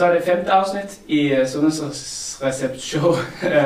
Så 0.00 0.06
er 0.06 0.14
det 0.14 0.22
femte 0.22 0.50
afsnit 0.50 1.00
i 1.08 1.40
uh, 1.40 1.46
Sundhedsrecept 1.46 2.80
Show. 2.80 3.08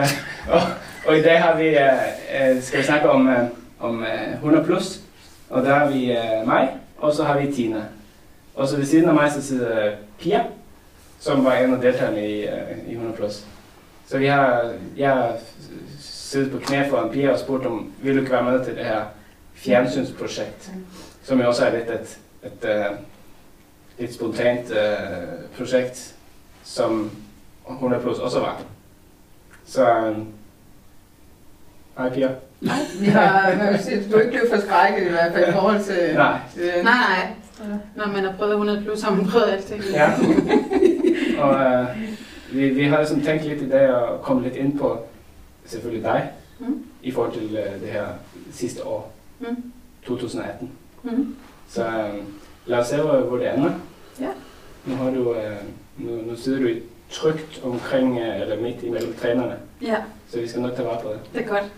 og, 0.54 0.60
og 1.06 1.18
i 1.18 1.22
dag 1.22 1.42
har 1.42 1.56
vi, 1.56 1.68
uh, 1.68 2.62
skal 2.62 2.79
vi 2.79 2.84
snakke 2.84 3.10
om, 3.10 3.29
uh, 3.29 3.34
om 3.80 3.98
uh, 3.98 4.34
100 4.34 4.64
plus. 4.64 5.00
Og 5.50 5.62
der 5.62 5.74
har 5.74 5.91
vi 5.91 6.10
uh, 6.10 6.46
mig, 6.48 6.68
og 6.98 7.14
så 7.14 7.24
har 7.24 7.41
vi 7.41 7.52
Tina. 7.52 7.82
Og 8.55 8.68
så 8.68 8.77
ved 8.77 8.84
siden 8.84 9.09
af 9.09 9.14
mig 9.14 9.32
så 9.32 9.42
sidder 9.42 9.92
Pia, 10.20 10.45
som 11.20 11.45
var 11.45 11.55
en 11.55 11.74
af 11.74 11.80
deltagerne 11.80 12.30
i, 12.30 12.45
uh, 12.45 12.88
i 12.88 12.92
100 12.92 13.16
plus. 13.16 13.45
Så 14.06 14.19
vi 14.19 14.27
har, 14.27 14.73
jeg 14.96 15.10
har 15.10 15.32
siddet 16.01 16.52
på 16.52 16.59
knæ 16.59 16.88
for 16.88 17.02
en 17.02 17.10
Pia 17.10 17.32
og 17.32 17.38
spurgt 17.38 17.66
om, 17.66 17.92
vil 18.02 18.14
du 18.14 18.20
ikke 18.20 18.32
være 18.32 18.45
med 18.45 18.64
til 18.64 18.77
det 18.77 18.84
her 18.84 19.05
fjernsynsprojekt, 19.55 20.70
som 21.23 21.41
jo 21.41 21.48
også 21.48 21.66
er 21.66 21.78
lidt 21.78 21.91
et, 21.91 22.19
et, 22.45 22.70
et, 22.70 22.91
et 23.98 24.14
spontant 24.14 24.70
uh, 24.70 25.56
projekt, 25.59 26.13
som 26.64 27.10
100 27.70 28.02
plus 28.02 28.18
også 28.18 28.38
var. 28.41 28.62
Så 29.66 29.96
um, 30.16 30.27
hej 31.98 32.10
Pia. 32.14 32.30
Nej, 32.60 32.77
vi 33.00 33.06
har, 33.06 33.55
man 33.56 33.72
vil 33.72 33.82
sige, 33.84 34.10
du 34.10 34.16
er 34.16 34.20
ikke 34.20 34.32
blevet 34.32 34.48
forskrækket 34.55 35.06
i 35.06 35.10
hvert 35.10 35.32
fald 35.32 35.48
i 35.48 35.52
forhold 35.52 35.84
til... 35.84 36.14
Nej. 36.14 36.38
til 36.55 36.70
Nej, 36.84 36.92
nej. 37.58 37.78
Når 37.96 38.06
man 38.06 38.24
har 38.24 38.32
prøvet 38.38 38.52
100 38.52 38.82
plus, 38.82 39.02
har 39.02 39.14
man 39.14 39.27
prøvet 39.27 39.46
alting. 39.46 39.82
Ja. 39.84 40.12
og 41.42 41.80
uh, 41.82 41.86
vi, 42.56 42.69
vi 42.69 42.84
har 42.84 42.96
ligesom 42.98 43.20
tænkt 43.20 43.44
lidt 43.44 43.62
i 43.62 43.69
dag 43.69 43.83
at 43.88 44.20
komme 44.22 44.42
lidt 44.42 44.55
ind 44.56 44.78
på 44.78 44.98
selvfølgelig 45.66 46.05
dig, 46.05 46.30
Mm. 46.58 46.84
i 47.02 47.10
forhold 47.10 47.33
til 47.33 47.44
uh, 47.44 47.80
det 47.83 47.88
her 47.92 48.06
sidste 48.52 48.86
år, 48.86 49.12
Mm. 49.41 49.72
2018. 50.06 50.70
Mm. 51.02 51.36
Så 51.69 51.86
um, 51.86 52.34
lad 52.67 52.78
os 52.78 52.86
se, 52.86 52.96
hvor, 52.96 53.17
hvor 53.20 53.36
det 53.36 53.55
ender. 53.55 53.72
Ja. 54.20 54.28
Nu, 54.84 54.94
har 54.96 55.11
du, 55.11 55.30
uh, 55.30 55.36
nu, 55.98 56.11
nu 56.23 56.37
sidder 56.37 56.59
du 56.61 56.69
trygt 57.11 57.61
omkring, 57.64 58.12
uh, 58.12 58.41
eller 58.41 58.61
midt 58.62 58.83
imellem 58.83 59.14
trænerne, 59.17 59.56
Ja, 59.83 59.97
så 60.28 60.41
vi 60.41 60.48
skal 60.48 60.61
nok 60.62 60.75
tage 60.77 60.89
vare 60.89 61.03
på 61.03 61.09
det. 61.09 61.20
det 61.34 61.42
er 61.42 61.47
godt. 61.48 61.73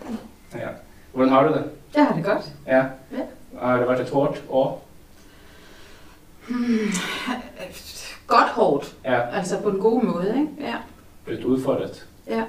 Ja. 0.55 0.69
Hvordan 1.13 1.33
har 1.33 1.49
du 1.49 1.55
det? 1.55 1.65
Jeg 1.95 2.07
har 2.07 2.15
det 2.17 2.25
godt. 2.25 2.45
Ja. 2.67 2.85
Ja. 3.13 3.23
Har 3.61 3.77
det 3.79 3.89
været 3.89 4.01
et 4.01 4.11
hårdt 4.11 4.43
år? 4.49 4.87
Hmm. 6.49 6.79
Godt 8.27 8.49
hårdt. 8.49 8.97
Ja. 9.05 9.37
Altså 9.37 9.61
på 9.63 9.69
en 9.69 9.79
god 9.81 10.03
måde, 10.03 10.29
ikke? 10.29 10.49
Ja. 10.61 10.75
Blevet 11.25 11.45
udfordret 11.45 12.07
Ja. 12.29 12.45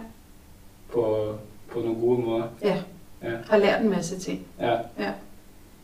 på, 0.93 1.33
på 1.71 1.79
nogle 1.79 1.95
gode 2.01 2.21
måder? 2.21 2.43
Ja. 2.61 2.77
Ja. 3.23 3.31
Har 3.49 3.57
lært 3.57 3.81
en 3.81 3.89
masse 3.89 4.19
ting. 4.19 4.47
Ja. 4.59 4.77
Ja. 4.99 5.11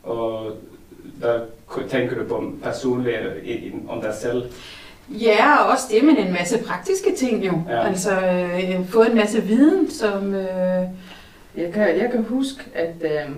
Og 0.03 0.51
der 1.21 1.39
tænker 1.89 2.15
du 2.15 2.23
på 2.27 2.53
personligt 2.63 3.17
om 3.89 4.01
dig 4.01 4.13
selv? 4.15 4.51
Ja, 5.09 5.55
og 5.57 5.69
også 5.71 5.83
det, 5.91 6.03
men 6.03 6.17
en 6.17 6.33
masse 6.33 6.57
praktiske 6.57 7.15
ting 7.17 7.45
jo. 7.45 7.61
Ja. 7.69 7.87
Altså 7.87 8.11
øh, 8.11 8.87
få 8.89 9.03
en 9.03 9.15
masse 9.15 9.43
viden, 9.43 9.91
som... 9.91 10.33
Øh, 10.35 10.83
Jeg 11.57 11.71
kan, 11.73 11.87
jeg 11.97 12.09
kan 12.11 12.23
huske, 12.29 12.63
at... 12.75 12.95
Øh, 13.01 13.35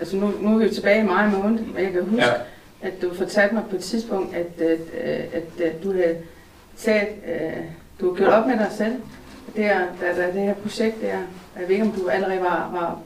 altså 0.00 0.16
nu, 0.16 0.32
nu 0.40 0.54
er 0.54 0.58
vi 0.58 0.64
jo 0.64 0.74
tilbage 0.74 1.00
i 1.00 1.06
maj 1.06 1.26
måned, 1.28 1.58
men 1.64 1.84
jeg 1.84 1.92
kan 1.92 2.02
huske, 2.04 2.24
Ja. 2.26 2.32
at 2.88 2.92
du 3.02 3.14
fortalte 3.14 3.54
mig 3.54 3.64
på 3.70 3.76
et 3.76 3.82
tidspunkt, 3.82 4.34
at, 4.36 4.66
at, 4.66 4.78
at, 5.02 5.20
at, 5.32 5.60
at 5.66 5.84
du 5.84 5.92
havde 5.92 6.16
sagt, 6.76 7.08
øh, 7.26 7.52
du 8.00 8.04
havde 8.06 8.16
gjort 8.16 8.32
op 8.32 8.46
med 8.46 8.56
dig 8.58 8.68
selv. 8.76 8.92
Det 9.56 9.64
her, 9.64 9.78
da, 10.00 10.22
da 10.22 10.26
det 10.26 10.42
her 10.42 10.54
projekt 10.54 11.00
der, 11.00 11.08
jeg 11.08 11.68
ved 11.68 11.70
ikke, 11.70 11.82
om 11.84 11.92
du 11.92 12.08
allerede 12.08 12.40
var, 12.40 12.70
var 12.72 12.98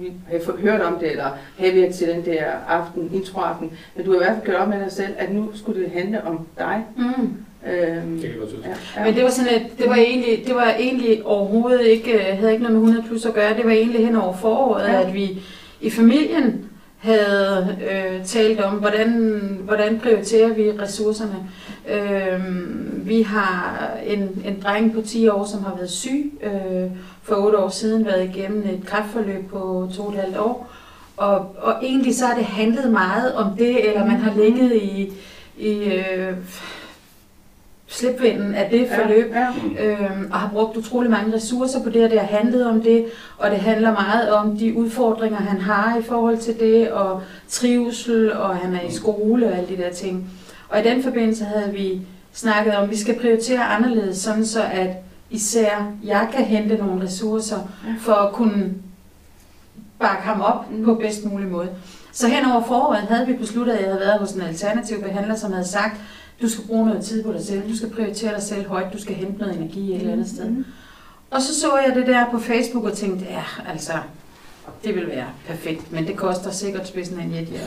vi 0.00 0.12
havde 0.28 0.44
fået 0.44 0.58
hørt 0.58 0.80
om 0.80 0.98
det, 1.00 1.10
eller 1.10 1.30
havde 1.58 1.74
været 1.74 1.94
til 1.94 2.08
den 2.08 2.24
der 2.24 2.44
aften, 2.68 3.10
introaften, 3.14 3.70
men 3.96 4.04
du 4.04 4.10
har 4.10 4.18
i 4.20 4.24
hvert 4.24 4.34
fald 4.36 4.44
gjort 4.46 4.56
op 4.60 4.68
med 4.68 4.80
dig 4.80 4.92
selv, 4.92 5.14
at 5.18 5.32
nu 5.34 5.50
skulle 5.54 5.82
det 5.82 5.90
handle 5.90 6.24
om 6.24 6.46
dig. 6.58 6.84
mm. 6.96 7.34
Øhm, 7.72 8.20
Det 8.20 8.30
kan 8.30 8.38
godt 8.40 8.50
ja, 8.64 9.00
ja. 9.00 9.04
Men 9.06 9.14
det 9.14 9.24
var 9.24 9.30
sådan, 9.30 9.54
at 9.54 9.62
det 9.78 9.88
var 9.88 9.94
egentlig, 9.94 10.42
det 10.46 10.54
var 10.54 10.74
egentlig 10.78 11.26
overhovedet 11.26 11.86
ikke, 11.86 12.12
øh, 12.12 12.38
havde 12.38 12.52
ikke 12.52 12.62
noget 12.64 12.78
med 12.78 12.88
100 12.88 13.08
plus 13.08 13.26
at 13.26 13.34
gøre. 13.34 13.54
Det 13.56 13.64
var 13.64 13.70
egentlig 13.70 14.06
hen 14.06 14.16
over 14.16 14.36
foråret, 14.36 14.88
ja. 14.88 15.02
at 15.02 15.14
vi 15.14 15.42
i 15.80 15.90
familien 15.90 16.64
havde 16.98 17.76
øh, 17.92 18.24
talt 18.24 18.60
om, 18.60 18.74
hvordan, 18.74 19.10
hvordan 19.64 19.98
prioriterer 19.98 20.48
vi 20.48 20.70
ressourcerne. 20.82 21.36
Øh, 21.88 22.40
vi 23.08 23.22
har 23.22 23.90
en, 24.06 24.18
en 24.46 24.60
dreng 24.64 24.94
på 24.94 25.00
10 25.02 25.28
år, 25.28 25.44
som 25.44 25.64
har 25.64 25.74
været 25.76 25.90
syg 25.90 26.32
øh, 26.42 26.90
for 27.30 27.36
8 27.36 27.58
år 27.58 27.68
siden, 27.68 28.06
været 28.06 28.30
igennem 28.34 28.62
et 28.62 28.86
kræftforløb 28.86 29.50
på 29.50 29.88
2,5 29.92 30.40
år. 30.40 30.70
Og, 31.16 31.56
og 31.58 31.74
egentlig 31.82 32.16
så 32.16 32.26
har 32.26 32.34
det 32.34 32.44
handlet 32.44 32.92
meget 32.92 33.34
om 33.34 33.56
det, 33.58 33.88
eller 33.88 34.06
man 34.06 34.16
har 34.16 34.34
ligget 34.34 34.72
i, 34.76 35.12
i 35.58 35.72
øh, 35.84 36.32
slipvinden 37.86 38.54
af 38.54 38.70
det 38.70 38.88
forløb, 38.94 39.32
Ja, 39.34 39.46
ja. 39.76 39.86
øhm, 39.86 40.30
og 40.32 40.38
har 40.38 40.50
brugt 40.52 40.76
utrolig 40.76 41.10
mange 41.10 41.34
ressourcer 41.34 41.82
på 41.82 41.90
det, 41.90 42.04
og 42.04 42.10
det 42.10 42.20
har 42.20 42.38
handlet 42.38 42.66
om 42.66 42.82
det, 42.82 43.04
og 43.38 43.50
det 43.50 43.58
handler 43.58 43.92
meget 43.92 44.30
om 44.32 44.56
de 44.56 44.74
udfordringer, 44.74 45.38
han 45.38 45.60
har 45.60 45.98
i 45.98 46.02
forhold 46.02 46.38
til 46.38 46.60
det, 46.60 46.90
og 46.90 47.22
trivsel, 47.48 48.32
og 48.32 48.56
han 48.56 48.74
er 48.74 48.80
i 48.80 48.92
skole 48.92 49.46
og 49.46 49.56
alle 49.56 49.68
de 49.68 49.82
der 49.82 49.92
ting. 49.92 50.30
Og 50.68 50.80
i 50.80 50.82
den 50.82 51.02
forbindelse 51.02 51.44
havde 51.44 51.72
vi 51.72 52.00
snakket 52.32 52.76
om, 52.76 52.84
at 52.84 52.90
vi 52.90 52.96
skal 52.96 53.18
prioritere 53.20 53.64
anderledes, 53.64 54.18
sådan 54.18 54.46
så 54.46 54.62
at 54.72 54.90
især 55.30 55.92
jeg 56.04 56.28
kan 56.34 56.44
hente 56.44 56.76
nogle 56.76 57.02
ressourcer 57.04 57.56
Ja. 57.86 57.94
for 58.00 58.12
at 58.12 58.32
kunne 58.32 58.74
bakke 60.00 60.22
ham 60.22 60.40
op 60.40 60.70
Mm. 60.70 60.84
på 60.84 60.94
bedst 60.94 61.24
mulig 61.24 61.48
måde. 61.48 61.68
Så 62.12 62.28
hen 62.28 62.44
over 62.44 62.62
foråret 62.64 63.00
havde 63.00 63.26
vi 63.26 63.32
besluttet, 63.32 63.72
at 63.72 63.80
jeg 63.80 63.88
havde 63.88 64.00
været 64.00 64.18
hos 64.20 64.32
en 64.32 64.40
alternativ 64.40 65.02
behandler, 65.02 65.36
som 65.36 65.52
havde 65.52 65.68
sagt, 65.68 66.00
du 66.42 66.48
skal 66.48 66.64
bruge 66.66 66.86
noget 66.86 67.04
tid 67.04 67.24
på 67.24 67.32
dig 67.32 67.44
selv, 67.44 67.68
du 67.70 67.76
skal 67.76 67.90
prioritere 67.90 68.34
dig 68.34 68.42
selv 68.42 68.68
højt, 68.68 68.92
du 68.92 69.00
skal 69.00 69.14
hente 69.14 69.38
noget 69.38 69.56
energi 69.56 69.90
et 69.94 70.00
eller 70.00 70.12
andet 70.12 70.28
sted. 70.28 70.44
Mm. 70.44 70.64
Og 71.30 71.42
så 71.42 71.60
så 71.60 71.76
jeg 71.86 71.94
det 71.94 72.06
der 72.06 72.30
på 72.30 72.38
Facebook 72.38 72.84
og 72.84 72.92
tænkte, 72.92 73.24
ja, 73.30 73.42
altså, 73.72 73.92
det 74.84 74.94
vil 74.94 75.06
være 75.08 75.26
perfekt, 75.46 75.92
men 75.92 76.06
det 76.06 76.16
koster 76.16 76.50
sikkert 76.50 76.88
spidsen 76.88 77.20
af 77.20 77.24
en 77.24 77.34
jetjager. 77.34 77.66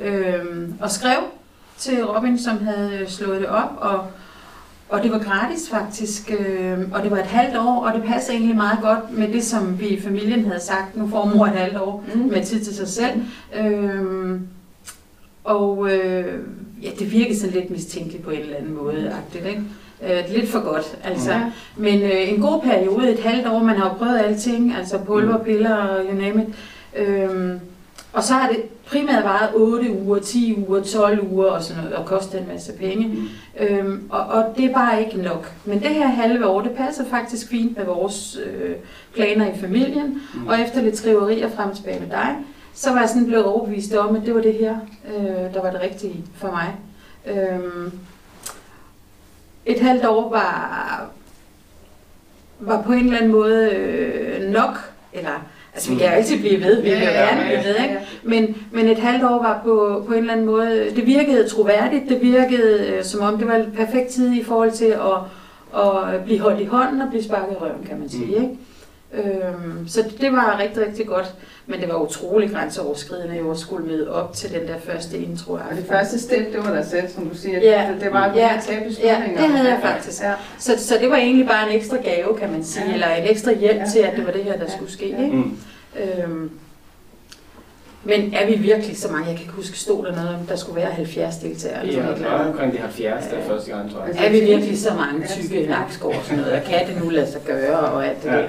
Øhm, 0.00 0.74
og 0.80 0.90
skrev 0.90 1.18
til 1.78 2.04
Robin, 2.06 2.38
som 2.38 2.64
havde 2.64 3.04
slået 3.08 3.40
det 3.40 3.48
op, 3.48 3.70
og, 3.78 4.06
og 4.90 5.02
det 5.02 5.12
var 5.12 5.18
gratis 5.18 5.68
faktisk, 5.70 6.32
øhm, 6.38 6.92
og 6.92 7.02
det 7.02 7.10
var 7.10 7.16
et 7.16 7.22
halvt 7.26 7.56
år, 7.58 7.84
og 7.86 7.94
det 7.94 8.02
passer 8.04 8.32
egentlig 8.32 8.56
meget 8.56 8.78
godt 8.82 9.18
med 9.18 9.28
det, 9.28 9.44
som 9.44 9.80
vi 9.80 9.86
i 9.88 10.00
familien 10.00 10.44
havde 10.44 10.60
sagt, 10.60 10.96
nu 10.96 11.08
får 11.08 11.24
mor 11.34 11.46
et 11.46 11.52
halvt 11.52 11.76
år 11.78 12.04
Mm. 12.14 12.20
med 12.20 12.44
tid 12.44 12.64
til 12.64 12.74
sig 12.76 12.88
selv. 12.88 13.20
Øhm, 13.60 14.40
og 15.44 15.90
øh, 15.92 16.24
ja, 16.82 16.88
det 16.98 17.12
virkede 17.12 17.38
sådan 17.40 17.54
lidt 17.54 17.70
mistænkeligt 17.70 18.24
på 18.24 18.30
en 18.30 18.40
eller 18.40 18.56
anden 18.56 18.74
måde, 18.74 19.12
agtigt, 19.24 19.46
ikke? 19.46 19.62
Øh, 20.06 20.34
lidt 20.36 20.50
for 20.50 20.60
godt, 20.72 20.98
altså. 21.04 21.30
Ja. 21.30 21.40
Men 21.76 22.02
øh, 22.02 22.32
en 22.32 22.40
god 22.40 22.60
periode, 22.62 23.10
et 23.12 23.18
halvt 23.20 23.46
år, 23.46 23.58
man 23.62 23.76
har 23.76 23.88
jo 23.88 23.94
prøvet 23.94 24.18
alting, 24.18 24.74
altså 24.78 24.98
pulver, 24.98 25.38
Mm. 25.38 25.44
piller 25.44 25.74
og 25.76 26.04
you 26.04 26.14
name 26.20 26.42
it. 26.42 26.48
Øhm, 26.96 27.60
og 28.12 28.22
så 28.22 28.34
har 28.34 28.48
det 28.48 28.62
primært 28.86 29.24
varet 29.24 29.50
8 29.54 29.92
uger, 29.92 30.18
10 30.18 30.64
uger, 30.68 30.82
12 30.82 31.32
uger 31.32 31.46
og 31.50 31.62
sådan 31.62 31.82
noget, 31.82 31.96
og 31.96 32.06
kostet 32.06 32.40
en 32.40 32.48
masse 32.48 32.72
penge. 32.72 33.08
Mm. 33.08 33.28
Øhm, 33.60 34.06
og, 34.10 34.20
og 34.20 34.54
det 34.56 34.64
er 34.64 34.74
bare 34.74 35.04
ikke 35.04 35.22
nok. 35.22 35.52
Men 35.64 35.82
det 35.82 35.90
her 35.90 36.06
halve 36.06 36.46
år, 36.46 36.60
det 36.60 36.70
passer 36.70 37.04
faktisk 37.04 37.48
fint 37.48 37.76
med 37.76 37.84
vores 37.84 38.38
øh, 38.46 38.74
planer 39.14 39.54
i 39.54 39.58
familien. 39.58 40.22
Mm. 40.34 40.46
Og 40.46 40.60
efter 40.60 40.82
lidt 40.82 40.98
skriverier 40.98 41.50
frem 41.50 41.70
og 41.70 41.76
tilbage 41.76 42.00
med 42.00 42.08
dig, 42.08 42.36
så 42.74 42.90
var 42.90 43.00
jeg 43.00 43.08
sådan 43.08 43.26
blevet 43.26 43.44
overbevist 43.44 43.94
om, 43.94 44.16
at 44.16 44.22
det 44.26 44.34
var 44.34 44.42
det 44.42 44.54
her, 44.54 44.76
øh, 45.16 45.54
der 45.54 45.62
var 45.62 45.70
det 45.70 45.80
rigtige 45.80 46.24
for 46.34 46.50
mig. 46.50 46.74
Øhm, 47.26 47.92
et 49.66 49.80
halvt 49.80 50.06
år 50.06 50.30
var, 50.30 51.10
var 52.60 52.82
på 52.82 52.92
en 52.92 53.04
eller 53.04 53.16
anden 53.16 53.32
måde 53.32 53.70
øh, 53.70 54.50
nok, 54.50 54.92
eller 55.12 55.46
altså 55.74 55.90
vi 55.90 55.96
kan 55.96 56.06
jo 56.06 56.12
altid 56.12 56.38
blive 56.38 56.60
ved, 56.60 56.82
vi 56.82 56.88
Ja, 56.88 56.94
jo 56.94 57.00
ja, 57.04 57.10
gerne 57.10 57.40
ja, 57.40 57.46
blive 57.46 57.64
ved, 57.64 57.82
ikke? 57.82 57.98
Men, 58.22 58.56
men 58.72 58.88
et 58.88 58.98
halvt 58.98 59.24
år 59.24 59.42
var 59.42 59.60
på, 59.64 60.04
på 60.06 60.12
en 60.12 60.18
eller 60.18 60.32
anden 60.32 60.46
måde, 60.46 60.86
det 60.96 61.06
virkede 61.06 61.48
troværdigt, 61.48 62.08
det 62.08 62.22
virkede 62.22 62.86
øh, 62.88 63.04
som 63.04 63.20
om 63.20 63.38
det 63.38 63.46
var 63.48 63.54
en 63.54 63.72
perfekt 63.76 64.08
tid 64.08 64.32
i 64.32 64.42
forhold 64.44 64.70
til 64.70 64.84
at, 64.84 65.80
at 65.80 66.24
blive 66.24 66.40
holdt 66.40 66.60
i 66.60 66.64
hånden 66.64 67.00
og 67.00 67.08
blive 67.08 67.24
sparket 67.24 67.52
i 67.52 67.56
røven, 67.56 67.86
kan 67.88 67.98
man 67.98 68.08
sige. 68.08 68.26
Mm. 68.26 68.42
Ikke? 68.42 68.48
Øhm, 69.14 69.88
så 69.88 70.04
det, 70.20 70.32
var 70.32 70.58
rigtig, 70.62 70.86
rigtig 70.86 71.06
godt, 71.06 71.34
men 71.66 71.80
det 71.80 71.88
var 71.88 71.94
utrolig 72.02 72.50
grænseoverskridende 72.50 73.50
at 73.50 73.58
skulle 73.58 73.86
møde 73.86 74.12
op 74.14 74.32
til 74.34 74.50
den 74.52 74.68
der 74.68 74.78
første 74.84 75.18
intro. 75.18 75.52
Og 75.52 75.60
det 75.76 75.84
første 75.88 76.18
step, 76.18 76.52
det 76.52 76.64
var 76.64 76.74
dig 76.74 76.86
selv, 76.90 77.08
som 77.08 77.28
du 77.28 77.36
siger. 77.36 77.58
Ja. 77.60 77.88
Det, 77.94 78.00
det 78.04 78.12
var 78.12 78.20
at 78.24 78.36
Ja. 78.36 78.40
ja. 78.54 78.60
tage 78.66 78.78
Ja, 78.78 78.84
beslutninger. 78.88 79.40
det 79.42 79.50
havde 79.56 79.68
jeg 79.70 79.78
faktisk. 79.82 80.22
Ja. 80.22 80.32
Så, 80.58 80.72
så 80.78 80.94
det 81.00 81.10
var 81.10 81.16
egentlig 81.16 81.46
bare 81.48 81.70
en 81.70 81.76
ekstra 81.76 81.96
gave, 81.96 82.36
kan 82.38 82.52
man 82.52 82.64
sige, 82.64 82.86
Ja. 82.86 82.92
eller 82.94 83.08
en 83.08 83.28
ekstra 83.30 83.52
hjælp 83.52 83.76
Ja. 83.78 83.84
til, 83.92 83.98
at 83.98 84.16
det 84.16 84.26
var 84.26 84.32
det 84.32 84.44
her, 84.44 84.52
der 84.56 84.64
Ja. 84.64 84.70
skulle 84.76 84.92
ske. 84.92 85.08
Ja. 85.18 85.24
Ikke? 85.24 85.36
Mm. 85.36 85.56
Øhm, 85.96 86.50
men 88.04 88.34
er 88.34 88.46
vi 88.46 88.54
virkelig 88.54 88.98
så 88.98 89.08
mange? 89.12 89.26
Jeg 89.26 89.34
kan 89.36 89.42
ikke 89.42 89.54
huske, 89.54 89.78
stod 89.78 90.06
der 90.06 90.12
noget 90.16 90.28
om, 90.28 90.46
der 90.46 90.56
skulle 90.56 90.76
være 90.76 90.90
70 90.90 91.36
deltagere? 91.36 91.86
Ja, 91.86 91.92
det 91.92 92.24
var 92.24 92.48
omkring 92.48 92.72
de 92.72 92.78
70. 92.78 93.24
der 93.26 93.36
første 93.48 93.70
gang, 93.70 93.92
tror 93.92 94.04
jeg. 94.06 94.26
Er 94.26 94.30
vi 94.30 94.40
virkelig 94.40 94.78
så 94.80 94.94
mange 94.94 95.20
Ja, 95.20 95.26
tykke 95.26 95.66
nakskår 95.66 96.08
og 96.08 96.24
sådan 96.24 96.38
noget? 96.38 96.52
Og 96.52 96.62
kan 96.62 96.86
det 96.88 97.04
nu 97.04 97.08
lade 97.10 97.30
sig 97.32 97.40
gøre 97.46 97.78
og 97.78 98.06
alt 98.06 98.22
det 98.22 98.28
Ja. 98.30 98.36
der? 98.36 98.48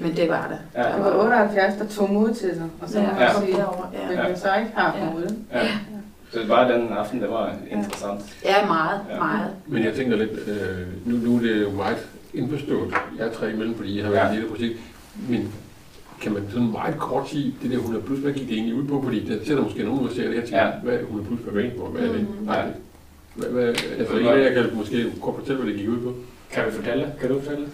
Men 0.00 0.16
det 0.16 0.28
var 0.28 0.48
det. 0.48 0.82
Ja. 0.82 0.88
Der 0.88 0.94
Det 0.96 1.04
var 1.04 1.24
78, 1.24 1.74
der 1.78 1.86
tog 1.86 2.10
mod 2.12 2.34
til 2.34 2.54
sig. 2.54 2.68
Og 2.82 2.88
så 2.88 2.98
Ja, 3.00 3.04
ja. 3.04 3.32
man 3.32 3.46
sige, 3.46 3.56
derover, 3.56 3.84
ja. 3.92 4.08
men 4.08 4.16
man 4.16 4.36
så 4.38 4.48
ikke 4.58 4.70
har 4.74 4.96
Ja. 4.98 5.04
mod. 5.12 5.34
Ja. 5.52 5.68
Så 6.32 6.38
bare 6.48 6.72
den 6.72 6.88
aften, 6.88 7.20
det 7.22 7.30
var 7.30 7.54
interessant. 7.70 8.20
Ja, 8.44 8.66
meget, 8.66 9.00
Ja. 9.10 9.16
meget. 9.18 9.50
Men 9.66 9.84
jeg 9.84 9.94
tænker 9.94 10.16
lidt, 10.16 10.30
øh, 10.30 10.86
nu, 11.12 11.16
nu 11.16 11.36
er 11.36 11.40
det 11.40 11.62
jo 11.62 11.70
meget 11.70 12.06
indforstået, 12.34 12.94
jeg 13.18 13.26
er 13.26 13.32
tre 13.32 13.52
imellem, 13.52 13.74
fordi 13.76 13.96
jeg 13.96 14.04
har 14.04 14.12
været 14.12 14.22
Ja. 14.24 14.28
en 14.28 14.34
lille 14.34 14.48
projekt, 14.50 14.78
men 15.28 15.52
kan 16.22 16.32
man 16.32 16.42
sådan 16.50 16.70
meget 16.72 16.98
kort 16.98 17.28
sige, 17.28 17.54
det 17.62 17.70
der 17.70 17.76
100 17.76 18.04
plus, 18.04 18.18
hvad 18.18 18.32
gik 18.32 18.48
det 18.48 18.54
egentlig 18.56 18.74
ud 18.74 18.84
på? 18.86 19.02
Fordi 19.02 19.24
der 19.28 19.44
sætter 19.44 19.62
måske 19.62 19.82
nogen, 19.84 20.06
der 20.08 20.14
ser 20.14 20.24
det 20.28 20.34
her 20.34 20.46
til, 20.46 20.54
Ja. 20.54 20.66
ja. 20.66 20.72
hvad 20.82 20.94
er 20.94 20.98
100 21.00 21.26
plus 21.28 21.40
per 21.40 21.52
bane 21.52 21.72
for? 21.78 21.86
Hvad 21.86 22.02
er 22.08 22.12
det? 22.12 22.20
Mhm. 22.20 22.46
Nej. 22.46 22.64
Hvad, 23.34 23.48
hvad, 23.48 23.64
altså, 23.98 24.14
af 24.28 24.44
jer 24.44 24.52
kan 24.62 24.70
måske 24.76 25.12
kort 25.22 25.34
fortælle, 25.38 25.62
hvad 25.62 25.72
det 25.72 25.80
gik 25.80 25.88
ud 25.88 26.00
på. 26.00 26.14
Kan 26.52 26.62
vi 26.66 26.70
fortælle? 26.70 27.06
Kan 27.20 27.28
du 27.28 27.40
fortælle? 27.40 27.66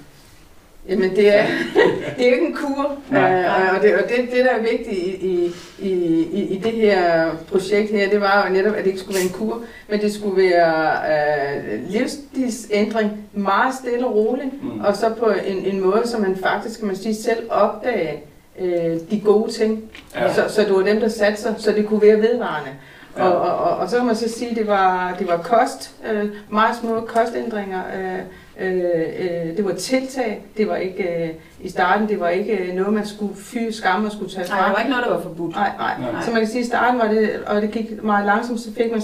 Jamen 0.88 1.10
det 1.16 1.38
er, 1.38 1.42
det 2.18 2.24
er 2.26 2.28
jo 2.28 2.34
ikke 2.34 2.46
en 2.46 2.54
kur, 2.54 2.92
Nej. 3.10 3.32
øh, 3.42 3.74
og, 3.76 3.82
det, 3.82 3.94
og 3.94 4.02
det, 4.08 4.16
det 4.34 4.44
der 4.44 4.50
er 4.50 4.60
vigtigt 4.60 4.88
i, 5.22 5.26
i, 5.26 5.52
i, 5.78 6.42
i, 6.42 6.58
det 6.64 6.72
her 6.72 7.30
projekt 7.50 7.90
her, 7.90 8.10
det 8.10 8.20
var 8.20 8.46
jo 8.48 8.52
netop, 8.52 8.72
at 8.74 8.78
det 8.84 8.86
ikke 8.86 8.98
skulle 9.00 9.14
være 9.14 9.24
en 9.24 9.32
kur, 9.32 9.60
men 9.88 10.00
det 10.00 10.14
skulle 10.14 10.42
være 10.42 10.92
øh, 11.12 11.90
livsstilsændring, 11.90 13.10
meget 13.32 13.74
stille 13.74 14.06
og 14.06 14.14
roligt, 14.16 14.62
Mm. 14.62 14.80
og 14.80 14.96
så 14.96 15.10
på 15.18 15.32
en, 15.46 15.56
en 15.64 15.80
måde, 15.80 16.02
så 16.04 16.18
man 16.18 16.36
faktisk, 16.36 16.78
kan 16.78 16.86
man 16.86 16.96
sige, 16.96 17.14
selv 17.14 17.50
opdage 17.50 18.22
øh, 18.60 18.96
de 19.10 19.20
gode 19.24 19.52
ting, 19.52 19.82
Ja. 20.14 20.34
så, 20.34 20.44
så 20.48 20.60
det 20.62 20.72
var 20.74 20.82
dem, 20.82 21.00
der 21.00 21.08
satte 21.08 21.42
sig, 21.42 21.54
så 21.58 21.72
det 21.72 21.86
kunne 21.86 22.02
være 22.02 22.16
vedvarende. 22.16 22.70
Ja. 23.18 23.24
Og, 23.28 23.40
og, 23.40 23.56
og, 23.70 23.76
og 23.76 23.90
så 23.90 23.96
kan 23.96 24.06
man 24.06 24.16
så 24.16 24.28
sige, 24.28 24.50
at 24.50 24.56
det 24.56 24.66
var, 24.66 25.16
det 25.18 25.28
var 25.28 25.36
kost, 25.36 25.90
øh, 26.12 26.24
meget 26.50 26.76
små 26.80 27.00
kostændringer, 27.00 27.80
øh, 27.98 28.18
øh, 28.60 28.84
øh, 29.18 29.56
det 29.56 29.64
var 29.64 29.72
tiltag, 29.72 30.44
det 30.56 30.68
var 30.68 30.76
ikke, 30.76 31.24
øh, 31.24 31.30
i 31.60 31.68
starten, 31.68 32.08
det 32.08 32.20
var 32.20 32.28
ikke 32.28 32.56
øh, 32.56 32.74
noget, 32.74 32.92
man 32.92 33.06
skulle 33.06 33.36
fy 33.36 33.58
skamme 33.70 34.06
og 34.08 34.12
skulle 34.12 34.32
tage 34.32 34.48
Nej, 34.48 34.58
der 34.58 34.64
fra. 34.64 34.72
var 34.72 34.78
ikke 34.78 34.90
noget, 34.90 35.04
der 35.06 35.14
var 35.14 35.20
forbudt. 35.22 35.54
Nej, 35.54 35.70
nej. 35.78 36.00
Nej. 36.12 36.22
Så 36.24 36.30
man 36.30 36.40
kan 36.40 36.48
sige, 36.48 36.58
at 36.60 36.64
i 36.64 36.68
starten 36.68 37.00
var 37.00 37.08
det, 37.08 37.30
og 37.46 37.62
det 37.62 37.70
gik 37.70 38.02
meget 38.02 38.26
langsomt, 38.26 38.60
så 38.60 38.72
fik 38.72 38.90
man 38.92 39.00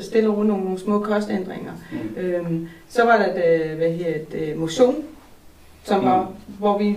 stille 0.00 0.28
og 0.28 0.36
roligt 0.36 0.48
nogle, 0.48 0.64
nogle 0.64 0.78
små 0.78 0.98
kostændringer. 0.98 1.72
Mm. 1.92 2.22
Øhm, 2.22 2.68
så 2.88 3.04
var 3.04 3.16
der 3.16 3.34
et, 3.34 3.70
øh, 3.70 3.76
hvad 3.76 3.90
her, 3.90 4.14
et 4.34 4.56
motion, 4.56 4.94
som 5.84 6.00
Mm. 6.00 6.06
var, 6.06 6.30
hvor 6.58 6.78
vi, 6.78 6.96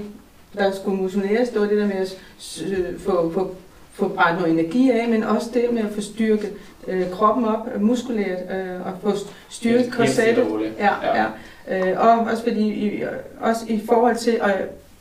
der 0.57 0.71
skulle 0.71 1.01
motioneres, 1.01 1.49
det 1.49 1.61
var 1.61 1.67
det 1.67 1.77
der 1.77 1.87
med 1.87 1.95
at 1.95 2.17
få, 2.99 3.31
få, 3.33 3.55
få 3.95 4.07
brændt 4.07 4.39
noget 4.39 4.59
energi 4.59 4.91
af, 4.91 5.09
men 5.09 5.23
også 5.23 5.49
det 5.53 5.73
med 5.73 5.81
at 5.81 5.91
få 5.91 6.01
styrket 6.01 6.53
øh, 6.87 7.09
kroppen 7.11 7.45
op 7.45 7.69
øh, 7.75 7.81
muskulært, 7.81 8.39
øh, 8.51 8.85
og 8.85 8.93
få 9.03 9.27
styrket 9.49 9.93
korsettet. 9.93 10.45
Ja, 10.79 10.93
ja. 11.03 11.25
Øh, 11.67 11.99
og 11.99 12.19
også, 12.19 12.43
fordi, 12.43 12.67
i, 12.67 13.03
også 13.41 13.65
i 13.67 13.81
forhold 13.85 14.15
til 14.15 14.31
at 14.41 14.55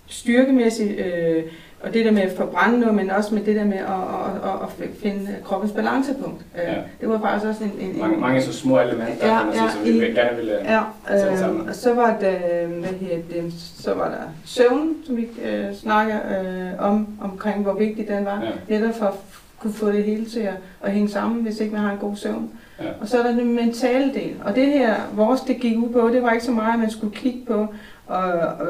styrkemæssigt, 0.06 0.98
øh, 1.00 1.42
og 1.86 1.94
det 1.94 2.04
der 2.04 2.10
med 2.10 2.22
at 2.22 2.36
forbrænde 2.36 2.80
noget, 2.80 2.94
men 2.94 3.10
også 3.10 3.34
med 3.34 3.42
det 3.44 3.56
der 3.56 3.64
med 3.64 3.76
at, 3.78 3.84
at, 3.84 4.50
at, 4.50 4.84
at 4.88 4.90
finde 5.02 5.28
kroppens 5.44 5.72
balancepunkt. 5.72 6.44
Øh, 6.54 6.60
Ja. 6.64 6.74
Det 7.00 7.08
var 7.08 7.20
faktisk 7.20 7.46
også 7.50 7.64
en... 7.64 7.90
en, 7.90 7.98
Mange, 8.00 8.16
mange 8.20 8.42
så 8.42 8.52
små 8.52 8.80
elementer, 8.80 9.26
Ja, 9.32 9.38
kan 9.38 9.46
man 9.46 9.54
sige, 9.54 9.64
ja, 9.64 9.70
som 9.70 9.84
vi 9.84 10.06
i- 10.06 10.14
gerne 10.14 10.36
ville... 10.36 10.52
Ja, 10.64 10.80
Sætte 11.18 11.32
øh, 11.32 11.38
sammen. 11.38 11.68
og 11.68 11.74
så 11.74 11.94
var 11.94 12.16
der, 12.20 12.66
hvad 12.66 12.88
hedder 13.00 13.16
det, 13.42 13.52
så 13.78 13.94
var 13.94 14.08
der 14.08 14.22
søvn, 14.44 14.94
som 15.06 15.16
vi 15.16 15.26
øh, 15.44 15.74
snakker 15.74 16.16
øh, 16.16 16.70
om, 16.90 17.06
omkring 17.22 17.62
hvor 17.62 17.72
vigtig 17.74 18.08
den 18.08 18.24
var. 18.24 18.42
Ja. 18.68 18.78
Netop 18.78 18.94
for 18.94 19.06
at 19.06 19.14
kunne 19.58 19.72
få 19.72 19.92
det 19.92 20.04
hele 20.04 20.24
til 20.24 20.40
at, 20.40 20.54
at 20.82 20.92
hænge 20.92 21.08
sammen, 21.08 21.42
hvis 21.42 21.60
ikke 21.60 21.72
man 21.72 21.82
har 21.82 21.92
en 21.92 21.98
god 21.98 22.16
søvn. 22.16 22.50
Ja. 22.80 22.84
Og 23.00 23.08
så 23.08 23.18
er 23.18 23.22
der 23.22 23.30
den 23.32 23.54
mentale 23.56 24.14
del. 24.14 24.34
Og 24.44 24.54
det 24.54 24.66
her, 24.66 24.94
vores 25.14 25.40
det 25.40 25.56
gik 25.56 25.78
ud 25.78 25.88
på, 25.88 26.08
det 26.12 26.22
var 26.22 26.32
ikke 26.32 26.44
så 26.44 26.50
meget, 26.52 26.72
at 26.72 26.78
man 26.78 26.90
skulle 26.90 27.14
kigge 27.16 27.38
på 27.46 27.66
og, 28.06 28.22
og, 28.22 28.68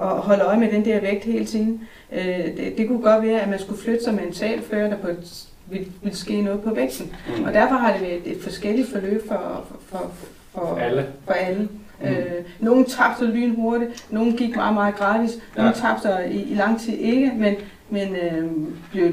og 0.00 0.10
holde 0.10 0.42
øje 0.44 0.58
med 0.58 0.70
den 0.72 0.84
der 0.84 1.00
vægt 1.00 1.24
hele 1.24 1.44
tiden. 1.44 1.80
Øh, 2.12 2.44
det, 2.56 2.74
det 2.78 2.88
kunne 2.88 3.02
godt 3.02 3.22
være, 3.26 3.40
at 3.40 3.48
man 3.50 3.58
skulle 3.58 3.80
flytte 3.82 4.04
sig 4.04 4.14
mentalt, 4.14 4.64
før 4.70 4.88
der 4.88 4.96
på 4.96 5.08
et, 5.08 5.44
ville, 5.70 5.86
ville 6.02 6.16
ske 6.16 6.40
noget 6.42 6.62
på 6.62 6.74
vægten. 6.74 7.12
Mm. 7.38 7.44
Og 7.44 7.52
derfor 7.54 7.74
har 7.74 7.92
det 7.92 8.00
været 8.02 8.22
et 8.24 8.42
forskelligt 8.42 8.88
forløb 8.92 9.28
for, 9.28 9.64
for, 9.68 9.76
for, 9.88 10.10
for, 10.54 10.76
Alle. 10.78 11.06
for 11.24 11.32
alle. 11.32 11.68
Mm. 12.00 12.08
Øh, 12.08 12.24
nogle 12.60 12.84
tabte 12.84 13.26
lynhurtigt, 13.26 14.06
nogle 14.10 14.32
gik 14.36 14.56
meget, 14.56 14.74
meget 14.74 14.96
gratis, 14.96 15.30
Ja. 15.56 15.62
nogle 15.62 15.74
tabte 15.76 16.08
i, 16.30 16.42
i 16.52 16.54
lang 16.54 16.80
tid 16.80 16.92
ikke, 16.92 17.32
men, 17.36 17.54
men 17.90 18.16
øh, 18.16 18.50
blev 18.92 19.04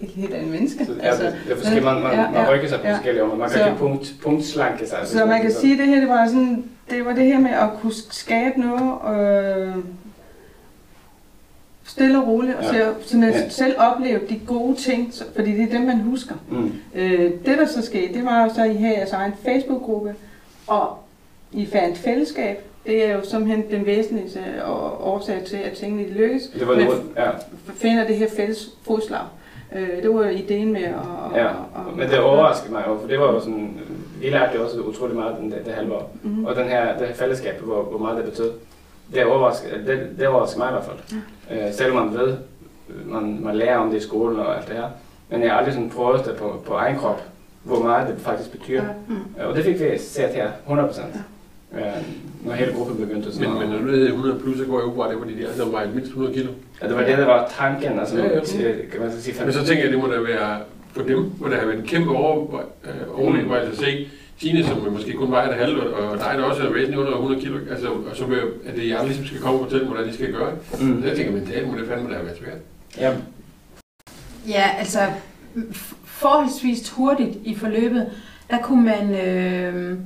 et, 0.00 0.08
helt 0.08 0.34
andet 0.34 0.50
menneske. 0.50 0.84
Så, 0.86 0.92
altså, 1.02 1.24
det, 1.24 1.34
det 1.44 1.52
er 1.52 1.56
forskelligt, 1.56 1.84
man, 1.84 2.02
man, 2.02 2.12
ja, 2.12 2.30
man 2.30 2.48
rykker 2.50 2.68
sig 2.68 2.80
på 2.80 2.86
ja. 2.86 2.94
forskellige 2.94 3.22
områder. 3.22 3.38
Man 3.38 3.50
kan 3.50 3.58
Så- 3.58 3.66
ikke 3.66 3.78
punkt, 3.78 4.14
punktslanke 4.22 4.86
sig. 4.88 4.98
Så 5.04 5.24
man 5.26 5.42
kan 5.42 5.52
så- 5.52 5.60
sige, 5.60 5.72
at 5.72 5.78
det 5.78 5.86
her 5.86 6.00
det 6.00 6.08
var, 6.08 6.26
sådan, 6.26 6.64
det 6.90 7.04
var 7.04 7.12
det 7.12 7.24
her 7.26 7.40
med 7.40 7.50
at 7.50 7.68
kunne 7.80 7.92
skabe 8.10 8.60
noget 8.60 9.16
øh, 9.68 9.74
stille 11.84 12.18
og 12.18 12.26
roligt, 12.28 12.56
og 12.56 12.62
Ja. 12.62 12.68
så, 12.72 12.94
så 13.06 13.16
man 13.16 13.30
Ja. 13.30 13.48
selv 13.48 13.74
opleve 13.78 14.20
de 14.28 14.40
gode 14.46 14.76
ting, 14.76 15.14
så, 15.14 15.24
fordi 15.36 15.52
det 15.52 15.62
er 15.62 15.78
dem, 15.78 15.80
man 15.86 16.00
husker. 16.00 16.34
Mm. 16.50 16.72
Øh, 16.94 17.20
det 17.46 17.58
der 17.58 17.66
så 17.66 17.82
skete, 17.82 18.14
det 18.14 18.24
var 18.24 18.44
jo 18.44 18.54
så, 18.54 18.62
at 18.64 18.70
I 18.70 18.74
havde 18.74 18.94
jeres 18.98 19.12
egen 19.12 19.32
Facebook-gruppe, 19.44 20.14
og 20.66 20.98
I 21.52 21.66
fandt 21.66 21.98
fællesskab. 21.98 22.64
Det 22.86 23.04
er 23.08 23.12
jo 23.16 23.20
simpelthen 23.24 23.70
den 23.70 23.86
væsentligste 23.86 24.40
årsag 25.00 25.42
til, 25.46 25.56
at 25.56 25.72
tingene 25.72 26.08
lykkes. 26.08 26.42
Det 26.58 26.68
var 26.68 26.74
noget, 26.76 27.02
ja. 27.16 27.30
finder 27.74 28.06
det 28.06 28.16
her 28.16 28.28
fælles 28.36 28.68
fodslag. 28.86 29.20
Øh, 29.76 30.02
det 30.02 30.14
var 30.14 30.24
ideen 30.28 30.72
med 30.72 30.82
at... 30.84 30.92
ja. 31.34 31.46
at- 31.48 31.96
Men 31.96 32.08
det 32.08 32.18
overraskede 32.20 32.72
mig 32.72 32.84
jo, 32.88 32.98
for 33.00 33.08
det 33.08 33.20
var 33.20 33.26
jo 33.32 33.40
sådan, 33.40 33.80
vi 34.20 34.30
lærte 34.30 34.58
jo 34.58 34.64
også 34.64 34.80
utrolig 34.80 35.16
meget 35.16 35.36
den, 35.40 35.50
det, 35.50 35.62
det 35.66 35.74
halve 35.74 35.94
år. 35.94 36.16
Mhm. 36.22 36.44
Og 36.44 36.56
den 36.56 36.68
her, 36.68 36.98
det 36.98 37.06
her 37.06 37.14
fællesskab, 37.14 37.60
hvor, 37.60 37.82
hvor 37.82 37.98
meget 37.98 38.16
det 38.16 38.24
betød, 38.24 38.52
det 39.14 39.24
overraskede, 39.24 39.86
det, 39.86 40.08
det 40.18 40.28
overraskede 40.28 40.58
mig 40.58 40.68
i 40.68 40.72
hvert 40.72 40.84
fald. 40.84 41.20
Øh, 41.68 41.72
selvom 41.74 42.06
man 42.06 42.18
ved, 42.18 42.36
man, 43.06 43.38
man 43.42 43.56
lærer 43.56 43.76
om 43.78 43.90
det 43.90 43.96
i 43.96 44.00
skolen 44.00 44.40
og 44.40 44.56
alt 44.56 44.68
det 44.68 44.76
her. 44.76 44.88
Men 45.30 45.42
jeg 45.42 45.50
har 45.50 45.56
aldrig 45.58 45.74
sådan 45.74 45.90
prøvet 45.90 46.24
det 46.26 46.36
på, 46.36 46.62
på 46.66 46.74
egen 46.74 46.96
krop, 46.96 47.22
hvor 47.62 47.78
meget 47.82 48.08
det 48.08 48.18
faktisk 48.20 48.50
betyder. 48.52 48.82
Ja. 48.82 48.88
Mm. 49.08 49.16
Ja. 49.38 49.46
Og 49.46 49.56
det 49.56 49.64
fik 49.64 49.80
vi 49.80 49.98
set 49.98 50.28
her, 50.28 50.50
100 50.62 50.88
procent. 50.88 51.06
Ja. 51.14 51.20
Når 52.44 52.52
hele 52.52 52.72
gruppen 52.72 52.96
begyndte 52.96 53.32
sådan 53.32 53.48
Men, 53.48 53.58
men 53.58 53.68
når 53.68 53.78
du 53.78 53.88
hedder 53.88 54.08
100 54.08 54.38
plus, 54.40 54.58
så 54.58 54.64
går 54.64 54.80
jeg 54.80 54.88
fra, 54.96 55.04
at 55.04 55.10
det 55.10 55.20
var 55.20 55.26
de 55.26 55.42
der, 55.42 55.64
der 55.64 55.70
vejer 55.70 55.88
mindst 55.94 56.08
100 56.08 56.34
kilo. 56.34 56.50
Ja, 56.82 56.88
det 56.88 56.96
var 56.96 57.02
det, 57.02 57.18
der 57.18 57.26
var 57.26 57.52
tanken, 57.58 57.98
altså, 57.98 58.16
Ja, 58.18 58.34
ja. 58.34 58.40
til, 58.40 58.74
kan 58.92 59.00
man 59.00 59.12
så 59.12 59.22
sige, 59.22 59.44
Men 59.44 59.52
så 59.52 59.64
tænker 59.66 59.84
jeg, 59.84 59.92
det 59.92 60.00
må 60.00 60.06
da 60.06 60.20
være, 60.20 60.58
for 60.92 61.02
dem 61.02 61.32
må 61.38 61.48
der 61.48 61.56
have 61.56 61.68
været 61.68 61.78
en 61.78 61.86
kæmpe 61.86 62.10
over, 62.10 62.60
øh, 62.84 63.20
overvejelse 63.20 63.72
at 63.72 63.78
se 63.78 64.08
Tine, 64.40 64.64
som 64.64 64.92
måske 64.92 65.12
kun 65.12 65.30
vejer 65.30 65.48
det 65.48 65.56
halve, 65.56 65.94
og 65.94 66.18
dig, 66.18 66.34
der 66.36 66.44
også 66.44 66.62
er 66.62 66.72
væsentligt 66.72 67.00
under 67.00 67.12
100 67.12 67.40
kilo, 67.42 67.58
altså, 67.70 67.88
og 67.88 68.16
så 68.16 68.24
at 68.66 68.76
det 68.76 68.88
jeg 68.88 69.00
ligesom 69.04 69.26
skal 69.26 69.40
komme 69.40 69.60
og 69.60 69.64
fortælle, 69.64 69.86
hvordan 69.86 70.08
de 70.08 70.14
skal 70.14 70.32
gøre. 70.32 70.52
Mm. 70.80 71.02
Så 71.02 71.08
jeg 71.08 71.16
tænker, 71.16 71.32
mentalt 71.32 71.68
må 71.68 71.78
det 71.78 71.88
fandme 71.88 72.08
da 72.08 72.14
have 72.14 72.26
været 72.26 72.38
svært. 72.38 72.58
Ja, 72.98 73.12
Ja, 74.48 74.64
altså 74.78 74.98
forholdsvis 76.04 76.90
hurtigt 76.90 77.38
i 77.44 77.54
forløbet, 77.54 78.06
der 78.50 78.58
kunne 78.58 78.84
man... 78.84 79.14
Øh, 79.26 79.98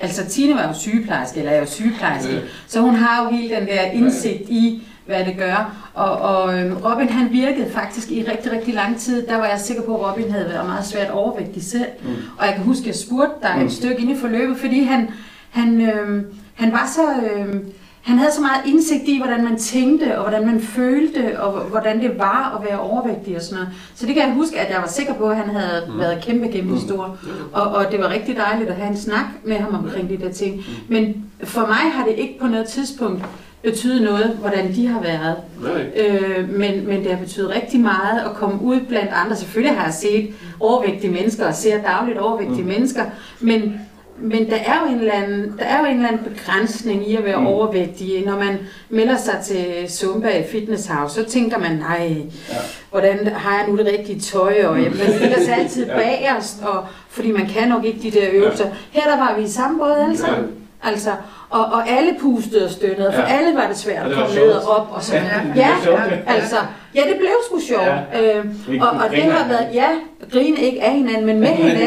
altså 0.00 0.24
Tine 0.26 0.54
var 0.54 0.68
jo 0.68 0.74
sygeplejerske, 0.74 1.38
eller 1.38 1.52
er 1.52 1.58
jo 1.58 1.66
sygeplejerske, 1.66 2.32
Ja. 2.32 2.40
så 2.66 2.80
hun 2.80 2.94
har 2.94 3.24
jo 3.24 3.36
hele 3.36 3.54
den 3.56 3.66
der 3.66 3.80
indsigt 3.82 4.42
i, 4.48 4.82
hvad 5.06 5.24
det 5.24 5.36
gør. 5.38 5.88
Og, 5.94 6.12
og 6.18 6.58
øhm, 6.58 6.76
Robin 6.76 7.08
han 7.08 7.32
virkede 7.32 7.70
faktisk 7.70 8.10
i 8.10 8.24
rigtig, 8.30 8.52
rigtig 8.52 8.74
lang 8.74 8.98
tid. 8.98 9.26
Der 9.26 9.36
var 9.36 9.46
jeg 9.46 9.60
sikker 9.60 9.82
på, 9.82 9.96
at 10.04 10.10
Robin 10.10 10.30
havde 10.30 10.48
været 10.48 10.66
meget 10.66 10.84
svært 10.86 11.10
overvægtig 11.10 11.62
selv. 11.64 11.86
Mm. 12.02 12.08
Og 12.38 12.46
jeg 12.46 12.54
kan 12.54 12.64
huske, 12.64 12.80
at 12.82 12.86
jeg 12.86 12.94
spurgte 12.94 13.34
dig 13.42 13.54
Mm. 13.58 13.66
et 13.66 13.72
stykke 13.72 13.98
inde 14.02 14.12
i 14.12 14.16
forløbet, 14.16 14.56
fordi 14.56 14.82
han, 14.82 15.10
han, 15.50 15.80
øhm, 15.80 16.26
han 16.54 16.72
var 16.72 16.90
så... 16.94 17.28
Øhm, 17.32 17.64
han 18.04 18.18
havde 18.18 18.32
så 18.32 18.40
meget 18.40 18.66
indsigt 18.66 19.02
i, 19.06 19.18
hvordan 19.24 19.44
man 19.44 19.56
tænkte, 19.58 20.18
og 20.18 20.28
hvordan 20.28 20.46
man 20.46 20.60
følte, 20.60 21.40
og 21.40 21.60
hvordan 21.60 22.00
det 22.02 22.18
var 22.18 22.58
at 22.60 22.70
være 22.70 22.80
overvægtig 22.80 23.36
og 23.36 23.42
sådan 23.42 23.54
noget. 23.54 23.68
Så 23.94 24.06
det 24.06 24.14
kan 24.14 24.24
jeg 24.26 24.34
huske, 24.34 24.60
at 24.60 24.72
jeg 24.72 24.80
var 24.82 24.88
sikker 24.88 25.14
på, 25.14 25.24
at 25.28 25.36
han 25.36 25.54
havde 25.54 25.82
Mm. 25.86 25.92
mm. 25.92 25.98
været 26.00 26.24
kæmpe, 26.24 26.48
kæmpe 26.48 26.72
Mm. 26.72 26.80
stor. 26.80 27.16
Og, 27.52 27.62
og 27.68 27.92
det 27.92 28.00
var 28.00 28.08
rigtig 28.08 28.36
dejligt 28.36 28.70
at 28.70 28.76
have 28.76 28.90
en 28.90 28.96
snak 28.96 29.24
med 29.44 29.56
ham 29.56 29.74
omkring 29.74 30.08
de 30.08 30.16
der 30.16 30.32
ting. 30.32 30.56
Mm. 30.56 30.62
Men 30.88 31.24
for 31.44 31.60
mig 31.60 31.92
har 31.92 32.04
det 32.04 32.14
ikke 32.18 32.38
på 32.40 32.46
noget 32.46 32.66
tidspunkt 32.66 33.22
betydet 33.62 34.02
noget, 34.02 34.36
hvordan 34.40 34.74
de 34.74 34.86
har 34.86 35.00
været. 35.00 35.36
Nej. 35.62 36.06
Øh, 36.06 36.48
men, 36.48 36.86
men 36.86 37.04
det 37.04 37.10
har 37.10 37.18
betydet 37.18 37.50
rigtig 37.50 37.80
meget 37.80 38.20
at 38.24 38.34
komme 38.34 38.62
ud 38.62 38.80
blandt 38.80 39.10
andre. 39.24 39.36
Selvfølgelig 39.36 39.76
har 39.76 39.84
jeg 39.84 39.94
set 39.94 40.34
overvægtige 40.60 41.12
mennesker, 41.12 41.46
og 41.46 41.54
ser 41.54 41.82
dagligt 41.82 42.18
overvægtige 42.18 42.62
Mm. 42.62 42.66
mm. 42.68 42.72
mennesker, 42.72 43.04
men, 43.40 43.80
men 44.18 44.50
der 44.50 44.56
er, 44.56 44.80
jo 44.86 44.92
en 44.94 44.98
eller 45.00 45.12
anden, 45.14 45.54
der 45.58 45.64
er 45.64 45.78
jo 45.80 45.84
en 45.86 45.96
eller 45.96 46.08
anden 46.08 46.24
begrænsning 46.34 47.10
i 47.10 47.16
at 47.16 47.24
være 47.24 47.40
Mm. 47.40 47.46
overvægtig. 47.46 48.22
Når 48.26 48.38
man 48.38 48.58
melder 48.88 49.16
sig 49.16 49.38
til 49.44 49.64
Zumba 49.88 50.28
i 50.28 50.42
Fitness 50.52 50.86
House, 50.86 51.14
så 51.14 51.24
tænker 51.30 51.58
man, 51.58 51.70
nej, 51.72 52.06
Ja. 52.50 52.54
hvordan 52.90 53.26
har 53.34 53.58
jeg 53.58 53.68
nu 53.68 53.76
det 53.76 53.86
rigtige 53.86 54.20
tøj, 54.20 54.54
og 54.64 54.82
jeg 54.82 54.90
man 54.90 55.14
stiller 55.18 55.40
sig 55.40 55.58
altid 55.58 55.86
Ja. 55.90 55.96
bagerst, 55.96 56.62
og, 56.62 56.84
fordi 57.08 57.30
man 57.32 57.46
kan 57.46 57.68
nok 57.68 57.84
ikke 57.84 57.98
de 58.02 58.10
der 58.10 58.26
øvelser. 58.32 58.66
Her 58.92 59.02
der 59.10 59.16
var 59.16 59.34
vi 59.38 59.44
i 59.44 59.48
samme 59.48 59.78
båd 59.78 59.92
alle 60.02 60.18
sammen. 60.18 60.48
Altså, 60.82 61.10
og, 61.50 61.64
og 61.64 61.88
alle 61.88 62.10
pustede 62.20 62.64
og 62.64 62.70
stønnede, 62.70 63.12
for 63.14 63.20
Ja. 63.22 63.36
alle 63.38 63.56
var 63.56 63.66
det 63.68 63.76
svært 63.76 64.06
at 64.06 64.12
komme 64.16 64.34
ned 64.34 64.50
og 64.50 64.76
op 64.76 64.88
og 64.92 65.02
sådan 65.02 65.22
Ja, 65.56 65.60
Ja, 65.60 65.68
sjovt. 65.84 66.00
altså, 66.26 66.56
ja, 66.94 67.00
det 67.00 67.14
blev 67.18 67.28
sgu 67.48 67.60
sjovt. 67.60 67.82
Ja. 67.86 68.40
Vi 68.68 68.78
og, 68.78 68.88
og 68.88 69.10
det 69.10 69.22
har 69.22 69.48
været, 69.48 69.66
ja, 69.74 69.86
grine 70.32 70.56
ikke 70.60 70.82
af 70.82 70.92
hinanden, 70.92 71.26
men 71.26 71.40
med 71.40 71.48
hinanden. 71.48 71.80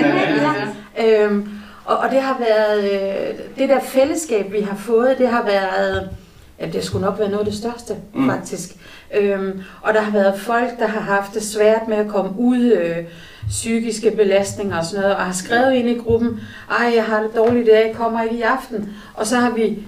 Ja, 0.97 1.13
ikke? 1.23 1.43
Ja. 1.87 1.93
Og, 1.93 1.97
og 1.97 2.09
det 2.11 2.21
har 2.21 2.37
været, 2.39 2.83
øh, 2.83 3.35
det 3.57 3.69
der 3.69 3.79
fællesskab, 3.79 4.51
vi 4.51 4.61
har 4.61 4.75
fået, 4.77 5.17
det 5.17 5.27
har 5.27 5.43
været 5.45 6.09
at 6.59 6.73
det 6.73 6.83
skulle 6.83 7.05
nok 7.05 7.19
være 7.19 7.27
noget 7.29 7.39
af 7.45 7.51
det 7.51 7.55
største, 7.59 7.95
Mm. 8.13 8.29
faktisk. 8.29 8.69
Øhm, 9.17 9.61
og 9.81 9.93
der 9.93 10.01
har 10.01 10.11
været 10.11 10.39
folk, 10.39 10.79
der 10.79 10.87
har 10.87 10.99
haft 10.99 11.33
det 11.33 11.43
svært 11.43 11.87
med 11.87 11.97
at 11.97 12.07
komme 12.07 12.31
ud, 12.37 12.71
øh, 12.71 12.95
psykiske 13.49 14.11
belastninger 14.11 14.77
og 14.77 14.85
sådan 14.85 15.01
noget, 15.01 15.15
og 15.15 15.21
har 15.25 15.33
skrevet 15.33 15.73
ind 15.73 15.89
i 15.89 15.97
gruppen, 15.97 16.39
ej, 16.79 16.91
jeg 16.95 17.03
har 17.03 17.21
det 17.21 17.35
dårligt 17.35 17.67
i 17.67 17.71
dag, 17.71 17.95
kommer 17.97 18.21
ikke 18.23 18.35
i 18.35 18.41
aften. 18.41 18.89
Og 19.15 19.25
så 19.27 19.35
har 19.35 19.49
vi, 19.51 19.79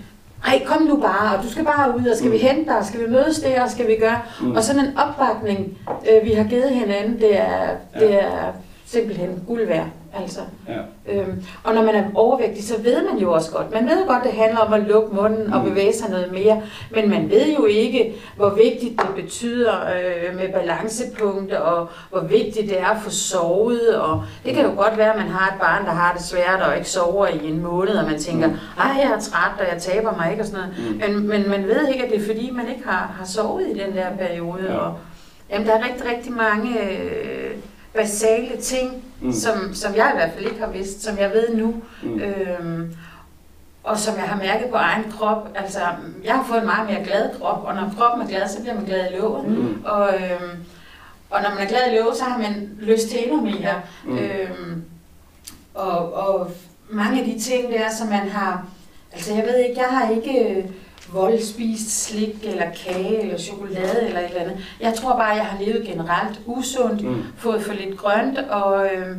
ej, 0.48 0.62
kom 0.66 0.82
nu 0.82 0.98
bare, 0.98 1.38
og 1.38 1.44
du 1.44 1.50
skal 1.50 1.66
bare 1.66 1.96
ud, 2.00 2.08
og 2.08 2.18
skal 2.18 2.32
vi 2.32 2.36
Mm. 2.38 2.42
hente 2.48 2.66
dig, 2.74 2.86
skal 2.86 3.00
vi 3.00 3.12
mødes 3.12 3.40
der, 3.40 3.64
og 3.64 3.70
skal 3.72 3.88
vi 3.88 3.96
gøre. 4.00 4.20
Mm. 4.42 4.52
Og 4.56 4.64
sådan 4.64 4.82
en 4.86 4.98
opbakning, 4.98 5.78
øh, 5.90 6.26
vi 6.28 6.32
har 6.34 6.44
givet 6.44 6.70
hinanden, 6.70 7.20
det 7.20 7.38
er, 7.40 7.70
det 8.00 8.14
er 8.24 8.54
simpelthen 8.86 9.44
guld 9.48 9.68
værd. 9.68 9.88
Altså. 10.22 10.40
Ja. 10.68 11.14
Øhm, 11.14 11.44
og 11.64 11.74
når 11.76 11.84
man 11.84 11.96
er 11.96 12.04
overvægtig, 12.16 12.64
så 12.64 12.82
ved 12.82 13.04
man 13.12 13.18
jo 13.22 13.32
også 13.34 13.52
godt. 13.52 13.72
Man 13.72 13.86
ved 13.90 14.08
godt, 14.08 14.24
det 14.24 14.32
handler 14.32 14.60
om 14.60 14.74
at 14.74 14.80
lukke 14.88 15.16
munden 15.16 15.54
og 15.54 15.60
Mm. 15.64 15.70
bevæge 15.70 15.94
sig 15.94 16.10
noget 16.10 16.32
mere. 16.32 16.62
Men 16.96 17.10
man 17.10 17.30
ved 17.30 17.54
jo 17.60 17.66
ikke, 17.66 18.16
hvor 18.36 18.50
vigtigt 18.50 19.02
det 19.02 19.24
betyder 19.24 19.74
øh, 19.74 20.36
med 20.36 20.54
balancepunkter, 20.54 21.58
og 21.60 21.88
hvor 22.10 22.20
vigtigt 22.20 22.70
det 22.70 22.80
er 22.80 22.86
at 22.88 22.98
få 23.02 23.10
sovet. 23.10 23.96
Og 24.00 24.24
det 24.46 24.54
kan 24.56 24.64
jo 24.66 24.72
godt 24.78 24.98
være, 24.98 25.12
at 25.14 25.20
man 25.20 25.28
har 25.30 25.54
et 25.56 25.62
barn, 25.62 25.86
der 25.86 25.92
har 25.92 26.14
det 26.14 26.22
svært 26.26 26.62
og 26.62 26.78
ikke 26.78 26.90
sover 26.90 27.28
i 27.28 27.48
en 27.48 27.62
måned, 27.64 27.94
og 27.96 28.10
man 28.10 28.20
tænker, 28.20 28.50
ej, 28.80 28.92
jeg 29.02 29.12
er 29.16 29.20
træt, 29.20 29.52
og 29.68 29.74
jeg 29.74 29.82
taber 29.82 30.16
mig 30.18 30.32
ikke 30.32 30.44
og 30.44 30.48
sådan 30.48 30.64
noget. 30.78 31.02
Mm. 31.10 31.14
Men, 31.14 31.28
men 31.30 31.50
man 31.50 31.68
ved 31.68 31.88
ikke, 31.88 32.06
at 32.06 32.12
det 32.12 32.22
er 32.22 32.26
fordi, 32.26 32.52
man 32.54 32.68
ikke 32.70 32.88
har, 32.88 33.14
har 33.20 33.26
sovet 33.26 33.68
i 33.68 33.80
den 33.80 33.96
der 33.96 34.06
periode. 34.28 34.64
Ja. 34.70 34.78
Og, 34.78 34.98
jamen, 35.52 35.68
der 35.68 35.74
er 35.74 35.84
rigtig, 35.88 36.12
rigtig 36.16 36.32
mange 36.34 36.70
øh, 36.82 37.49
basale 37.94 38.58
ting, 38.62 39.04
Mm. 39.22 39.34
som, 39.34 39.74
som 39.74 39.96
jeg 39.96 40.12
i 40.14 40.18
hvert 40.18 40.32
fald 40.34 40.46
ikke 40.46 40.60
har 40.60 40.70
vidst, 40.70 41.04
som 41.04 41.18
jeg 41.18 41.32
ved 41.32 41.56
nu. 41.56 41.76
Mm. 42.04 42.20
Øhm, 42.22 42.96
og 43.84 43.98
som 44.00 44.16
jeg 44.16 44.24
har 44.24 44.38
mærket 44.38 44.70
på 44.70 44.76
egen 44.76 45.12
krop. 45.12 45.50
Altså, 45.56 45.80
jeg 46.24 46.34
har 46.36 46.44
fået 46.44 46.60
en 46.60 46.66
meget 46.66 46.90
mere 46.90 47.04
glad 47.04 47.30
krop, 47.40 47.64
og 47.66 47.76
når 47.76 47.94
kroppen 47.98 48.22
er 48.26 48.30
glad, 48.30 48.50
så 48.50 48.62
bliver 48.62 48.76
man 48.76 48.86
glad 48.86 49.12
i 49.12 49.16
låget. 49.16 49.48
Mm. 49.50 49.82
Og, 49.86 50.14
øhm, 50.14 50.60
og 51.30 51.42
når 51.42 51.50
man 51.50 51.58
er 51.60 51.68
glad 51.70 51.92
i 51.92 51.96
låget, 51.98 52.18
så 52.18 52.24
har 52.24 52.38
man 52.38 52.70
lyst 52.82 53.10
til 53.10 53.24
endnu 53.24 53.42
mere. 53.42 53.82
Mm. 54.06 54.18
Øhm, 54.18 54.84
og, 55.74 56.14
og 56.14 56.52
mange 56.90 57.20
af 57.20 57.26
de 57.26 57.40
ting 57.40 57.72
der, 57.72 57.90
som 58.00 58.08
man 58.08 58.30
har... 58.30 58.66
Altså, 59.14 59.34
jeg 59.34 59.44
ved 59.44 59.56
ikke, 59.58 59.82
jeg 59.82 59.90
har 59.90 60.10
ikke 60.10 60.50
øh, 60.50 60.66
voldspist 61.14 62.04
slik 62.04 62.36
eller 62.44 62.66
kage 62.86 63.22
eller 63.22 63.38
chokolade 63.38 64.08
eller 64.08 64.20
et 64.20 64.26
eller 64.30 64.42
andet. 64.42 64.58
Jeg 64.82 64.94
tror 64.94 65.12
bare, 65.14 65.26
jeg 65.36 65.46
har 65.46 65.64
levet 65.66 65.86
generelt 65.88 66.40
usundt 66.46 67.04
Mm. 67.04 67.24
fået 67.38 67.62
for 67.62 67.74
lidt 67.74 67.98
grønt, 67.98 68.38
og, 68.38 68.86
øh, 68.86 69.16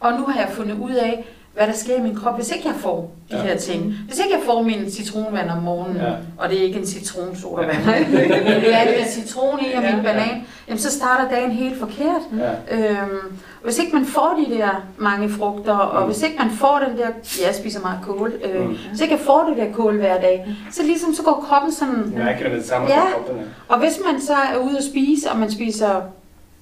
og 0.00 0.12
nu 0.12 0.24
har 0.26 0.40
jeg 0.40 0.50
fundet 0.52 0.78
ud 0.78 0.92
af, 0.94 1.24
hvad 1.56 1.66
der 1.66 1.72
sker 1.72 1.96
i 1.96 2.00
min 2.00 2.14
krop, 2.16 2.36
hvis 2.36 2.50
ikke 2.56 2.68
jeg 2.68 2.74
får 2.78 3.10
de 3.30 3.36
Ja. 3.36 3.42
her 3.42 3.56
ting. 3.56 3.94
Hvis 4.08 4.18
ikke 4.18 4.30
jeg 4.34 4.42
får 4.46 4.62
min 4.62 4.90
citronvand 4.90 5.50
om 5.50 5.62
morgenen, 5.62 5.96
Ja. 5.96 6.12
og 6.38 6.48
det 6.50 6.58
er 6.58 6.62
ikke 6.62 6.78
en 6.78 6.86
citronsodavand, 6.86 7.76
Ja. 7.86 7.98
men 8.08 8.12
det 8.60 8.74
er 8.74 8.84
med 8.84 9.06
citron 9.10 9.58
i 9.60 9.72
og 9.76 9.82
Ja. 9.82 9.94
min 9.96 10.04
banan, 10.04 10.46
jamen 10.68 10.78
så 10.78 10.90
starter 10.90 11.30
dagen 11.30 11.50
helt 11.50 11.78
forkert. 11.78 12.22
Ja. 12.38 12.76
Øhm, 12.90 13.38
hvis 13.64 13.78
ikke 13.78 13.92
man 13.96 14.04
får 14.06 14.40
de 14.48 14.54
der 14.54 14.84
mange 14.98 15.30
frugter, 15.30 15.74
og 15.76 16.02
Mm. 16.02 16.06
hvis 16.12 16.22
ikke 16.22 16.36
man 16.38 16.50
får 16.50 16.82
den 16.88 16.98
der, 16.98 17.06
ja, 17.40 17.46
jeg 17.46 17.54
spiser 17.54 17.80
meget 17.80 17.98
kål, 18.06 18.32
øh, 18.44 18.66
Mm. 18.66 18.76
hvis 18.90 19.00
ikke 19.00 19.14
jeg 19.14 19.20
får 19.20 19.44
det 19.48 19.56
der 19.66 19.72
kål 19.72 19.96
hver 19.98 20.20
dag, 20.20 20.46
så 20.72 20.82
ligesom 20.82 21.14
så 21.14 21.22
går 21.22 21.44
kroppen 21.48 21.72
sådan, 21.72 22.12
Jeg 22.16 22.24
mærker 22.24 22.48
det 22.56 22.64
samme 22.64 22.88
Ja. 22.88 23.00
og 23.68 23.78
hvis 23.78 24.00
man 24.12 24.20
så 24.20 24.32
er 24.32 24.58
ude 24.58 24.78
at 24.78 24.84
spise, 24.84 25.30
og 25.30 25.38
man 25.38 25.50
spiser, 25.50 26.00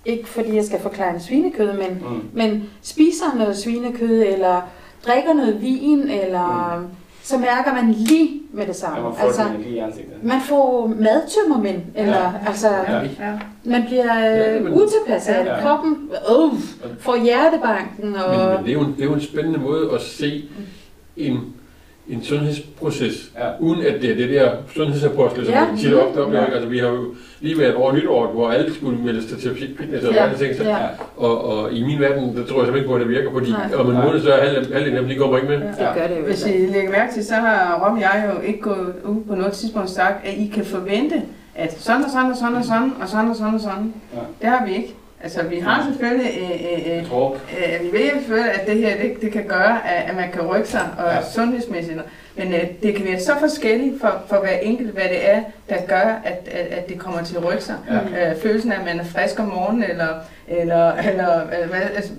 ikke 0.05 0.29
fordi 0.29 0.57
jeg 0.57 0.65
skal 0.65 0.81
forklare 0.81 1.21
svinekød, 1.21 1.73
men 1.73 2.03
Mm. 2.09 2.29
men 2.33 2.71
spiser 2.83 3.25
noget 3.37 3.57
svinekød, 3.59 4.23
eller 4.23 4.61
drikker 5.07 5.33
noget 5.33 5.63
vin, 5.63 6.01
eller 6.11 6.77
mm. 6.81 6.87
så 7.23 7.39
mærker 7.39 7.75
man 7.75 7.93
lige 7.93 8.41
med 8.53 8.67
det 8.67 8.77
samme. 8.77 8.97
Ja, 8.97 9.03
man 9.03 9.13
får 9.15 9.27
altså, 9.27 9.43
lige 9.59 9.75
i 9.75 9.79
ansigtet. 9.79 10.15
man 10.25 10.41
får 10.41 10.87
madtømmermænd, 10.87 11.83
eller 11.95 12.17
Ja. 12.17 12.31
altså, 12.47 12.69
Ja. 12.69 13.01
Ja. 13.03 13.39
man 13.65 13.85
bliver 13.87 14.19
Ja, 14.19 14.57
øh, 14.57 14.65
men- 14.65 14.73
utilpas 14.75 15.29
af. 15.29 15.45
Ja. 15.47 15.61
Kroppen 15.61 16.11
øh, 16.13 16.59
får 17.01 17.25
hjertebanken, 17.25 18.15
og 18.17 18.37
Men, 18.39 18.49
men 18.57 18.65
det, 18.65 18.69
er 18.69 18.73
jo 18.73 18.81
en, 18.81 18.93
det 18.97 19.01
er 19.01 19.05
jo 19.05 19.15
en 19.15 19.21
spændende 19.21 19.59
måde 19.59 19.91
at 19.95 20.01
se 20.03 20.45
en, 21.17 21.41
en 22.09 22.23
sundhedsproces, 22.25 23.31
Ja. 23.39 23.45
uden 23.61 23.83
at 23.87 24.03
det 24.03 24.11
er 24.11 24.15
det 24.15 24.31
der 24.31 24.51
sundhedsapostle, 24.77 25.45
som 25.45 25.55
Ja. 25.55 25.65
vi 25.75 25.79
tit 25.81 25.95
ofte 25.95 26.19
oplever. 26.25 26.43
Ja. 26.45 26.51
Altså, 26.55 26.69
vi 26.69 26.79
har 26.79 26.87
jo 26.89 27.05
lige 27.41 27.59
været 27.59 27.75
over 27.75 27.93
nytår, 27.93 28.33
hvor 28.33 28.51
alle 28.51 28.75
skulle 28.75 28.99
melde 29.05 29.29
sig 29.29 29.39
til 29.39 29.55
fitness 29.57 30.05
og 30.05 30.15
Ja. 30.15 30.29
ting. 30.39 30.57
Så, 30.57 30.65
Ja. 30.65 30.77
Og, 31.17 31.45
og, 31.45 31.73
i 31.73 31.83
min 31.85 32.01
verden, 32.01 32.23
der 32.37 32.45
tror 32.47 32.57
jeg 32.57 32.67
simpelthen 32.67 32.77
ikke 32.77 32.89
på, 32.89 32.95
at 32.95 33.01
det 33.01 33.09
virker, 33.09 33.31
fordi 33.33 33.51
Nej. 33.51 33.71
om 33.79 33.91
en 33.91 33.97
måned, 34.05 34.21
så 34.21 34.33
er 34.33 34.41
halvdelen 34.43 34.73
halvdelen 34.73 34.97
af 34.97 35.03
dem, 35.03 35.11
de 35.11 35.17
kommer 35.17 35.37
ikke 35.37 35.49
med. 35.49 35.57
det 35.57 35.75
Ja. 35.79 35.95
gør 35.95 36.07
det 36.07 36.19
jo. 36.19 36.25
Hvis. 36.25 36.47
I 36.47 36.67
lægger 36.67 36.91
mærke 36.91 37.13
til, 37.15 37.25
så 37.27 37.35
har 37.35 37.81
Rom 37.85 37.95
og 37.97 38.01
jeg 38.01 38.31
jo 38.35 38.47
ikke 38.47 38.61
gået 38.61 38.93
ud 39.05 39.21
på 39.29 39.35
noget 39.35 39.53
tidspunkt 39.53 39.91
sagt, 39.91 40.27
at 40.27 40.35
I 40.35 40.47
kan 40.55 40.65
forvente, 40.65 41.23
at 41.55 41.81
sådan 41.83 42.05
og 42.05 42.11
sådan 42.11 42.31
og 42.31 42.37
sådan 42.37 42.55
og 42.55 42.65
sådan 42.65 42.93
og 43.03 43.09
sådan 43.09 43.31
og 43.31 43.37
sådan 43.37 43.55
og 43.55 43.61
sådan. 43.61 43.95
Ja. 44.15 44.19
Det 44.43 44.49
har 44.59 44.67
vi 44.67 44.75
ikke. 44.75 44.95
Altså, 45.23 45.43
vi 45.43 45.59
har 45.59 45.85
selvfølgelig 45.89 46.31
øh, 46.41 46.51
øh, 46.51 46.99
øh. 46.99 47.03
Øh, 47.03 47.93
vi 47.93 47.99
ved 47.99 48.11
selvfølgelig, 48.13 48.53
at 48.61 48.67
det 48.67 48.79
her 48.79 48.97
det, 49.03 49.23
det 49.23 49.33
kan 49.33 49.45
gøre, 49.45 49.89
at, 49.89 50.11
at 50.11 50.17
man 50.17 50.31
kan 50.33 50.43
rykke 50.43 50.69
sig 50.69 50.81
og 50.99 51.05
Ja. 51.13 51.23
sundhedsmæssigt. 51.35 51.99
Men 52.37 52.53
øh, 52.55 52.61
det 52.83 52.95
kan 52.95 53.07
være 53.07 53.21
så 53.21 53.33
forskelligt 53.41 54.01
for, 54.01 54.23
for 54.29 54.37
hver 54.37 54.57
enkelt, 54.63 54.91
hvad 54.91 55.03
det 55.03 55.31
er, 55.31 55.41
der 55.69 55.77
gør, 55.89 56.21
at, 56.25 56.49
at, 56.53 56.67
at 56.67 56.89
det 56.89 56.99
kommer 56.99 57.23
til 57.23 57.37
at 57.37 57.45
rykke 57.45 57.65
sig. 57.65 57.75
Ja. 58.15 58.31
Øh, 58.31 58.37
følelsen 58.43 58.73
af, 58.73 58.79
at 58.79 58.85
man 58.85 59.01
er 59.01 59.05
frisk 59.05 59.39
om 59.41 59.47
morgenen, 59.47 59.83
eller, 59.91 60.09
eller, 60.49 60.93
eller 60.93 61.41
øh, 61.43 61.69
hvad, 61.71 61.81
altså, 61.97 62.13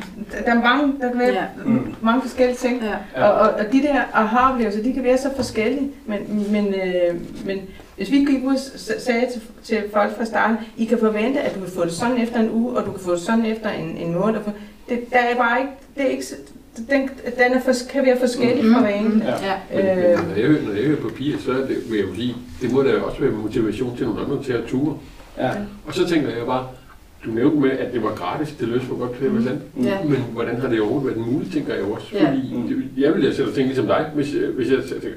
der 0.45 0.51
er 0.51 0.62
mange, 0.63 0.93
der 1.01 1.10
kan 1.12 1.19
være 1.19 1.33
Ja. 1.33 1.43
Mm. 1.65 1.95
mange 2.01 2.22
forskellige 2.22 2.57
ting. 2.57 2.83
Ja. 3.15 3.24
Og, 3.27 3.33
og, 3.33 3.50
og 3.50 3.65
de 3.72 3.81
der 3.81 4.01
aha-oplevelser, 4.13 4.83
de 4.83 4.93
kan 4.93 5.03
være 5.03 5.17
så 5.17 5.29
forskellige, 5.36 5.91
men, 6.05 6.48
men, 6.51 6.67
øh, 6.74 7.15
men 7.45 7.62
hvis 7.97 8.12
vi 8.12 8.17
gik 8.17 8.43
ud 8.43 8.53
og 8.53 8.59
sagde 9.01 9.25
til, 9.33 9.41
til 9.63 9.83
folk 9.93 10.17
fra 10.17 10.25
starten, 10.25 10.57
I 10.77 10.85
kan 10.85 10.97
forvente, 10.97 11.39
at 11.39 11.55
du 11.55 11.59
kan 11.59 11.69
få 11.69 11.83
det 11.83 11.91
sådan 11.91 12.17
efter 12.21 12.39
en 12.39 12.51
uge, 12.51 12.77
og 12.77 12.85
du 12.85 12.91
kan 12.91 13.00
få 13.00 13.12
det 13.12 13.19
sådan 13.21 13.45
efter 13.45 13.69
en, 13.69 13.97
en 13.97 14.13
måned. 14.13 14.39
Det, 14.89 15.00
der 15.12 15.17
er 15.17 15.35
bare 15.38 15.59
ikke, 15.59 15.71
det 15.95 16.03
er 16.03 16.07
ikke, 16.07 16.25
den, 16.89 17.01
den 17.38 17.53
er 17.53 17.62
for, 17.62 17.71
kan 17.91 18.05
være 18.05 18.19
forskellig 18.19 18.65
Mm. 18.65 18.73
fra 18.73 18.79
hver 18.81 18.89
enkelt. 18.89 19.23
Ja. 19.23 19.29
Ja. 19.45 19.55
Men, 19.75 19.85
Øh. 19.85 20.19
men 20.19 20.27
når, 20.29 20.35
jeg, 20.35 20.47
hører- 20.47 20.62
når 20.67 20.73
jeg 20.73 20.83
hører 20.83 21.01
papir, 21.01 21.38
så 21.45 21.51
er 21.51 21.57
det, 21.67 21.77
vil 21.89 21.97
jeg 22.00 22.07
jo 22.07 22.15
sige, 22.15 22.35
det 22.62 22.71
må 22.73 22.83
da 22.83 22.93
også 23.00 23.19
være 23.21 23.31
motivation 23.31 23.97
til 23.97 24.05
nogle 24.07 24.21
andre 24.21 24.43
til 24.43 24.53
at 24.53 24.63
ture. 24.67 24.97
Ja. 25.38 25.51
Og 25.85 25.93
så 25.93 26.07
tænker 26.07 26.29
jeg 26.29 26.45
bare, 26.45 26.67
du 27.25 27.31
nævnte 27.31 27.57
med, 27.57 27.71
at 27.71 27.93
det 27.93 28.03
var 28.03 28.15
gratis, 28.15 28.55
det 28.59 28.67
løs 28.67 28.81
for 28.81 28.95
godt 29.00 29.17
5 29.17 29.35
procent. 29.35 29.59
Mm. 29.77 29.83
Ja. 29.83 29.97
Men 30.03 30.17
hvordan 30.33 30.62
har 30.62 30.69
det 30.69 30.81
overhovedet 30.81 31.15
været 31.15 31.27
muligt, 31.31 31.53
tænker 31.53 31.73
jeg 31.73 31.83
også. 31.83 32.07
Ja. 32.13 32.27
Fordi 32.27 32.53
Mm. 32.55 32.67
det, 32.67 33.03
jeg 33.03 33.13
ville 33.13 33.29
og 33.29 33.35
tænke 33.35 33.62
ligesom 33.62 33.85
dig, 33.88 34.05
hvis, 34.15 34.33
jeg- 34.33 34.50
hvis 34.55 34.71
jeg 34.71 34.77
tænker, 34.83 35.07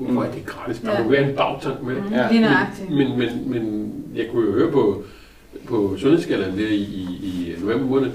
ja, 0.00 0.04
hvorfor 0.04 0.28
er 0.28 0.32
det 0.32 0.46
gratis? 0.46 0.80
Der 0.80 0.90
Ja. 0.90 1.08
være 1.08 1.30
en 1.30 1.36
bagtank 1.36 1.82
med 1.82 1.94
det. 1.96 2.04
Mm, 2.04 2.12
Ja. 2.12 2.28
Lige 2.30 2.40
nøjagtigt. 2.42 2.90
Men, 2.90 3.18
men, 3.18 3.28
men 3.46 3.92
jeg 4.16 4.26
kunne 4.32 4.46
jo 4.46 4.52
høre 4.52 4.70
på, 4.72 5.02
på 5.68 5.94
sundhedsskalaen 5.98 6.58
der 6.58 6.66
i, 6.66 6.74
i, 6.74 7.08
i 7.22 7.54
november 7.62 7.86
måned, 7.86 8.10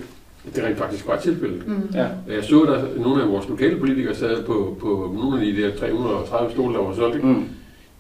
at 0.48 0.56
det 0.56 0.64
rent 0.64 0.78
faktisk 0.78 1.08
var 1.08 1.18
tilfældet. 1.20 1.68
Mm. 1.68 1.90
Ja. 1.94 2.08
Jeg 2.36 2.44
så, 2.44 2.56
der 2.66 3.02
nogle 3.04 3.24
af 3.24 3.30
vores 3.30 3.50
lokale 3.50 3.76
politikere 3.80 4.16
sad 4.16 4.44
på, 4.44 4.78
på 4.82 5.12
nogle 5.16 5.40
af 5.40 5.46
de 5.46 5.62
der 5.62 5.76
330 5.76 6.52
stole, 6.52 6.74
der 6.76 6.82
var 6.84 6.94
solgt. 6.96 7.24
Mm. 7.24 7.44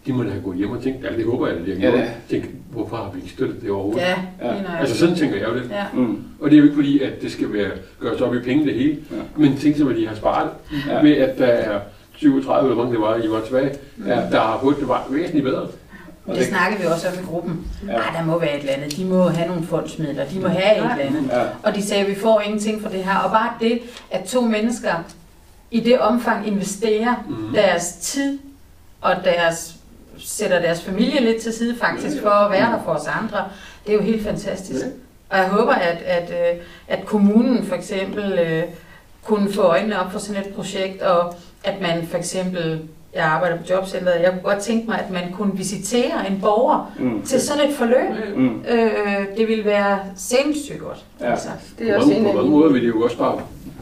De 0.07 0.13
må 0.13 0.23
da 0.23 0.29
have 0.29 0.41
gået 0.43 0.57
hjem 0.57 0.71
og 0.71 0.81
tænkt, 0.83 1.03
ja, 1.03 1.15
det 1.17 1.25
håber 1.25 1.47
jeg, 1.47 1.57
at 1.57 1.65
de 1.65 1.71
har 1.75 1.79
Ja, 1.81 1.89
gjort. 1.91 1.93
det. 1.93 2.09
Tænk, 2.29 2.49
hvorfor 2.71 2.95
har 2.95 3.11
vi 3.13 3.19
ikke 3.19 3.31
støttet 3.33 3.61
det 3.61 3.69
overhovedet? 3.71 4.01
Ja, 4.01 4.47
Ja. 4.47 4.79
Altså 4.79 4.97
sådan 4.97 5.15
tænker 5.15 5.35
jeg 5.37 5.47
jo 5.49 5.53
lidt. 5.53 5.69
Ja. 5.71 5.83
Mm. 5.93 6.17
Og 6.39 6.49
det 6.49 6.55
er 6.55 6.57
jo 6.57 6.63
ikke 6.63 6.75
fordi, 6.75 6.99
at 6.99 7.21
det 7.21 7.31
skal 7.31 7.53
være 7.53 7.71
gøres 7.99 8.21
op 8.21 8.35
i 8.35 8.39
penge 8.39 8.65
det 8.65 8.73
hele, 8.73 8.97
Ja. 9.11 9.15
men 9.37 9.57
tænk 9.57 9.75
sig, 9.75 9.85
hvad 9.85 9.95
de 9.95 10.07
har 10.07 10.15
sparet 10.15 10.49
Ja. 10.87 10.95
ja. 10.95 11.01
ved, 11.01 11.11
at 11.11 11.37
der 11.37 11.45
er 11.45 11.79
37 12.17 12.69
eller 12.71 12.83
det 12.83 12.99
var, 13.01 13.15
I 13.15 13.29
var 13.29 13.41
tilbage, 13.41 13.77
Ja. 14.07 14.11
der 14.31 14.39
har 14.39 14.59
fået 14.61 14.77
det 14.79 14.87
var 14.87 15.05
væsentligt 15.09 15.43
bedre. 15.45 15.61
Og 15.61 16.31
Det 16.31 16.35
det, 16.39 16.47
snakker 16.47 16.77
vi 16.77 16.85
også 16.85 17.07
om 17.07 17.13
i 17.13 17.25
gruppen. 17.25 17.67
Ja. 17.87 17.91
Ja. 17.93 18.01
der 18.17 18.23
må 18.25 18.39
være 18.39 18.53
et 18.55 18.59
eller 18.59 18.73
andet. 18.73 18.97
De 18.97 19.05
må 19.05 19.27
have 19.29 19.47
nogle 19.47 19.67
fondsmidler. 19.67 20.25
De 20.25 20.39
må 20.39 20.47
have 20.47 20.71
et 20.71 20.77
eller 20.77 20.89
andet. 21.05 21.29
ja. 21.31 21.41
Og 21.63 21.75
de 21.75 21.83
sagde, 21.83 22.03
at 22.03 22.09
vi 22.09 22.15
får 22.15 22.41
ingenting 22.41 22.81
for 22.81 22.89
det 22.89 23.03
her. 23.03 23.17
Og 23.17 23.31
bare 23.31 23.49
det, 23.61 23.79
at 24.11 24.23
to 24.23 24.41
mennesker 24.41 24.93
i 25.71 25.79
det 25.79 25.99
omfang 25.99 26.47
investerer 26.47 27.15
Mhm. 27.27 27.53
deres 27.53 27.93
tid 28.01 28.39
og 29.01 29.15
deres 29.23 29.75
sætter 30.17 30.59
deres 30.61 30.81
familie 30.83 31.21
lidt 31.21 31.41
til 31.41 31.53
side 31.53 31.75
faktisk 31.81 32.21
for 32.21 32.29
at 32.29 32.51
være 32.51 32.71
der 32.71 32.79
for 32.85 32.91
os 32.91 33.07
andre, 33.07 33.37
det 33.85 33.93
er 33.93 33.97
jo 33.97 34.01
helt 34.03 34.23
fantastisk. 34.23 34.85
Og 35.29 35.37
jeg 35.37 35.47
håber, 35.49 35.73
at, 35.73 35.97
at, 36.05 36.29
øh, 36.31 36.61
at 36.87 37.05
kommunen 37.05 37.65
for 37.65 37.75
eksempel 37.75 38.39
øh, 38.39 38.63
kunne 39.23 39.53
få 39.53 39.61
øjnene 39.61 39.99
op 39.99 40.11
for 40.11 40.19
sådan 40.19 40.41
et 40.41 40.53
projekt, 40.55 41.01
og 41.01 41.35
at 41.65 41.81
man 41.81 42.07
for 42.07 42.17
eksempel, 42.17 42.79
jeg 43.15 43.23
arbejder 43.23 43.57
på 43.57 43.63
jobcenteret, 43.69 44.21
jeg 44.23 44.31
kunne 44.31 44.41
godt 44.53 44.59
tænke 44.63 44.87
mig, 44.87 44.99
at 44.99 45.11
man 45.11 45.23
kunne 45.33 45.57
visitere 45.57 46.29
en 46.31 46.39
borger 46.41 46.93
Mm. 46.99 47.21
til 47.21 47.41
sådan 47.41 47.69
et 47.69 47.73
forløb. 47.75 48.37
Mm. 48.37 48.63
Øh, 48.71 49.37
det 49.37 49.47
ville 49.47 49.65
være 49.65 49.99
sindssygt 50.15 50.79
godt. 50.79 51.05
Ja. 51.21 51.31
Altså. 51.31 51.47
Det 51.79 51.89
er 51.89 51.93
På 51.97 52.01
også 52.01 52.13
en 52.13 52.25
på 52.25 52.31
mange 52.33 52.49
måder 52.51 52.71
vil 52.73 52.81
det 52.81 52.87
jo 52.87 53.01
også 53.01 53.17
bare 53.17 53.39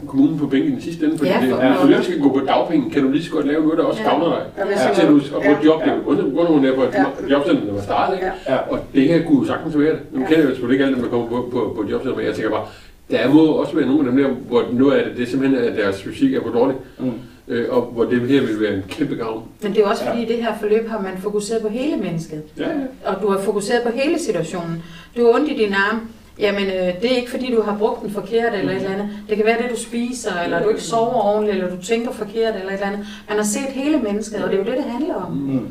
kommunen 0.08 0.38
på 0.38 0.46
penge 0.46 0.66
i 0.66 0.70
den 0.70 0.80
sidste 0.80 1.04
ende, 1.04 1.18
fordi 1.18 1.30
Ja, 1.30 1.44
ja, 1.44 1.52
for- 1.52 1.56
det, 1.60 1.64
ja. 1.64 1.82
du 1.82 1.88
ikke 1.88 2.02
skal 2.02 2.20
gå 2.20 2.28
på 2.32 2.40
dagpenge, 2.46 2.90
kan 2.90 3.02
du 3.02 3.10
lige 3.10 3.24
så 3.24 3.30
godt 3.30 3.46
lave 3.46 3.62
noget, 3.62 3.78
der 3.78 3.84
også 3.84 4.02
Ja. 4.02 4.08
gavner 4.08 4.24
dig. 4.26 4.42
Og 4.64 4.70
Ja. 4.70 4.88
jeg 4.88 4.96
Til 4.96 5.08
du 5.08 5.16
at 5.16 5.44
få 5.44 5.50
et 5.50 5.64
job, 5.64 5.80
det 5.84 5.90
er 5.90 5.94
jo 5.94 6.62
der 6.62 6.74
på 6.74 6.82
Ja. 6.82 7.04
jobcenter, 7.34 7.64
der 7.64 7.72
var 7.72 7.80
startet, 7.82 8.14
ikke? 8.16 8.26
Ja. 8.46 8.52
Ja. 8.54 8.58
Og 8.70 8.78
det 8.94 9.02
her 9.08 9.22
kunne 9.26 9.38
jo 9.38 9.46
sagtens 9.46 9.78
være 9.78 9.92
det. 9.92 10.00
Nu 10.12 10.20
Ja. 10.20 10.26
kender 10.26 10.40
jeg 10.40 10.44
jo 10.50 10.54
selvfølgelig 10.54 10.74
ikke 10.74 10.84
alle 10.84 10.94
dem, 10.96 11.02
der 11.04 11.10
kommer 11.10 11.26
på, 11.28 11.48
på, 11.52 11.72
på 11.76 11.82
et 11.82 11.90
jobcenter, 11.90 12.16
men 12.16 12.26
jeg 12.26 12.34
tænker 12.34 12.50
bare, 12.50 12.66
der 13.10 13.28
må 13.34 13.40
også 13.46 13.76
være 13.76 13.86
nogle 13.86 14.00
af 14.00 14.12
dem 14.12 14.16
der, 14.22 14.28
hvor 14.48 14.62
noget 14.72 14.92
af 14.98 15.04
det, 15.08 15.16
det 15.18 15.28
simpelthen 15.28 15.58
er, 15.64 15.70
at 15.70 15.76
deres 15.76 16.02
fysik 16.02 16.34
er 16.34 16.40
for 16.42 16.50
dårlig. 16.58 16.76
Mm. 16.98 17.12
Øh, 17.48 17.66
og 17.70 17.82
hvor 17.82 18.04
det 18.04 18.20
her 18.20 18.40
vil 18.40 18.60
være 18.60 18.74
en 18.74 18.82
kæmpe 18.88 19.14
gavn. 19.14 19.42
Men 19.62 19.74
det 19.74 19.82
er 19.82 19.86
også 19.86 20.04
Ja. 20.04 20.10
fordi, 20.10 20.22
i 20.22 20.26
det 20.26 20.36
her 20.36 20.58
forløb 20.60 20.88
har 20.88 21.00
man 21.00 21.18
fokuseret 21.18 21.62
på 21.62 21.68
hele 21.68 21.96
mennesket. 21.96 22.42
Ja, 22.58 22.68
ja. 22.68 22.74
Og 23.04 23.22
du 23.22 23.28
har 23.30 23.38
fokuseret 23.40 23.82
på 23.82 23.90
hele 23.94 24.18
situationen. 24.18 24.82
Du 25.16 25.26
har 25.26 25.32
ondt 25.34 25.50
i 25.50 25.56
din 25.56 25.72
arm. 25.72 26.08
Jamen, 26.38 26.66
øh, 26.66 26.72
det 26.72 27.12
er 27.12 27.16
ikke 27.16 27.30
fordi, 27.30 27.54
du 27.54 27.62
har 27.62 27.78
brugt 27.78 28.02
den 28.02 28.10
forkert 28.10 28.54
eller 28.54 28.70
et 28.70 28.76
eller 28.76 28.90
andet. 28.90 29.08
Det 29.28 29.36
kan 29.36 29.46
være 29.46 29.62
det, 29.62 29.70
du 29.70 29.76
spiser, 29.80 30.40
eller 30.44 30.62
du 30.62 30.68
ikke 30.68 30.80
sover 30.82 31.14
ordentligt, 31.24 31.56
eller 31.58 31.76
du 31.76 31.82
tænker 31.82 32.12
forkert 32.12 32.54
eller 32.54 32.68
et 32.68 32.72
eller 32.72 32.86
andet. 32.86 33.06
Man 33.28 33.36
har 33.36 33.44
set 33.44 33.62
hele 33.68 33.98
mennesket, 33.98 34.44
og 34.44 34.50
det 34.50 34.54
er 34.60 34.64
jo 34.64 34.70
det, 34.70 34.76
det 34.76 34.84
handler 34.92 35.14
om. 35.14 35.32
Mm. 35.32 35.66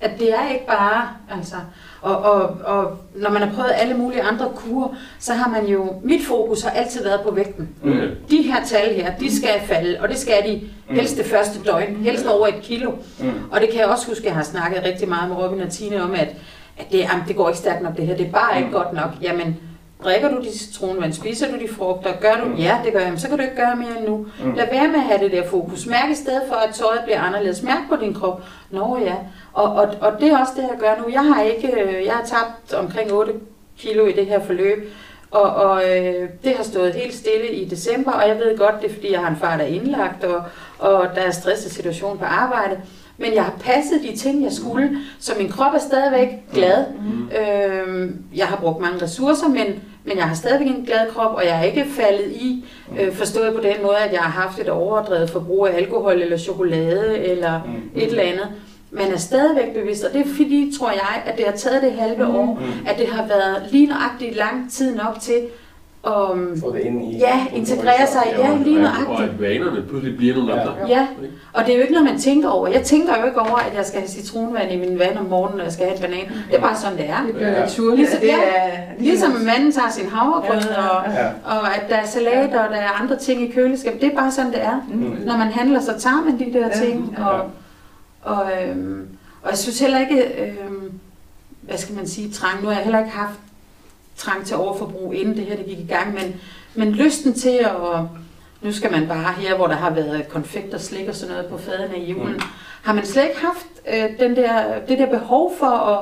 At 0.00 0.10
det 0.18 0.30
er 0.30 0.48
ikke 0.52 0.66
bare, 0.66 1.08
altså, 1.36 1.56
og, 2.04 2.18
og, 2.18 2.56
og 2.64 2.98
når 3.14 3.30
man 3.30 3.42
har 3.42 3.54
prøvet 3.54 3.70
alle 3.74 3.94
mulige 3.94 4.22
andre 4.22 4.48
kurer, 4.56 4.88
så 5.18 5.32
har 5.32 5.50
man 5.50 5.66
jo, 5.66 5.92
mit 6.02 6.26
fokus 6.26 6.62
har 6.62 6.70
altid 6.70 7.04
været 7.04 7.20
på 7.20 7.34
vægten. 7.34 7.68
Mm. 7.82 8.00
De 8.30 8.42
her 8.42 8.64
tal 8.64 8.94
her, 8.94 9.16
de 9.16 9.36
skal 9.36 9.60
falde, 9.66 10.00
og 10.00 10.08
det 10.08 10.18
skal 10.18 10.42
de 10.46 10.60
helst 10.88 11.16
det 11.16 11.26
første 11.26 11.58
døgn, 11.66 11.96
helst 11.96 12.26
over 12.26 12.46
et 12.46 12.62
kilo. 12.62 12.90
Mm. 13.20 13.32
Og 13.50 13.60
det 13.60 13.68
kan 13.70 13.80
jeg 13.80 13.86
også 13.86 14.08
huske, 14.08 14.20
at 14.20 14.26
jeg 14.26 14.34
har 14.34 14.42
snakket 14.42 14.82
rigtig 14.84 15.08
meget 15.08 15.28
med 15.28 15.36
Robin 15.36 15.60
og 15.60 15.70
Tine 15.70 16.02
om, 16.02 16.12
at, 16.12 16.28
at 16.78 16.86
det, 16.92 16.98
jamen, 16.98 17.24
det 17.28 17.36
går 17.36 17.48
ikke 17.48 17.58
stærkt 17.58 17.82
nok 17.82 17.96
det 17.96 18.06
her, 18.06 18.16
det 18.16 18.26
er 18.26 18.32
bare 18.32 18.58
ikke 18.58 18.70
godt 18.70 18.92
nok. 18.92 19.10
Jamen, 19.22 19.56
drikker 20.04 20.28
du 20.30 20.42
de 20.42 20.58
citronvand, 20.58 21.12
spiser 21.12 21.50
du 21.52 21.58
de 21.58 21.68
frugter, 21.68 22.10
gør 22.20 22.34
du, 22.44 22.50
ja 22.58 22.78
det 22.84 22.92
gør 22.92 23.00
jeg, 23.00 23.10
men 23.10 23.18
så 23.18 23.28
kan 23.28 23.38
du 23.38 23.42
ikke 23.42 23.56
gøre 23.56 23.76
mere 23.76 23.98
end 23.98 24.08
nu. 24.08 24.26
Mm. 24.44 24.54
Lad 24.54 24.66
være 24.72 24.88
med 24.88 24.94
at 24.94 25.00
have 25.00 25.24
det 25.24 25.32
der 25.32 25.46
fokus. 25.48 25.86
Mærk 25.86 26.10
i 26.10 26.14
stedet 26.14 26.42
for, 26.48 26.54
at 26.54 26.74
tøjet 26.74 27.00
bliver 27.04 27.20
anderledes. 27.20 27.62
Mærk 27.62 27.88
på 27.88 27.96
din 27.96 28.14
krop. 28.14 28.42
Nå 28.70 28.98
ja, 29.04 29.14
og, 29.52 29.72
og, 29.72 29.94
og 30.00 30.12
det 30.20 30.28
er 30.28 30.38
også 30.38 30.52
det, 30.56 30.62
jeg 30.62 30.78
gør 30.78 31.02
nu. 31.02 31.12
Jeg 31.12 31.24
har 31.34 31.42
ikke, 31.42 31.80
øh, 31.80 32.04
jeg 32.04 32.12
har 32.12 32.24
tabt 32.24 32.74
omkring 32.74 33.12
8 33.12 33.32
kilo 33.78 34.06
i 34.06 34.12
det 34.12 34.26
her 34.26 34.40
forløb, 34.40 34.92
og, 35.30 35.54
og 35.54 35.82
øh, 35.90 36.28
det 36.44 36.56
har 36.56 36.64
stået 36.64 36.94
helt 36.94 37.14
stille 37.14 37.48
i 37.52 37.64
december, 37.64 38.12
og 38.12 38.28
jeg 38.28 38.36
ved 38.36 38.58
godt, 38.58 38.74
det 38.82 38.90
er 38.90 38.94
fordi, 38.94 39.12
jeg 39.12 39.20
har 39.20 39.30
en 39.30 39.36
far, 39.36 39.56
der 39.56 39.64
er 39.64 39.68
indlagt, 39.68 40.24
og, 40.24 40.42
og 40.78 41.08
der 41.14 41.20
er 41.20 41.30
stresset 41.30 41.72
situation 41.72 42.18
på 42.18 42.24
arbejde. 42.24 42.80
Men 43.18 43.34
jeg 43.34 43.42
har 43.44 43.54
passet 43.60 44.00
de 44.10 44.16
ting, 44.16 44.42
jeg 44.44 44.52
skulle, 44.52 44.90
så 45.18 45.32
min 45.38 45.48
krop 45.48 45.74
er 45.74 45.78
stadigvæk 45.78 46.28
glad. 46.54 46.84
Mm. 47.04 47.28
Øh, 47.38 48.10
jeg 48.36 48.46
har 48.46 48.56
brugt 48.56 48.80
mange 48.80 49.02
ressourcer, 49.02 49.48
men, 49.48 49.66
men 50.04 50.16
jeg 50.16 50.24
har 50.24 50.34
stadigvæk 50.34 50.66
en 50.68 50.84
glad 50.86 51.10
krop, 51.14 51.34
og 51.34 51.44
jeg 51.44 51.58
er 51.58 51.62
ikke 51.62 51.84
faldet 51.90 52.32
i, 52.32 52.64
øh, 53.00 53.12
forstået 53.12 53.54
på 53.54 53.60
den 53.60 53.74
måde, 53.82 53.96
at 53.96 54.12
jeg 54.12 54.20
har 54.20 54.42
haft 54.42 54.58
et 54.58 54.68
overdrevet 54.68 55.30
forbrug 55.30 55.66
af 55.66 55.76
alkohol 55.76 56.22
eller 56.22 56.36
chokolade 56.36 57.18
eller 57.18 57.60
Mm. 57.66 57.90
et 58.00 58.06
eller 58.08 58.22
andet. 58.22 58.48
Man 58.90 59.12
er 59.12 59.16
stadigvæk 59.16 59.74
bevidst, 59.74 60.04
og 60.04 60.12
det 60.12 60.20
er 60.20 60.28
fordi, 60.36 60.72
tror 60.78 60.90
jeg, 60.90 61.22
at 61.26 61.36
det 61.38 61.44
har 61.46 61.52
taget 61.56 61.82
det 61.82 61.92
halve 61.92 62.26
år, 62.26 62.46
Mm. 62.60 62.86
at 62.86 62.98
det 62.98 63.06
har 63.06 63.26
været 63.26 63.62
lige 63.70 63.86
nøjagtigt 63.86 64.36
lang 64.36 64.72
tid 64.72 64.96
nok 64.96 65.16
til 65.20 65.40
at 66.06 66.30
um, 66.32 66.60
Få 66.60 66.72
det 66.72 66.80
ind 66.80 67.12
i... 67.12 67.18
ja, 67.18 67.46
integrere 67.54 68.06
sig. 68.06 68.22
Ja, 68.38 68.56
lige 68.64 68.76
og, 68.76 68.82
nøjagtigt. 68.82 69.08
og 69.08 69.22
at 69.24 69.40
vanerne 69.40 69.82
pludselig 69.88 70.16
bliver 70.16 70.34
nogle 70.34 70.54
Ja. 70.54 70.60
andre. 70.60 70.74
Ja, 70.88 71.06
og 71.52 71.64
det 71.64 71.72
er 71.72 71.76
jo 71.76 71.82
ikke 71.82 71.92
noget, 71.94 72.08
man 72.10 72.18
tænker 72.20 72.48
over. 72.48 72.68
Jeg 72.68 72.82
tænker 72.82 73.18
jo 73.20 73.26
ikke 73.26 73.40
over, 73.40 73.56
at 73.56 73.76
jeg 73.76 73.84
skal 73.86 74.00
have 74.00 74.08
citronvand 74.08 74.72
i 74.72 74.76
min 74.76 74.98
vand 74.98 75.18
om 75.18 75.24
morgenen, 75.24 75.60
og 75.60 75.64
jeg 75.64 75.72
skal 75.72 75.84
have 75.86 75.96
en 75.96 76.02
banan. 76.02 76.26
Det 76.50 76.56
er 76.56 76.60
bare 76.60 76.76
sådan, 76.76 76.96
det 76.98 77.08
er. 77.08 77.22
Det 77.26 77.34
bliver 77.34 77.50
Ja. 77.50 77.60
naturligt. 77.60 77.98
Ligesom- 78.10 78.22
ja, 78.22 78.38
Ligesom 78.98 79.30
manden 79.32 79.72
tager 79.72 79.90
sin 79.90 80.08
havregrød, 80.08 80.56
og, 80.76 81.12
Ja. 81.12 81.26
og 81.44 81.74
at 81.76 81.82
der 81.88 81.96
er 81.96 82.06
salater, 82.06 82.60
og 82.64 82.70
der 82.70 82.76
er 82.80 83.00
andre 83.02 83.16
ting 83.16 83.42
i 83.42 83.50
køleskabet. 83.52 84.00
Det 84.00 84.12
er 84.12 84.16
bare 84.16 84.30
sådan, 84.30 84.52
det 84.52 84.62
er. 84.62 84.86
Mm. 84.88 85.16
Når 85.26 85.36
man 85.36 85.48
handler, 85.48 85.80
så 85.80 85.98
tager 85.98 86.24
man 86.24 86.38
de 86.38 86.52
der 86.58 86.66
Ja. 86.66 86.86
ting. 86.86 87.16
Og, 87.26 87.40
og, 88.22 88.44
øhm, 88.68 89.06
og 89.42 89.50
jeg 89.50 89.58
synes 89.58 89.80
heller 89.80 89.98
ikke, 89.98 90.22
øhm, 90.42 90.90
hvad 91.60 91.78
skal 91.78 91.94
man 91.96 92.06
sige, 92.06 92.30
trang. 92.30 92.60
Nu 92.62 92.66
har 92.68 92.74
jeg 92.74 92.84
heller 92.84 92.98
ikke 92.98 93.10
haft 93.10 93.38
trang 94.16 94.46
til 94.46 94.56
overforbrug, 94.56 95.14
inden 95.14 95.36
det 95.36 95.44
her 95.44 95.56
det 95.56 95.66
gik 95.66 95.78
i 95.78 95.86
gang, 95.92 96.14
men, 96.14 96.40
men 96.74 96.92
lysten 96.94 97.32
til 97.34 97.58
at, 97.60 97.70
nu 98.62 98.72
skal 98.72 98.92
man 98.92 99.06
bare 99.08 99.32
her, 99.38 99.56
hvor 99.56 99.66
der 99.66 99.74
har 99.76 99.90
været 99.90 100.28
konfekt 100.28 100.74
og 100.74 100.80
slik 100.80 101.08
og 101.08 101.14
sådan 101.14 101.34
noget 101.34 101.50
på 101.50 101.58
fadene 101.58 101.98
i 101.98 102.10
julen, 102.10 102.32
Mm. 102.34 102.40
har 102.82 102.92
man 102.94 103.06
slet 103.06 103.22
ikke 103.22 103.40
haft 103.40 103.66
øh, 103.94 104.26
den 104.26 104.36
der, 104.36 104.52
det 104.88 104.98
der 104.98 105.06
behov 105.18 105.52
for 105.58 105.66
at, 105.66 105.98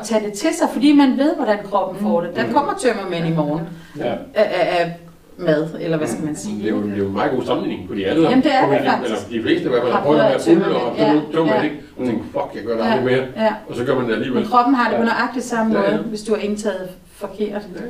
at 0.00 0.06
tage 0.06 0.24
det 0.24 0.32
til 0.32 0.50
sig, 0.54 0.68
fordi 0.72 0.92
man 0.92 1.18
ved, 1.18 1.36
hvordan 1.36 1.58
kroppen 1.70 2.02
får 2.02 2.20
det. 2.20 2.36
Der 2.36 2.46
Mm. 2.46 2.52
kommer 2.52 2.72
tømmermænd 2.82 3.26
i 3.26 3.32
morgen 3.36 3.62
Ja. 3.98 4.04
af, 4.04 4.16
af, 4.34 4.80
af 4.80 4.96
mad, 5.36 5.68
eller 5.80 5.96
hvad 5.96 6.08
skal 6.08 6.24
man 6.24 6.34
Det 6.34 6.40
sige. 6.42 6.66
er 6.66 6.70
jo, 6.70 6.82
det 6.82 6.92
er 6.92 6.96
jo 6.96 7.06
en 7.06 7.12
meget 7.12 7.30
god 7.32 7.42
sammenligning, 7.44 7.88
fordi 7.88 8.04
alle 8.04 8.22
Jamen, 8.22 8.44
det 8.44 8.54
er 8.54 8.68
det 8.70 8.80
faktisk. 8.86 9.14
Eller 9.28 9.38
de 9.38 9.42
fleste 9.42 9.64
i 9.66 9.68
hvert 9.68 9.82
fald 9.82 9.92
Har 9.92 10.02
prøvet 10.02 10.20
at 10.20 10.30
være 10.30 10.40
fulde 10.62 10.76
og 10.76 10.96
ja. 10.98 11.20
tømme 11.32 11.52
Ja. 11.54 11.62
ikke? 11.62 11.76
Og 11.98 12.06
tænke, 12.06 12.24
fuck, 12.32 12.50
jeg 12.54 12.62
gør 12.62 12.76
det 12.76 12.84
aldrig 12.92 13.04
mere. 13.04 13.44
Ja. 13.44 13.52
Og 13.68 13.76
så 13.76 13.84
gør 13.84 13.94
man 13.98 14.06
det 14.08 14.12
alligevel. 14.14 14.40
Men 14.40 14.50
kroppen 14.50 14.74
har 14.74 14.88
det 14.90 14.96
på 14.98 15.02
Ja. 15.04 15.08
nøjagtigt 15.08 15.44
samme 15.44 15.74
Ja, 15.74 15.80
måde, 15.80 15.90
ja. 15.92 15.96
hvis 16.02 16.22
du 16.22 16.34
har 16.34 16.40
indtaget 16.42 16.88
forkert. 17.28 17.62
Og 17.76 17.82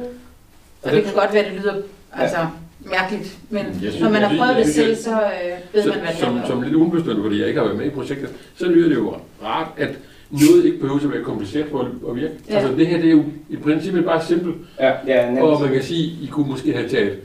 Og 0.82 0.90
det- 0.90 0.92
det 0.96 1.04
kan 1.04 1.14
godt 1.14 1.32
være, 1.34 1.44
at 1.44 1.52
det 1.52 1.60
lyder 1.60 1.74
altså, 2.12 2.36
mærkeligt, 2.80 3.38
men 3.50 3.64
synes, 3.80 4.00
når 4.00 4.10
man 4.10 4.22
har 4.22 4.36
prøvet 4.38 4.56
det 4.66 4.74
selv, 4.74 4.96
så 4.96 5.10
øh, 5.10 5.74
ved 5.74 5.82
Så, 5.82 5.88
man, 5.88 5.98
hvad 5.98 6.08
det 6.08 6.18
som, 6.18 6.34
om. 6.36 6.46
som 6.46 6.62
lidt 6.62 6.74
ubevidst, 6.74 7.10
fordi 7.22 7.38
jeg 7.40 7.48
ikke 7.48 7.60
har 7.60 7.66
været 7.66 7.78
med 7.78 7.86
i 7.86 7.90
projektet, 7.90 8.28
så 8.56 8.66
lyder 8.68 8.88
det 8.88 8.96
jo 8.96 9.14
rart, 9.44 9.68
at 9.76 9.88
noget 10.30 10.64
ikke 10.64 10.78
behøver 10.78 11.00
at 11.00 11.12
være 11.12 11.22
kompliceret 11.24 11.66
for 11.70 11.80
at, 11.80 11.86
at 12.08 12.16
virke. 12.16 12.34
Ja. 12.48 12.54
Altså 12.58 12.72
det 12.76 12.86
her, 12.86 12.96
det 12.96 13.06
er 13.06 13.10
jo 13.10 13.24
i 13.50 13.56
princippet 13.56 14.04
bare 14.04 14.24
simpelt. 14.24 14.56
Ja, 14.80 14.92
ja, 15.06 15.26
nemt. 15.30 15.40
Og 15.40 15.60
man 15.60 15.72
kan 15.72 15.82
sige, 15.82 16.02
I 16.22 16.26
kunne 16.26 16.48
måske 16.48 16.72
have 16.72 16.88
taget 16.88 17.18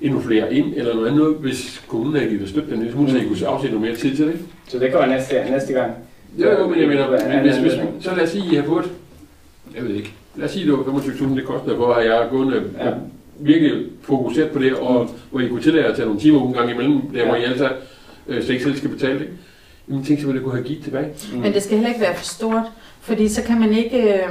endnu 0.00 0.20
flere 0.20 0.54
ind, 0.54 0.74
eller 0.76 0.94
noget 0.94 1.08
andet, 1.10 1.34
hvis 1.40 1.82
kommunen 1.88 2.14
havde 2.14 2.26
givet 2.28 2.40
det 2.40 2.48
støtte, 2.50 2.70
den 2.76 2.92
smule, 2.92 3.10
så 3.10 3.16
I 3.16 3.24
kunne 3.24 3.46
afsætte 3.46 3.76
noget 3.76 3.90
mere 3.90 4.00
tid 4.00 4.16
til 4.16 4.26
det. 4.26 4.38
Så 4.68 4.78
det 4.78 4.92
kommer 4.92 5.08
næste, 5.16 5.34
næste 5.50 5.72
gang. 5.72 5.92
Jo, 6.38 6.50
jo, 6.50 6.68
men 6.68 6.80
jeg 6.80 6.88
mener, 6.88 7.12
Ja, 7.12 7.28
men 7.28 7.40
hvis, 7.40 7.56
hvis, 7.56 7.72
så 8.00 8.14
lad 8.14 8.22
os 8.24 8.28
sige, 8.30 8.52
I 8.52 8.54
har 8.56 8.62
fået, 8.62 8.90
jeg 9.76 9.84
ved 9.84 9.94
ikke, 9.94 10.12
lad 10.36 10.44
os 10.46 10.50
sige, 10.50 10.64
det 10.66 10.72
var 10.72 10.78
25.000, 10.84 11.36
det 11.36 11.44
kostede 11.44 11.76
for, 11.76 11.92
at 11.92 12.06
jeg 12.06 12.14
har 12.16 12.28
gået 12.30 12.72
Ja. 12.78 12.90
virkelig 13.40 13.86
fokuseret 14.02 14.50
på 14.50 14.58
det, 14.58 14.74
og 14.74 15.10
hvor 15.30 15.40
I 15.40 15.48
kunne 15.48 15.62
tillade 15.62 15.84
jer 15.84 15.90
at 15.90 15.96
tage 15.96 16.06
nogle 16.06 16.20
timer 16.20 16.46
en 16.48 16.52
gang 16.52 16.70
imellem, 16.70 17.00
der 17.14 17.24
hvor 17.26 17.34
Ja. 17.34 17.40
I 17.40 17.44
altså 17.44 17.72
øh, 18.28 18.48
ikke 18.50 18.64
selv 18.64 18.76
skal 18.76 18.90
betale 18.90 19.18
det. 19.18 19.28
Jamen 19.88 20.04
tænk 20.04 20.18
så, 20.20 20.24
hvad 20.26 20.34
det 20.34 20.42
kunne 20.42 20.54
have 20.54 20.64
givet 20.64 20.84
tilbage. 20.84 21.08
Mm. 21.32 21.38
Men 21.38 21.52
det 21.52 21.62
skal 21.62 21.76
heller 21.76 21.88
ikke 21.88 22.00
være 22.00 22.16
for 22.16 22.24
stort, 22.24 22.62
fordi 23.00 23.28
så 23.28 23.42
kan 23.42 23.60
man 23.60 23.72
ikke, 23.72 24.14
øh, 24.14 24.28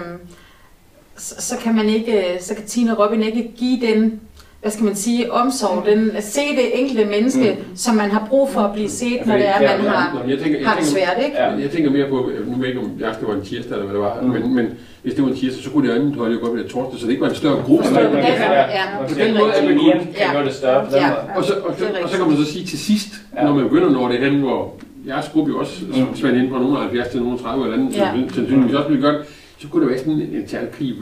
så, 1.18 1.36
så 1.40 1.56
kan 1.64 1.76
man 1.76 1.90
ikke, 1.90 2.18
øh, 2.34 2.42
så 2.42 2.56
kan 2.56 2.66
Tina 2.66 2.94
Robin 2.94 3.24
ikke 3.24 3.52
give 3.58 3.82
den, 3.88 4.20
hvad 4.66 4.72
skal 4.72 4.86
man 4.86 4.96
sige, 4.96 5.34
omsorg, 5.34 5.86
den, 5.90 6.12
at 6.20 6.24
se 6.24 6.42
det 6.42 6.80
enkelte 6.82 7.06
menneske, 7.06 7.58
Mm. 7.60 7.76
som 7.76 7.96
man 7.96 8.10
har 8.12 8.26
brug 8.30 8.50
for 8.50 8.62
at 8.62 8.74
blive 8.74 8.90
set, 8.90 9.20
når 9.26 9.34
det 9.38 9.48
er, 9.48 9.62
ja, 9.62 9.78
man 9.78 9.86
ja, 9.86 9.90
har, 9.92 10.24
jeg 10.28 10.40
tænker, 10.40 10.60
jeg 10.60 10.68
har 10.70 10.78
det 10.80 10.88
svært, 10.88 11.18
ikke? 11.26 11.38
Ja. 11.38 11.50
jeg 11.66 11.72
tænker 11.72 11.92
mere 11.92 12.08
på, 12.10 12.16
nu 12.46 12.52
ved 12.56 12.60
jeg 12.60 12.68
ikke, 12.68 12.80
om 12.80 12.92
jeg 13.00 13.16
det 13.20 13.28
var 13.28 13.34
en 13.34 13.46
tirsdag 13.46 13.72
eller 13.74 13.86
hvad 13.86 13.94
det 13.96 14.02
var, 14.02 14.18
Mm. 14.22 14.28
men, 14.30 14.56
men 14.56 14.66
hvis 15.04 15.14
det 15.14 15.24
var 15.24 15.30
en 15.30 15.36
tirsdag, 15.36 15.64
så 15.64 15.70
kunne 15.72 15.88
det 15.90 15.96
andet 15.96 16.16
hold 16.16 16.34
jo 16.34 16.40
godt 16.46 16.56
være 16.58 16.68
torsdag, 16.68 17.00
så 17.00 17.06
det 17.06 17.12
ikke 17.12 17.22
var 17.22 17.30
en 17.30 17.36
større 17.36 17.62
gruppe. 17.66 17.86
Forstår 17.86 18.02
du? 18.02 18.18
Ja. 18.18 18.84
Og 19.00 19.08
På 19.10 19.14
den 19.24 19.38
måde 19.40 19.54
at 19.54 19.64
kan 19.64 20.08
Ja. 20.20 20.34
gøre 20.34 20.46
det 20.46 20.54
større 20.54 20.82
Ja. 20.92 21.10
Og 21.38 21.44
så, 21.44 21.54
og, 21.68 21.74
så, 21.80 21.86
og 22.04 22.10
så 22.10 22.18
kan 22.18 22.28
man 22.28 22.38
så 22.38 22.46
sige 22.54 22.66
til 22.66 22.80
sidst, 22.80 23.10
Ja. 23.38 23.44
når 23.44 23.54
man 23.54 23.64
begynder 23.64 23.86
at 23.88 23.94
nå 23.94 24.10
det 24.12 24.20
hen, 24.20 24.40
hvor 24.40 24.74
jeres 25.08 25.30
gruppe 25.34 25.52
jo 25.52 25.60
også 25.60 25.76
Mm. 25.88 26.16
spænder 26.16 26.42
ind 26.42 26.50
på 26.50 26.58
nogle 26.58 26.78
70 26.78 27.08
til 27.08 27.22
nogle 27.22 27.38
30 27.40 27.64
eller 27.66 27.78
andet, 27.78 27.96
Ja. 27.98 28.04
ja. 28.04 28.22
sandsynligvis 28.36 28.76
også 28.76 28.90
vil 28.90 29.02
gøre 29.02 29.14
det, 29.18 29.22
så 29.60 29.68
kunne 29.68 29.82
det 29.84 29.90
være 29.90 30.00
sådan 30.00 30.14
en, 30.14 30.22
en 30.22 30.48
talkrig. 30.48 30.94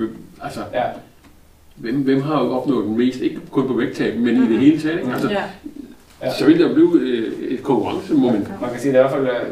Altså, 0.43 0.59
Ja. 0.73 0.83
Hvem, 1.75 1.95
hvem 1.95 2.21
har 2.21 2.43
jo 2.43 2.51
opnået 2.51 2.85
den 2.85 2.97
mest, 2.97 3.19
ikke 3.19 3.39
kun 3.51 3.67
på 3.67 3.73
vægttab, 3.73 4.17
men 4.19 4.35
i 4.43 4.47
det 4.53 4.59
hele 4.59 4.81
taget. 4.81 4.99
Ikke? 4.99 5.11
Altså, 5.13 5.29
Ja. 5.29 6.31
Så 6.39 6.45
vil 6.45 6.59
der 6.59 6.73
blive 6.73 6.99
øh, 7.01 7.33
et 7.51 7.63
konkurrencemoment. 7.63 8.61
Man 8.61 8.69
kan 8.69 8.79
sige, 8.79 8.91
det 8.93 8.99
er 8.99 9.05
i 9.05 9.09
hvert 9.09 9.27
fald 9.35 9.41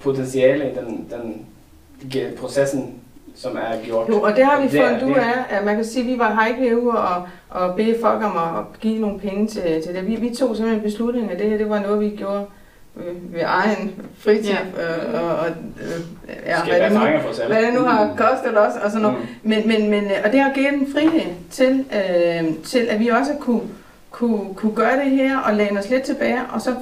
potentiale 0.00 0.64
i 0.64 0.74
den, 0.74 1.06
den 1.12 1.44
processen, 2.38 2.94
som 3.34 3.56
er 3.56 3.84
gjort. 3.84 4.08
Jo, 4.08 4.20
og 4.20 4.36
det 4.36 4.44
har 4.44 4.60
vi 4.62 4.68
Det 4.68 4.80
er- 4.80 4.88
fundet 4.98 5.14
ud 5.14 5.18
af, 5.20 5.56
at 5.58 5.64
man 5.64 5.74
kan 5.76 5.84
sige, 5.84 6.04
at 6.04 6.12
vi 6.12 6.18
var 6.18 6.46
ikke 6.46 6.60
herude 6.60 6.98
og, 6.98 7.22
og 7.50 7.74
bede 7.76 7.96
folk 8.00 8.22
om 8.24 8.36
at 8.36 8.80
give 8.80 8.98
nogle 8.98 9.18
penge 9.20 9.46
til, 9.46 9.62
til 9.62 9.94
det. 9.94 10.06
Vi, 10.06 10.14
vi 10.16 10.34
tog 10.34 10.56
simpelthen 10.56 10.74
en 10.84 10.90
beslutning, 10.90 11.30
at 11.30 11.38
det 11.38 11.50
her 11.50 11.58
det 11.58 11.68
var 11.68 11.80
noget, 11.80 12.00
vi 12.00 12.16
gjorde 12.16 12.44
øh, 12.96 13.34
ved 13.34 13.40
egen 13.44 13.94
fritid. 14.18 14.50
Ja. 14.76 15.14
Øh, 15.14 15.22
og, 15.22 15.36
og, 15.36 15.46
øh, 15.48 16.00
ja, 16.46 16.64
hvad, 16.64 16.80
det 16.80 16.92
nu, 16.92 17.46
hvad 17.46 17.62
det 17.62 17.74
nu 17.74 17.80
har 17.80 18.14
kostet 18.16 18.58
os 18.58 18.74
og 18.84 18.90
sådan 18.90 19.02
noget. 19.02 19.18
Mm. 19.18 19.50
Men, 19.50 19.68
men, 19.68 19.90
men, 19.90 20.04
øh, 20.04 20.16
og 20.24 20.32
det 20.32 20.40
har 20.40 20.52
givet 20.52 20.72
en 20.72 20.92
frihed 20.92 21.34
til, 21.50 21.84
øh, 21.92 22.44
til 22.64 22.86
at 22.90 23.00
vi 23.00 23.08
også 23.08 23.32
kunne, 23.40 23.62
kunne, 24.10 24.54
kunne 24.54 24.74
gøre 24.74 25.04
det 25.04 25.10
her 25.10 25.38
og 25.38 25.54
læne 25.54 25.78
os 25.78 25.90
lidt 25.90 26.02
tilbage, 26.02 26.40
og 26.52 26.60
så 26.60 26.74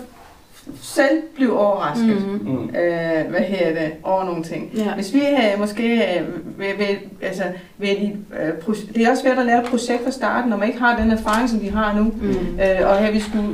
selv 0.83 1.23
blive 1.35 1.59
overrasket. 1.59 2.27
Mm. 2.27 2.33
Mm. 2.33 2.53
Mm. 2.53 2.65
Øh, 2.65 3.31
hvad 3.31 3.41
her 3.41 3.69
det, 3.69 3.93
over 4.03 4.25
nogle 4.25 4.43
ting. 4.43 4.71
Ja. 4.77 4.95
Hvis 4.95 5.15
vi 5.15 5.19
havde 5.37 5.61
måske 5.61 5.95
øh, 5.95 6.27
ved, 6.59 6.67
ved, 6.79 6.87
altså, 7.23 7.43
ved 7.79 7.89
de, 7.89 8.17
øh, 8.43 8.49
pro- 8.49 8.93
det 8.95 9.03
er 9.07 9.11
også 9.11 9.23
svært 9.23 9.39
at 9.39 9.47
lave 9.47 9.61
et 9.63 9.67
projekt 9.67 10.05
fra 10.05 10.11
starten, 10.11 10.51
når 10.51 10.57
man 10.57 10.69
ikke 10.69 10.81
har 10.81 10.97
den 10.97 11.11
erfaring, 11.11 11.49
som 11.49 11.61
vi 11.63 11.67
har 11.69 11.95
nu. 11.95 12.03
Mm. 12.03 12.29
Øh, 12.61 12.89
og 12.89 12.97
havde 12.97 13.13
vi 13.13 13.21
skulle 13.21 13.49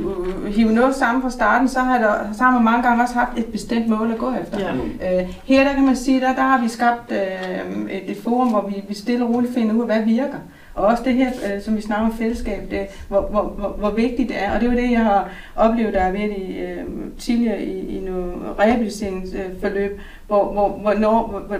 øh, 0.45 0.53
hive 0.53 0.71
noget 0.73 0.95
sammen 0.95 1.21
fra 1.21 1.29
starten, 1.29 1.67
så 1.67 1.79
har, 1.79 1.97
der, 1.97 2.13
så 2.33 2.43
har 2.43 2.51
man 2.51 2.63
mange 2.63 2.83
gange 2.83 3.03
også 3.03 3.13
haft 3.15 3.37
et 3.37 3.45
bestemt 3.45 3.87
mål 3.89 4.11
at 4.11 4.17
gå 4.17 4.33
efter. 4.41 4.59
Ja. 4.59 5.19
Øh, 5.21 5.27
her 5.45 5.63
der 5.63 5.73
kan 5.73 5.85
man 5.85 5.95
sige, 5.95 6.21
der, 6.21 6.35
der 6.35 6.41
har 6.41 6.61
vi 6.61 6.67
skabt 6.69 7.11
øh, 7.11 7.91
et, 7.91 8.11
et 8.11 8.17
forum, 8.23 8.47
hvor 8.47 8.65
vi, 8.69 8.83
vi 8.87 8.93
stille 8.93 9.25
og 9.25 9.33
roligt 9.35 9.53
finder 9.53 9.75
ud 9.75 9.81
af, 9.81 9.85
hvad 9.85 10.05
virker. 10.05 10.37
Og 10.77 10.85
også 10.85 11.03
det 11.03 11.13
her, 11.13 11.27
øh, 11.27 11.61
som 11.61 11.75
vi 11.75 11.81
snakker 11.81 12.05
om 12.05 12.13
fællesskab, 12.13 12.71
det, 12.71 12.87
hvor, 13.07 13.21
hvor, 13.21 13.41
hvor, 13.41 13.67
hvor 13.67 13.89
vigtigt 13.89 14.29
det 14.29 14.43
er. 14.43 14.55
Og 14.55 14.61
det 14.61 14.67
er 14.67 14.71
jo 14.71 14.77
det, 14.77 14.91
jeg 14.91 15.03
har 15.03 15.29
oplevet, 15.55 15.93
der 15.93 15.99
er 15.99 16.11
ved 16.11 16.19
i, 16.19 16.59
øh, 16.59 16.83
tidligere 17.19 17.63
i, 17.63 17.97
i 17.97 17.99
nogle 17.99 18.33
rehabiliteringsforløb, 18.59 19.99
hvor, 20.27 20.53
hvor, 20.53 20.69
hvor, 20.69 20.93
når, 20.93 21.27
hvor, 21.27 21.39
hvor, 21.39 21.57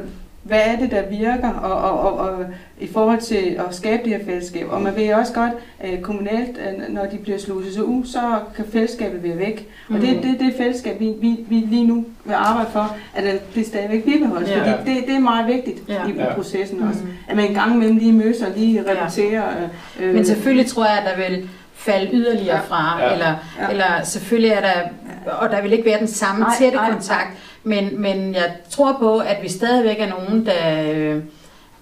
hvad 0.48 0.60
er 0.66 0.76
det, 0.80 0.92
der 0.92 1.02
virker, 1.10 1.50
og, 1.54 1.92
og, 1.92 2.00
og, 2.00 2.20
og 2.30 2.46
i 2.80 2.88
forhold 2.94 3.22
til 3.22 3.60
at 3.70 3.76
skabe 3.76 4.04
det 4.04 4.12
her 4.18 4.26
fællesskab. 4.26 4.66
Og 4.70 4.82
man 4.82 4.96
ved 4.96 5.14
også 5.14 5.34
godt, 5.34 5.52
at 5.80 6.02
kommunalt, 6.02 6.58
øh, 6.58 6.94
når 6.94 7.06
de 7.06 7.18
bliver 7.18 7.38
sluset 7.38 7.82
ud, 7.82 8.06
så 8.06 8.20
kan 8.56 8.66
fællesskabet 8.74 9.24
være 9.24 9.38
væk. 9.38 9.70
Og 9.90 10.02
det 10.02 10.10
er 10.18 10.22
det, 10.22 10.40
det 10.40 10.54
fællesskab, 10.58 11.00
vi, 11.00 11.14
vi, 11.22 11.36
vi 11.50 11.56
lige 11.56 11.88
nu 11.88 12.06
vil 12.26 12.34
arbejde 12.34 12.70
for, 12.72 12.96
at 13.16 13.24
det 13.56 13.66
stadigvæk 13.66 14.04
bibeholdes. 14.04 14.50
Ja. 14.50 14.60
Fordi 14.60 14.94
det, 14.96 15.04
det 15.08 15.16
er 15.16 15.20
meget 15.20 15.48
vigtigt 15.48 15.80
Ja. 15.90 15.94
i, 16.08 16.12
Ja. 16.18 16.34
processen 16.34 16.80
Mm. 16.82 16.88
også. 16.90 17.00
At 17.28 17.36
man 17.36 17.48
en 17.48 17.54
gang 17.54 17.74
imellem 17.74 17.98
lige 17.98 18.14
mødes 18.14 18.42
og 18.42 18.48
lige 18.56 18.84
repeterer. 18.92 19.44
Øh, 20.00 20.14
Men 20.14 20.26
selvfølgelig 20.26 20.68
tror 20.72 20.86
jeg, 20.86 20.98
at 20.98 21.04
der 21.18 21.30
vil 21.30 21.50
falde 21.76 22.10
yderligere 22.14 22.56
Ja. 22.56 22.62
fra, 22.76 23.00
Ja. 23.02 23.14
eller, 23.14 23.36
Ja. 23.60 23.70
eller 23.72 24.04
selvfølgelig 24.04 24.52
er 24.52 24.62
der, 24.62 24.74
og 25.32 25.50
der 25.50 25.62
vil 25.62 25.72
ikke 25.74 25.86
være 25.86 26.00
den 26.00 26.08
samme 26.08 26.42
Nej, 26.42 26.56
tætte 26.60 26.78
nej, 26.78 26.92
kontakt, 26.92 27.28
men, 27.68 28.02
men 28.02 28.34
jeg 28.34 28.52
tror 28.70 28.96
på, 29.00 29.18
at 29.18 29.38
vi 29.44 29.50
stadigvæk 29.50 30.00
er 30.00 30.10
nogen, 30.10 30.46
der 30.46 30.92
øh, 30.94 31.22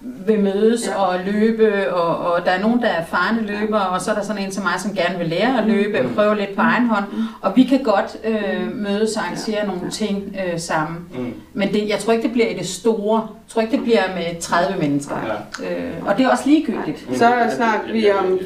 vil 0.00 0.40
mødes 0.40 0.86
Ja. 0.88 0.94
og 1.02 1.18
løbe, 1.26 1.94
og, 1.94 2.32
og 2.32 2.44
der 2.44 2.50
er 2.50 2.60
nogen, 2.60 2.80
der 2.82 2.86
er 2.88 3.00
erfarne 3.02 3.42
løbere, 3.46 3.86
og 3.86 4.00
så 4.00 4.10
er 4.10 4.14
der 4.14 4.22
sådan 4.22 4.42
en 4.42 4.52
som 4.52 4.62
mig, 4.64 4.72
som 4.78 4.94
gerne 4.94 5.18
vil 5.18 5.26
lære 5.28 5.58
at 5.60 5.66
løbe 5.66 6.00
og 6.00 6.10
prøve 6.14 6.36
lidt 6.36 6.54
på 6.54 6.60
egen 6.60 6.86
hånd, 6.86 7.04
og 7.42 7.52
vi 7.56 7.64
kan 7.64 7.82
godt 7.82 8.16
øh, 8.24 8.74
mødes 8.76 9.16
og 9.16 9.22
arrangere 9.22 9.66
nogle 9.66 9.90
ting 9.90 10.36
øh, 10.46 10.60
sammen. 10.60 10.98
Mm. 11.14 11.34
Men 11.52 11.72
det, 11.72 11.88
jeg 11.88 11.98
tror 11.98 12.12
ikke, 12.12 12.22
det 12.22 12.32
bliver 12.32 12.48
i 12.48 12.54
det 12.54 12.66
store. 12.68 13.20
Jeg 13.20 13.28
tror 13.48 13.62
ikke, 13.62 13.76
det 13.76 13.84
bliver 13.84 14.02
med 14.14 14.40
30 14.40 14.78
mennesker. 14.80 15.16
Ja. 15.62 15.70
Øh, 15.70 15.92
og 16.06 16.16
det 16.18 16.24
er 16.24 16.30
også 16.30 16.44
ligegyldigt. 16.46 17.06
Så 17.14 17.32
snakker 17.56 17.92
vi 17.92 18.10
om 18.10 18.38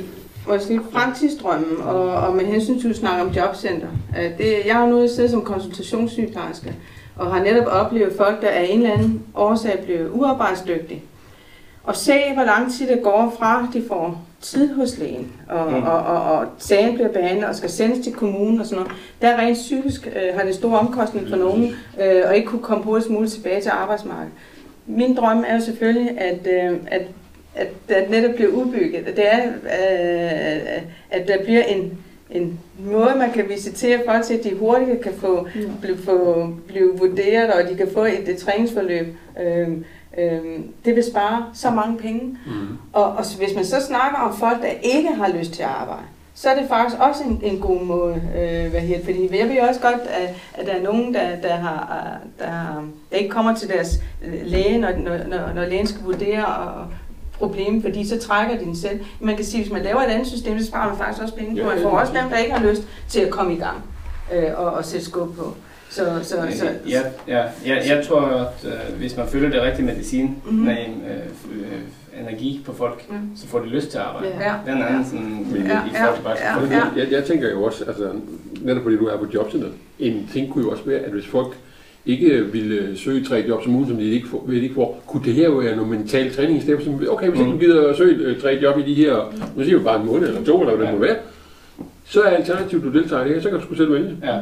måske 0.49 0.81
fremtidsdrømmen, 0.93 1.77
og, 1.83 2.13
og 2.13 2.37
med 2.37 2.45
hensyn 2.45 2.81
til 2.81 2.89
at 2.91 2.97
snakke 2.97 3.23
om 3.23 3.29
jobcenter. 3.29 3.89
Øh, 4.19 4.39
Det, 4.39 4.55
jeg 4.67 4.75
har 4.77 4.87
nu 4.87 5.09
siddet 5.17 5.31
som 5.31 5.43
konsultationssygeplejerske, 5.43 6.75
og 7.21 7.27
har 7.35 7.43
netop 7.43 7.67
oplevet 7.67 8.13
folk, 8.17 8.43
der 8.43 8.49
af 8.49 8.67
en 8.71 8.79
eller 8.83 8.93
anden 8.95 9.23
årsag 9.35 9.79
blev 9.85 10.11
uarbejdsdygtige. 10.13 11.03
Og 11.85 11.97
se, 11.97 12.13
hvor 12.35 12.45
lang 12.45 12.73
tid 12.73 12.89
det 12.89 13.03
går 13.03 13.35
fra, 13.39 13.67
de 13.73 13.85
får 13.89 14.23
tid 14.41 14.75
hos 14.75 14.99
lægen, 14.99 15.33
og, 15.49 15.73
Mm. 15.73 15.83
og, 15.83 15.99
og, 15.99 16.23
og 16.23 16.45
sagen 16.59 16.95
bliver 16.95 17.09
behandlet 17.09 17.49
og 17.49 17.55
skal 17.55 17.71
sendes 17.71 18.05
til 18.05 18.13
kommunen 18.13 18.61
og 18.61 18.67
sådan 18.67 18.83
noget. 18.83 18.97
Der 19.23 19.37
rent 19.39 19.57
psykisk 19.59 20.07
øh, 20.07 20.35
har 20.39 20.45
det 20.45 20.55
store 20.55 20.79
omkostning 20.79 21.29
for 21.29 21.37
nogen, 21.37 21.75
øh, 22.03 22.23
og 22.29 22.37
ikke 22.37 22.49
kunne 22.49 22.63
komme 22.63 22.85
hurtigst 22.85 23.11
muligt 23.11 23.33
tilbage 23.33 23.61
til 23.61 23.71
arbejdsmarkedet. 23.71 24.33
Min 24.87 25.17
drøm 25.17 25.45
er 25.49 25.55
jo 25.55 25.61
selvfølgelig, 25.61 26.19
at, 26.21 26.47
øh, 26.47 26.77
at 26.87 27.03
at 27.55 27.69
det 27.89 28.11
netop 28.11 28.35
bliver 28.35 28.51
udbygget. 28.51 29.07
Det 29.07 29.25
er, 29.33 29.47
øh, 29.47 30.83
at 31.11 31.29
der 31.29 31.45
bliver 31.45 31.63
en, 31.63 31.99
en 32.31 32.61
måde, 32.79 33.15
man 33.19 33.33
kan 33.33 33.49
visitere 33.49 34.03
folk 34.07 34.25
til, 34.25 34.35
at 34.35 34.45
de 34.45 34.55
hurtigt 34.55 35.01
kan 35.01 35.13
få, 35.15 35.49
blive, 35.81 35.99
få, 35.99 36.49
blive 36.67 36.99
vurderet, 36.99 37.53
og 37.53 37.71
de 37.71 37.77
kan 37.77 37.89
få 37.95 38.05
et, 38.05 38.29
et 38.29 38.37
træningsforløb. 38.37 39.17
Øh, 39.41 39.69
øh, 40.19 40.41
det 40.85 40.97
vil 40.97 41.05
spare 41.05 41.47
så 41.55 41.71
mange 41.71 41.99
penge. 41.99 42.21
Mm. 42.47 42.79
Og, 42.93 43.05
og 43.05 43.25
hvis 43.39 43.55
man 43.55 43.65
så 43.65 43.81
snakker 43.81 44.19
om 44.19 44.37
folk, 44.37 44.63
der 44.63 44.73
ikke 44.83 45.09
har 45.09 45.33
lyst 45.39 45.53
til 45.53 45.63
at 45.63 45.69
arbejde, 45.69 46.07
så 46.35 46.51
er 46.51 46.61
det 46.61 46.69
faktisk 46.69 47.01
også 47.01 47.25
en, 47.25 47.41
en 47.43 47.61
god 47.61 47.81
måde. 47.81 48.15
Øh, 48.15 48.71
hvad 48.71 48.81
hedder, 48.81 48.97
det? 48.97 49.05
fordi 49.05 49.39
jeg 49.39 49.49
ved 49.49 49.61
også 49.61 49.81
godt, 49.81 50.01
at, 50.01 50.35
at 50.55 50.67
der 50.67 50.73
er 50.73 50.83
nogen, 50.83 51.15
der, 51.15 51.37
der, 51.43 51.55
har, 51.55 52.19
der, 52.39 52.47
har, 52.47 52.85
der 53.11 53.17
ikke 53.17 53.31
kommer 53.31 53.55
til 53.55 53.69
deres 53.69 54.03
øh, 54.25 54.41
læge, 54.45 54.79
når, 54.79 54.91
når, 54.97 55.19
når, 55.29 55.53
når 55.55 55.65
lægen 55.65 55.87
skal 55.87 56.05
vurdere 56.05 56.47
og, 56.47 56.87
problem, 57.41 57.83
fordi 57.83 58.07
så 58.09 58.19
trækker 58.19 58.59
de 58.59 58.65
den 58.65 58.77
selv. 58.77 59.01
Man 59.21 59.37
kan 59.37 59.45
sige, 59.45 59.61
at 59.61 59.65
hvis 59.67 59.73
man 59.73 59.83
laver 59.83 60.01
et 60.01 60.07
andet 60.11 60.27
system, 60.27 60.59
så 60.59 60.67
sparer 60.67 60.89
man 60.89 60.97
faktisk 60.99 61.23
også 61.23 61.35
penge 61.35 61.63
på. 61.63 61.69
Man 61.69 61.83
får 61.83 61.91
også 61.91 62.13
dem, 62.23 62.31
der 62.31 62.39
ikke 62.39 62.53
har 62.53 62.71
lyst 62.71 62.83
til 63.09 63.21
at 63.21 63.31
komme 63.31 63.53
i 63.55 63.57
gang 63.59 63.77
øh, 64.35 64.45
og, 64.57 64.71
og 64.73 64.85
sætte 64.85 65.07
skub 65.07 65.37
på. 65.37 65.55
Så, 65.91 66.05
så, 66.23 66.37
så, 66.51 66.65
Ja, 66.89 67.01
ja, 67.29 67.43
ja, 67.67 67.97
jeg 67.97 68.05
tror, 68.09 68.21
at 68.21 68.65
øh, 68.65 68.99
hvis 68.99 69.17
man 69.17 69.27
følger 69.29 69.51
det 69.51 69.63
rigtige 69.63 69.87
medicin, 69.87 70.25
Mhm. 70.45 70.55
mm. 70.57 70.65
nej, 70.65 70.89
øh, 71.11 71.61
øh, 71.61 72.21
energi 72.21 72.63
på 72.67 72.73
folk, 72.75 73.11
Mm. 73.11 73.17
så 73.37 73.47
får 73.47 73.59
de 73.59 73.67
lyst 73.67 73.91
til 73.91 73.99
at 73.99 74.05
arbejde. 74.05 74.29
Ja. 74.41 74.73
Den 74.73 74.83
anden 74.83 75.05
sådan, 75.05 75.47
Ja, 75.55 75.59
i, 75.59 75.63
ja, 75.69 75.81
i 75.87 75.91
forhold 75.97 76.17
til 76.17 76.23
bare 76.25 76.37
ja, 76.71 76.77
ja. 76.79 76.85
Jeg, 76.97 77.13
jeg 77.13 77.25
tænker 77.25 77.51
jo 77.51 77.63
også, 77.63 77.85
altså 77.85 78.11
netop 78.61 78.83
fordi 78.83 78.97
du 78.97 79.07
er 79.07 79.17
på 79.19 79.27
jobcenter, 79.35 79.69
en 79.99 80.29
ting 80.33 80.53
kunne 80.53 80.65
jo 80.65 80.71
også 80.71 80.83
være, 80.87 80.99
at 80.99 81.11
hvis 81.13 81.27
folk 81.27 81.57
ikke 82.07 82.45
ville 82.53 82.97
søge 82.97 83.25
tre 83.25 83.45
jobs 83.49 83.67
om 83.67 83.75
ugen, 83.75 83.89
som 83.89 83.97
de 83.97 84.11
ikke 84.11 84.29
får, 84.29 84.47
de 84.51 84.61
ikke 84.63 84.75
får, 84.75 85.03
kunne 85.07 85.25
det 85.25 85.33
her 85.35 85.45
jo 85.45 85.55
være 85.55 85.77
noget 85.77 85.91
mental 85.91 86.33
træning 86.33 86.59
i 86.59 86.61
stedet 86.63 86.79
for, 86.79 86.85
som, 86.85 87.03
okay, 87.11 87.29
hvis 87.29 87.41
ikke 87.41 87.53
du 87.53 87.59
gider 87.59 87.89
at 87.89 87.97
søge 87.97 88.15
øh, 88.25 88.41
tre 88.41 88.59
job 88.63 88.79
i 88.79 88.83
de 88.83 88.95
her, 88.95 89.33
nu 89.57 89.65
siger 89.65 89.79
vi 89.79 89.85
bare 89.85 90.01
en 90.01 90.07
måned 90.07 90.29
eller 90.29 90.45
to, 90.45 90.61
eller 90.61 90.77
hvad 90.77 90.87
det 90.87 90.93
Ja. 90.93 90.99
må 90.99 91.05
være, 91.05 91.17
så 92.05 92.23
er 92.23 92.29
alternativet, 92.31 92.85
du 92.85 92.93
deltager 92.93 93.25
i 93.25 93.27
det 93.29 93.35
her, 93.35 93.43
så 93.43 93.49
kan 93.51 93.59
du 93.59 93.65
sgu 93.65 93.75
selv 93.75 93.93
vælge. 93.93 94.17
Ja, 94.25 94.39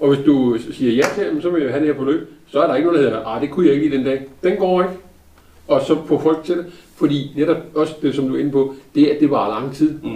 Og 0.00 0.14
hvis 0.14 0.24
du 0.26 0.56
siger 0.72 0.92
ja 0.92 1.02
til 1.14 1.24
dem, 1.32 1.42
så 1.42 1.50
vil 1.50 1.62
jeg 1.62 1.70
have 1.72 1.86
det 1.86 1.94
her 1.94 2.00
forløb, 2.04 2.32
så 2.52 2.60
er 2.62 2.66
der 2.66 2.74
ikke 2.74 2.86
noget, 2.88 3.04
der 3.04 3.10
hedder, 3.10 3.26
ah, 3.26 3.40
det 3.42 3.50
kunne 3.50 3.66
jeg 3.66 3.74
ikke 3.74 3.86
lige 3.88 3.98
den 3.98 4.06
dag. 4.06 4.26
Den 4.42 4.56
går 4.56 4.82
ikke. 4.82 4.94
Og 5.68 5.80
så 5.86 5.96
få 6.06 6.18
folk 6.20 6.44
til 6.44 6.56
det. 6.56 6.66
Fordi 6.96 7.32
netop 7.36 7.56
også 7.74 7.94
det, 8.02 8.14
som 8.14 8.28
du 8.28 8.34
er 8.34 8.38
inde 8.38 8.50
på, 8.50 8.74
det 8.94 9.02
er, 9.10 9.14
at 9.14 9.20
det 9.20 9.30
var 9.30 9.48
lang 9.60 9.74
tid. 9.74 9.90
mm. 10.02 10.10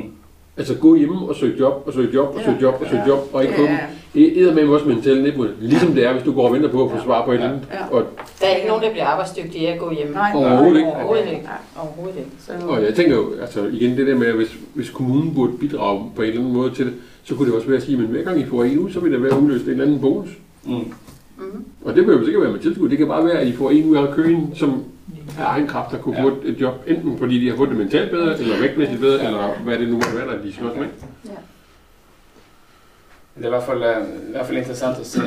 Altså 0.57 0.75
gå 0.75 0.95
hjemme 0.97 1.29
og 1.29 1.37
søge 1.37 1.59
job, 1.61 1.83
og 1.87 1.93
søge 1.93 2.09
job, 2.15 2.35
og 2.37 2.41
søge 2.45 2.57
job, 2.63 2.75
og 2.81 2.87
søge 2.91 3.03
job, 3.09 3.19
og 3.33 3.43
ikke 3.43 3.55
få 3.55 3.63
dem. 3.63 3.71
Ja, 3.71 3.77
Det 3.77 3.98
er 4.15 4.55
med 4.55 4.69
også 4.69 4.87
mentalt 4.89 5.23
nedbrud. 5.23 5.49
Ligesom 5.61 5.93
det 5.93 6.05
er, 6.07 6.13
hvis 6.13 6.23
du 6.23 6.33
går 6.33 6.47
og 6.49 6.55
venter 6.55 6.69
på 6.69 6.85
at 6.85 6.91
få 6.91 6.97
Ja. 6.97 7.03
svar 7.05 7.25
på 7.25 7.31
et 7.31 7.35
eller 7.35 7.49
andet. 7.49 7.63
Ja. 7.73 7.97
Og, 7.97 8.03
Der 8.41 8.47
er 8.47 8.55
ikke 8.57 8.69
nogen, 8.69 8.83
der 8.83 8.91
bliver 8.91 9.05
arbejdsdygtige 9.07 9.69
af 9.69 9.73
at 9.73 9.79
gå 9.81 9.93
hjem. 9.93 10.11
Nej, 10.13 10.33
Overhovedet 10.35 10.77
ikke. 10.77 10.89
Overhovedet 10.93 11.25
ikke. 11.31 11.43
Nej. 11.45 11.53
Overhovedet 11.77 12.19
ikke. 12.19 12.31
Så, 12.39 12.53
og 12.69 12.83
jeg 12.83 12.95
tænker 12.95 13.17
jo, 13.17 13.33
altså 13.41 13.67
igen 13.73 13.97
det 13.97 14.07
der 14.07 14.15
med, 14.15 14.27
at 14.27 14.35
hvis, 14.35 14.57
hvis 14.75 14.91
kommunen 14.91 15.35
burde 15.35 15.53
bidrage 15.53 16.11
på 16.17 16.23
en 16.23 16.29
eller 16.29 16.41
anden 16.41 16.55
måde 16.57 16.71
til 16.75 16.87
det, 16.87 16.95
så 17.25 17.35
kunne 17.35 17.47
det 17.49 17.55
også 17.55 17.67
være 17.69 17.77
at 17.77 17.83
sige, 17.83 17.99
at 17.99 18.05
hver 18.05 18.23
gang 18.23 18.41
I 18.41 18.45
får 18.47 18.65
en 18.65 18.79
uge, 18.79 18.93
så 18.93 19.01
vil 19.01 19.13
der 19.13 19.19
være 19.19 19.41
udløst 19.41 19.65
en 19.65 19.71
eller 19.71 19.85
anden 19.85 20.01
bonus. 20.01 20.29
Mm. 20.65 20.73
Mm. 20.73 21.65
Og 21.85 21.97
det 21.97 22.05
behøver 22.07 22.25
sikkert 22.25 22.43
være 22.43 22.53
med 22.53 22.61
tilskud. 22.61 22.89
Det 22.89 22.99
kan 22.99 23.07
bare 23.07 23.25
være, 23.25 23.39
at 23.39 23.47
I 23.49 23.53
får 23.53 23.71
en 23.71 23.91
ud 23.91 23.97
af 23.97 24.15
køen, 24.15 24.53
som 24.55 24.83
af 25.39 25.45
egen 25.45 25.67
kraft 25.67 25.91
har 25.91 25.99
kunne 25.99 26.17
Ja. 26.17 26.23
få 26.25 26.29
et- 26.45 26.61
job, 26.61 26.75
enten 26.87 27.19
fordi 27.19 27.41
de 27.45 27.51
har 27.51 27.57
fået 27.57 27.69
det 27.69 27.79
mentalt 27.79 28.11
bedre, 28.11 28.39
eller 28.41 28.61
vægtmæssigt 28.61 29.01
bedre, 29.01 29.25
eller 29.25 29.49
hvad 29.65 29.79
det 29.79 29.89
nu 29.89 29.95
måtte 29.95 30.17
være, 30.17 30.27
der 30.37 30.43
de 30.43 30.53
slås 30.53 30.71
med. 30.77 30.87
Det 33.39 33.45
er 33.45 33.49
i 33.49 33.51
hvert 33.51 33.63
fald, 33.63 33.83
øh, 33.83 34.29
i 34.29 34.31
hvert 34.31 34.47
fald 34.47 34.59
interessant 34.59 34.99
at 34.99 35.07
se. 35.07 35.21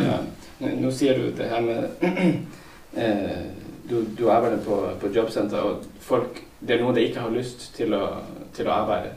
Nu, 0.59 0.67
nu 0.79 0.91
siger 0.91 1.17
du 1.17 1.23
det 1.25 1.45
her 1.45 1.61
med, 1.61 1.83
øh, 3.03 3.31
du, 3.89 4.03
du 4.19 4.29
arbejder 4.29 4.63
på, 4.63 4.87
på 4.99 5.07
jobcenter, 5.15 5.57
og 5.57 5.83
folk, 5.99 6.41
det 6.67 6.71
er 6.75 6.79
nogen, 6.79 6.95
der 6.95 7.01
ikke 7.01 7.19
har 7.19 7.29
lyst 7.29 7.75
til 7.75 7.93
at, 7.93 8.09
til 8.53 8.63
at 8.63 8.69
arbejde. 8.69 9.09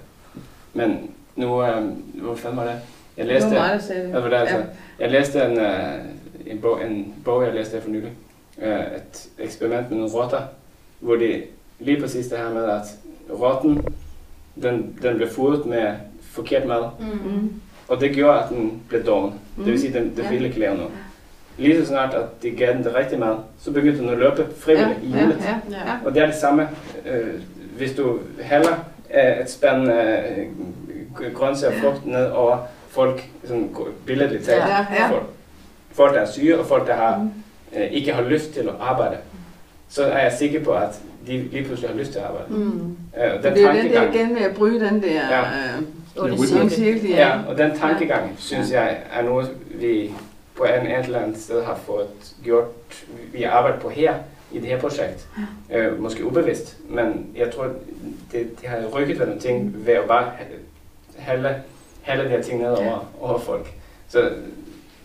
Men 0.74 1.11
nu, 1.37 1.62
øh, 1.64 1.83
hvor 2.14 2.35
fanden 2.35 2.57
var 2.57 2.64
det? 2.64 2.76
Jeg 3.16 3.26
det 3.26 3.35
læste, 3.35 3.50
var 3.50 3.78
sagde 3.78 4.04
det. 4.07 4.12
Var 4.22 4.28
det, 4.28 4.37
altså. 4.37 4.57
Ja. 4.57 4.64
Jeg 4.98 5.11
læste 5.11 5.42
en, 5.44 5.59
øh, 5.59 5.94
en, 6.46 6.61
bog, 6.61 6.87
en 6.87 7.14
bog, 7.24 7.44
jeg 7.44 7.54
læste 7.54 7.80
for 7.80 7.90
nylig. 7.90 8.12
Øh, 8.62 8.80
et 8.80 9.28
eksperiment 9.38 9.90
med 9.90 9.98
nogle 9.98 10.12
rotter, 10.14 10.40
hvor 11.00 11.14
det 11.16 11.44
lige 11.78 12.00
præcis 12.00 12.26
det 12.26 12.38
her 12.38 12.50
med, 12.54 12.64
at 12.64 12.83
rotten, 13.40 13.85
den, 14.62 14.98
den 15.02 15.16
blev 15.16 15.28
fodret 15.28 15.66
med 15.66 15.92
forkert 16.22 16.66
mad, 16.66 16.83
Mm. 17.00 17.52
Og 17.88 18.01
det 18.01 18.12
gjorde, 18.14 18.38
at 18.38 18.49
den 18.49 18.83
blev 18.88 19.07
doven. 19.07 19.33
Det 19.57 19.64
vil 19.66 19.73
Mm. 19.75 19.79
sige, 19.81 19.88
at 19.97 20.03
den, 20.03 20.16
den 20.16 20.25
Ja. 20.25 20.31
ville 20.31 20.47
ikke 20.47 20.61
lave 20.61 20.75
noget. 20.77 20.90
Lige 21.59 21.81
så 21.81 21.87
snart, 21.87 22.14
at 22.14 22.42
de 22.42 22.51
gav 22.51 22.73
den 22.73 22.85
det 22.85 22.94
rigtige 22.94 23.18
mad, 23.20 23.37
så 23.61 23.70
begyndte 23.70 23.99
den 24.01 24.09
at 24.09 24.18
løbe 24.18 24.47
frivilligt 24.59 24.99
i 25.03 25.09
ja, 25.11 25.18
hjulet. 25.18 25.38
ja, 25.40 25.55
Ja. 25.70 25.77
ja. 25.90 25.92
Og 26.05 26.14
det 26.14 26.23
er 26.23 26.27
det 26.27 26.35
samme, 26.35 26.68
øh, 27.07 27.27
hvis 27.77 27.92
du 27.92 28.18
hælder 28.40 28.85
øh, 29.14 29.40
et 29.44 29.51
spand 29.51 29.92
øh, 29.92 31.35
grøntsager 31.35 31.75
og 31.75 31.81
frugt 31.81 32.07
ned 32.07 32.31
over 32.31 32.59
folk, 32.88 33.29
sådan 33.44 33.77
billedligt 34.07 34.44
talt, 34.44 34.59
Ja, 34.59 34.77
ja. 34.79 35.09
folk, 35.11 35.23
folk, 35.92 36.14
der 36.14 36.20
er 36.20 36.27
syge 36.31 36.59
og 36.59 36.66
folk, 36.66 36.87
der 36.87 36.94
har, 36.94 37.18
Mm. 37.18 37.31
øh, 37.79 37.87
ikke 37.90 38.12
har 38.12 38.23
lyst 38.23 38.53
til 38.53 38.61
at 38.61 38.75
arbejde, 38.81 39.16
så 39.88 40.05
er 40.05 40.18
jeg 40.23 40.33
sikker 40.33 40.64
på, 40.64 40.70
at 40.73 41.01
de 41.27 41.38
lige 41.38 41.64
pludselig 41.64 41.90
har 41.90 41.99
lyst 41.99 42.12
til 42.12 42.18
at 42.18 42.25
arbejde. 42.25 42.47
Mm. 42.55 42.97
Øh, 43.25 43.33
og 43.37 43.42
Det 43.42 43.57
den 43.57 43.66
er 43.66 43.73
den 43.73 43.90
der 43.92 44.12
igen 44.12 44.35
med 44.35 44.42
at 44.42 44.55
bryde 44.57 44.81
den 44.81 45.03
der 45.03 45.09
Ja. 45.31 45.40
øh, 45.40 45.83
Onde 46.16 46.33
rytme. 46.33 46.46
sådan 46.46 46.70
cirkel. 46.70 47.00
cirkel. 47.00 47.11
ja, 47.16 47.40
og 47.48 47.59
den 47.59 47.79
tankegang, 47.79 48.35
synes 48.38 48.70
jeg, 48.72 48.98
er 49.12 49.22
noget, 49.22 49.50
vi 49.74 50.11
på 50.57 50.64
en 50.64 50.87
et 50.87 51.05
eller 51.05 51.18
andet 51.20 51.38
sted 51.38 51.62
har 51.64 51.74
fået 51.77 52.07
gjort, 52.44 52.64
vi 53.33 53.42
arbejder 53.42 53.79
på 53.79 53.88
her, 53.88 54.14
i 54.53 54.59
det 54.59 54.68
her 54.68 54.81
projekt. 54.81 55.29
Øh, 55.72 56.03
måske 56.03 56.24
ubevidst, 56.27 56.77
men 56.88 57.27
jeg 57.37 57.50
tror, 57.55 57.64
det, 58.33 58.61
det 58.61 58.68
har 58.68 58.87
rykket 58.94 59.18
ved 59.18 59.27
nogle 59.27 59.40
ting 59.40 59.87
ved 59.87 59.94
at 59.94 60.05
bare 60.09 60.31
hælde, 61.18 61.57
hælde 62.03 62.24
de 62.24 62.29
her 62.29 62.42
ting 62.42 62.62
ned 62.62 62.70
over, 62.70 63.12
over 63.20 63.38
folk. 63.38 63.72
Så, 64.09 64.31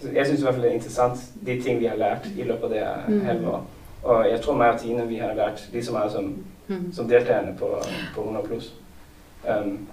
så 0.02 0.08
jeg 0.14 0.26
synes 0.26 0.40
i 0.40 0.44
hvert 0.44 0.54
fald, 0.54 0.64
det 0.64 0.72
er 0.72 0.76
interessant, 0.76 1.20
de 1.46 1.62
ting, 1.62 1.80
vi 1.80 1.86
har 1.86 1.96
lært 1.96 2.28
i 2.38 2.44
løbet 2.44 2.64
af 2.64 2.70
det 2.70 2.80
her 2.80 2.94
Mm. 3.08 3.22
halve 3.26 3.48
år. 3.50 3.68
Og 4.04 4.30
jeg 4.32 4.42
tror, 4.42 4.56
mig 4.56 4.70
og 4.74 4.80
Tine, 4.80 5.08
vi 5.08 5.16
har 5.16 5.34
lært 5.34 5.70
lige 5.72 5.86
så 5.86 5.92
meget 5.92 6.12
som, 6.12 6.36
Mm. 6.68 6.94
som 6.94 7.08
deltagerne 7.10 7.56
på, 7.60 7.82
på 8.16 8.22
100 8.22 8.48
plus. 8.48 8.74
Um, 9.66 9.88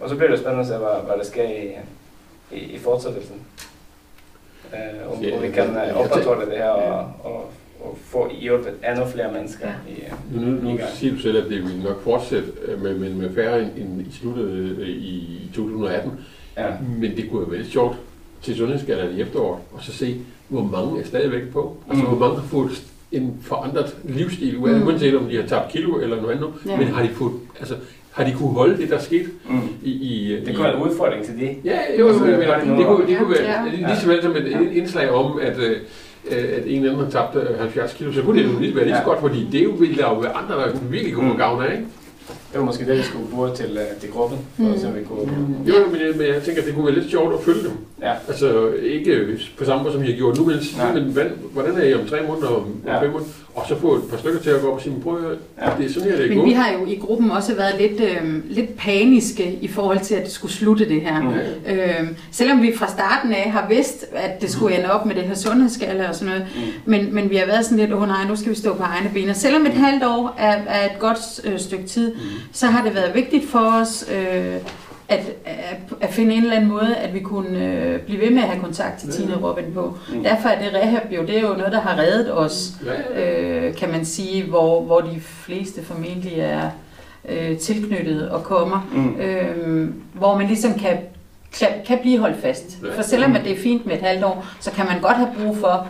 og 0.00 0.08
så 0.08 0.16
bliver 0.16 0.30
det 0.30 0.38
spændende 0.38 0.60
at 0.60 0.66
se, 0.66 0.76
hvad, 0.76 1.04
hvad 1.06 1.16
der 1.18 1.24
sker 1.24 1.42
i, 1.42 1.68
i, 2.56 2.58
i 2.58 2.78
fortsættelsen. 2.78 3.36
Uh, 4.72 5.12
om, 5.18 5.22
Ja, 5.24 5.36
om 5.36 5.42
vi 5.42 5.48
kan 5.50 5.74
ja, 5.74 5.92
uh, 5.92 6.04
opretholde 6.04 6.46
det 6.50 6.58
her 6.58 6.68
og, 6.68 7.12
og, 7.24 7.50
og 7.80 7.98
få 8.04 8.30
hjulpet 8.40 8.72
endnu 8.90 9.06
flere 9.06 9.32
mennesker 9.32 9.66
Ja. 9.88 9.92
i, 9.92 10.04
Nu, 10.34 10.40
nu, 10.40 10.68
i 10.68 10.72
nu 10.72 10.78
siger 10.94 11.12
du 11.14 11.18
selv, 11.20 11.36
at 11.44 11.50
det 11.50 11.62
vil 11.62 11.82
nok 11.84 12.02
fortsætte 12.02 12.48
øh, 12.64 12.82
med, 12.82 12.98
med, 12.98 13.10
med 13.14 13.34
færre 13.34 13.60
end, 13.62 14.00
i 14.00 14.12
sluttet 14.12 14.44
øh, 14.78 14.88
i 14.88 15.50
2018. 15.54 16.12
Ja. 16.56 16.66
Men 17.00 17.16
det 17.16 17.30
kunne 17.30 17.40
jo 17.40 17.46
være 17.46 17.58
lidt 17.60 17.72
sjovt 17.72 17.96
til 18.42 18.56
sundhedsskalaen 18.56 19.16
i 19.18 19.20
efteråret, 19.22 19.58
og 19.72 19.82
så 19.82 19.92
se, 19.92 20.20
hvor 20.48 20.62
mange 20.62 21.00
er 21.00 21.04
stadigvæk 21.06 21.52
på. 21.52 21.76
Altså, 21.90 22.04
Mm. 22.04 22.10
hvor 22.10 22.18
mange 22.28 22.40
har 22.40 22.46
fået 22.48 22.82
en 23.12 23.38
forandret 23.42 23.96
livsstil, 24.04 24.58
mm. 24.58 24.86
uanset 24.86 25.16
om 25.16 25.28
de 25.28 25.36
har 25.40 25.46
tabt 25.48 25.72
kilo 25.72 26.00
eller 26.00 26.16
noget 26.22 26.36
andet, 26.36 26.50
ja. 26.66 26.76
men 26.76 26.86
har 26.86 27.02
de 27.02 27.08
fået, 27.08 27.32
altså, 27.58 27.74
har 28.14 28.24
de 28.24 28.32
kunne 28.32 28.48
holde 28.50 28.76
det, 28.76 28.90
der 28.90 28.98
skete 28.98 29.28
Mm. 29.48 29.58
i... 29.82 29.90
i 29.90 30.36
Det 30.40 30.48
i, 30.48 30.52
kunne 30.54 30.64
være 30.64 30.76
en 30.76 30.82
udfordring 30.82 31.24
til 31.24 31.34
de. 31.40 31.56
Ja, 31.64 31.78
jo, 31.98 32.06
jo, 32.08 32.18
Så 32.18 32.24
men, 32.24 32.32
var 32.32 32.38
det 32.38 32.66
det, 32.68 32.78
det, 32.78 32.86
kunne, 32.86 33.06
det 33.06 33.18
kunne 33.18 33.36
Ja, 33.40 33.42
være 33.44 33.64
ja. 33.80 33.86
lige 33.88 33.96
så 34.00 34.06
vel 34.08 34.22
som 34.22 34.36
et 34.36 34.50
Ja. 34.50 34.58
indslag 34.78 35.10
om, 35.10 35.38
at, 35.42 35.58
øh, 35.58 35.76
at 36.30 36.62
en 36.66 36.76
eller 36.78 36.92
anden 36.92 37.04
har 37.04 37.10
tabt 37.10 37.36
øh, 37.50 37.58
70 37.58 37.92
kilo, 37.92 38.12
så 38.12 38.22
kunne 38.22 38.42
det 38.42 38.52
jo 38.54 38.58
lige 38.60 38.76
være 38.76 38.84
lige 38.84 38.94
så 38.94 39.00
Ja. 39.00 39.04
godt, 39.08 39.20
fordi 39.20 39.48
det 39.52 39.64
jo 39.64 39.70
ville 39.70 39.96
der 39.96 40.08
jo 40.08 40.14
være 40.14 40.32
andre, 40.32 40.54
der 40.54 40.78
virkelig 40.90 41.14
kunne 41.14 41.30
Mm. 41.30 41.36
gavn 41.36 41.62
af, 41.62 41.72
ikke? 41.72 41.84
Det 42.52 42.60
var 42.60 42.66
måske 42.66 42.86
det, 42.86 42.96
vi 42.98 43.02
skulle 43.02 43.26
bruge 43.34 43.50
til, 43.54 43.70
øh, 43.78 44.00
til 44.00 44.10
gruppen, 44.10 44.38
for 44.56 44.62
Mm. 44.62 44.68
mm. 44.68 44.78
så 44.78 44.86
vi 44.90 45.04
kunne... 45.04 45.20
Jo, 45.68 45.74
men 45.92 46.00
jeg, 46.00 46.10
men 46.16 46.26
jeg 46.34 46.42
tænker, 46.42 46.60
at 46.62 46.66
det 46.66 46.74
kunne 46.74 46.86
være 46.86 46.94
lidt 46.94 47.10
sjovt 47.10 47.34
at 47.34 47.40
følge 47.40 47.62
dem. 47.62 47.72
Ja. 48.02 48.12
Altså 48.28 48.68
ikke 48.82 49.38
på 49.58 49.64
samme 49.64 49.82
måde, 49.82 49.94
som 49.94 50.02
I 50.02 50.06
har 50.06 50.16
gjort 50.16 50.36
nu, 50.38 50.44
men, 50.44 50.56
men 50.94 51.12
hvad, 51.12 51.24
hvordan 51.52 51.76
er 51.76 51.84
I 51.84 51.94
om 51.94 52.06
tre 52.06 52.16
måneder 52.28 52.46
og 52.48 52.56
om 52.56 52.66
Ja. 52.86 53.02
fem 53.02 53.10
måneder? 53.10 53.30
Og 53.54 53.64
så 53.68 53.78
få 53.80 53.94
et 53.94 54.02
par 54.10 54.16
stykker 54.16 54.40
til 54.40 54.50
at 54.50 54.60
gå 54.60 54.68
op 54.68 54.74
og 54.74 54.80
sige, 54.82 54.94
prøv 55.02 55.16
at 55.16 55.38
Ja. 55.62 55.70
det 55.78 55.86
er 55.86 55.92
sådan 55.92 56.08
her, 56.08 56.16
det 56.16 56.24
er 56.24 56.28
Men 56.28 56.38
gået. 56.38 56.48
vi 56.48 56.52
har 56.52 56.72
jo 56.72 56.86
i 56.86 56.96
gruppen 56.96 57.30
også 57.30 57.54
været 57.54 57.74
lidt, 57.80 58.00
øh, 58.00 58.50
lidt 58.50 58.76
paniske 58.76 59.58
i 59.60 59.68
forhold 59.68 60.00
til, 60.00 60.14
at 60.14 60.24
det 60.24 60.32
skulle 60.32 60.52
slutte 60.52 60.88
det 60.88 61.00
her. 61.00 61.20
Mm. 61.22 61.34
Øh, 61.72 62.08
selvom 62.32 62.62
vi 62.62 62.76
fra 62.76 62.88
starten 62.88 63.32
af 63.32 63.50
har 63.50 63.66
vidst, 63.68 64.04
at 64.14 64.40
det 64.42 64.50
skulle 64.50 64.78
ende 64.78 64.92
op 64.92 65.06
med 65.06 65.14
det 65.14 65.22
her 65.24 65.34
sundhedsskala 65.34 66.08
og 66.08 66.14
sådan 66.14 66.28
noget, 66.34 66.46
Mm. 66.56 66.60
men, 66.84 67.14
men 67.14 67.30
vi 67.30 67.36
har 67.36 67.46
været 67.46 67.64
sådan 67.64 67.78
lidt, 67.78 67.92
åh 67.92 68.02
oh, 68.02 68.08
nej, 68.08 68.24
nu 68.28 68.36
skal 68.36 68.50
vi 68.50 68.56
stå 68.56 68.74
på 68.74 68.82
egne 68.82 69.10
ben. 69.14 69.28
Og 69.28 69.36
selvom 69.36 69.66
et 69.66 69.72
halvt 69.72 70.04
år 70.04 70.34
er, 70.38 70.56
er 70.68 70.84
et 70.84 70.98
godt 70.98 71.40
øh, 71.44 71.58
stykke 71.58 71.84
tid, 71.86 72.14
Mm. 72.14 72.20
så 72.52 72.66
har 72.66 72.84
det 72.84 72.94
været 72.94 73.14
vigtigt 73.14 73.48
for 73.50 73.58
os 73.80 74.04
øh, 74.12 74.54
at, 75.08 75.20
at, 75.44 75.76
at 76.00 76.10
finde 76.10 76.34
en 76.34 76.42
eller 76.42 76.56
anden 76.56 76.70
måde, 76.70 76.96
at 76.96 77.14
vi 77.14 77.20
kunne 77.20 77.58
øh, 77.64 78.00
blive 78.00 78.20
ved 78.20 78.30
med 78.30 78.42
at 78.42 78.48
have 78.48 78.60
kontakt 78.60 79.00
til 79.00 79.08
Tina 79.10 79.34
Robin 79.36 79.64
på. 79.74 79.98
Mm. 80.12 80.22
Derfor 80.22 80.48
er 80.48 80.58
det 80.62 80.74
rehab 80.74 81.12
jo, 81.12 81.22
det 81.22 81.36
er 81.36 81.40
jo 81.40 81.48
noget, 81.54 81.72
der 81.72 81.80
har 81.80 81.98
reddet 81.98 82.32
os, 82.38 82.68
Ja, 83.14 83.22
øh, 83.22 83.74
kan 83.76 83.90
man 83.90 84.04
sige, 84.04 84.44
hvor, 84.44 84.82
hvor 84.82 85.00
de 85.00 85.20
fleste 85.20 85.84
formentlig 85.84 86.34
er 86.40 86.70
øh, 87.28 87.58
tilknyttet 87.58 88.28
og 88.30 88.44
kommer. 88.44 88.88
Mm. 88.92 89.16
Øh, 89.20 89.88
hvor 90.12 90.38
man 90.38 90.46
ligesom 90.46 90.74
kan, 90.74 90.98
kan, 91.58 91.68
kan 91.86 91.98
blive 92.02 92.18
holdt 92.18 92.36
fast. 92.42 92.78
Ja. 92.82 92.96
For 92.96 93.02
selvom 93.02 93.36
at 93.36 93.44
det 93.44 93.52
er 93.52 93.62
fint 93.62 93.86
med 93.86 93.94
et 93.94 94.02
halvt 94.02 94.24
år, 94.24 94.46
så 94.60 94.70
kan 94.70 94.86
man 94.86 95.00
godt 95.00 95.16
have 95.16 95.28
brug 95.42 95.56
for 95.56 95.86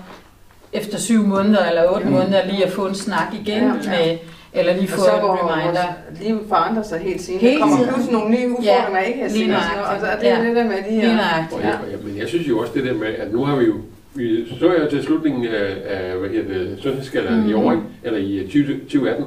efter 0.73 0.99
syv 0.99 1.27
måneder 1.27 1.67
eller 1.69 1.89
otte 1.91 2.07
Mm. 2.07 2.13
måneder 2.13 2.47
lige 2.47 2.65
at 2.67 2.73
få 2.73 2.87
en 2.87 2.95
snak 2.95 3.35
igen 3.41 3.63
Ja. 3.63 3.73
med, 3.91 4.19
eller 4.55 4.73
lige 4.73 4.85
Og 4.85 4.89
få 4.89 5.05
så 5.05 5.15
en 5.15 5.21
går 5.21 5.33
reminder. 5.43 5.83
vores 6.09 6.21
liv 6.23 6.37
forandrer 6.49 6.83
sig 6.83 6.99
helt 6.99 7.21
tiden. 7.21 7.41
Hele 7.41 7.55
der 7.55 7.61
kommer 7.61 7.77
tiden. 7.77 7.89
pludselig 7.93 8.13
nogle 8.19 8.31
nye 8.37 8.49
udfordringer, 8.51 8.99
jeg 9.01 9.09
ikke 9.09 9.21
har 9.21 9.29
lige 9.29 9.47
set. 9.47 9.55
Og, 9.55 9.95
og 9.95 10.01
så 10.01 10.07
er 10.07 10.17
det 10.19 10.27
ja. 10.27 10.49
det 10.49 10.57
der 10.57 10.65
med 10.65 10.79
de 10.87 10.91
Lige 10.91 11.01
her... 11.01 11.17
nøjagtigt. 11.17 11.53
Og 11.61 11.63
jeg, 11.67 11.79
og 11.85 11.91
jeg, 11.93 11.99
men 12.07 12.19
jeg 12.19 12.29
synes 12.29 12.49
jo 12.49 12.59
også 12.59 12.73
det 12.75 12.85
der 12.85 12.95
med, 12.95 13.07
at 13.23 13.33
nu 13.33 13.45
har 13.45 13.57
vi 13.57 13.65
jo, 13.65 13.75
vi 14.15 14.45
så 14.61 14.67
jo 14.67 14.91
til 14.91 15.03
slutningen 15.03 15.45
af, 15.47 15.67
af 15.95 16.17
hvad 16.19 16.29
hedder 16.31 16.49
det, 16.59 16.79
sundhedsskalaen 16.83 17.43
mm. 17.43 17.49
i 17.49 17.53
år, 17.53 17.83
eller 18.05 18.19
i 18.19 18.39
øh, 18.39 18.49
20, 18.49 18.67
2018. 18.81 19.25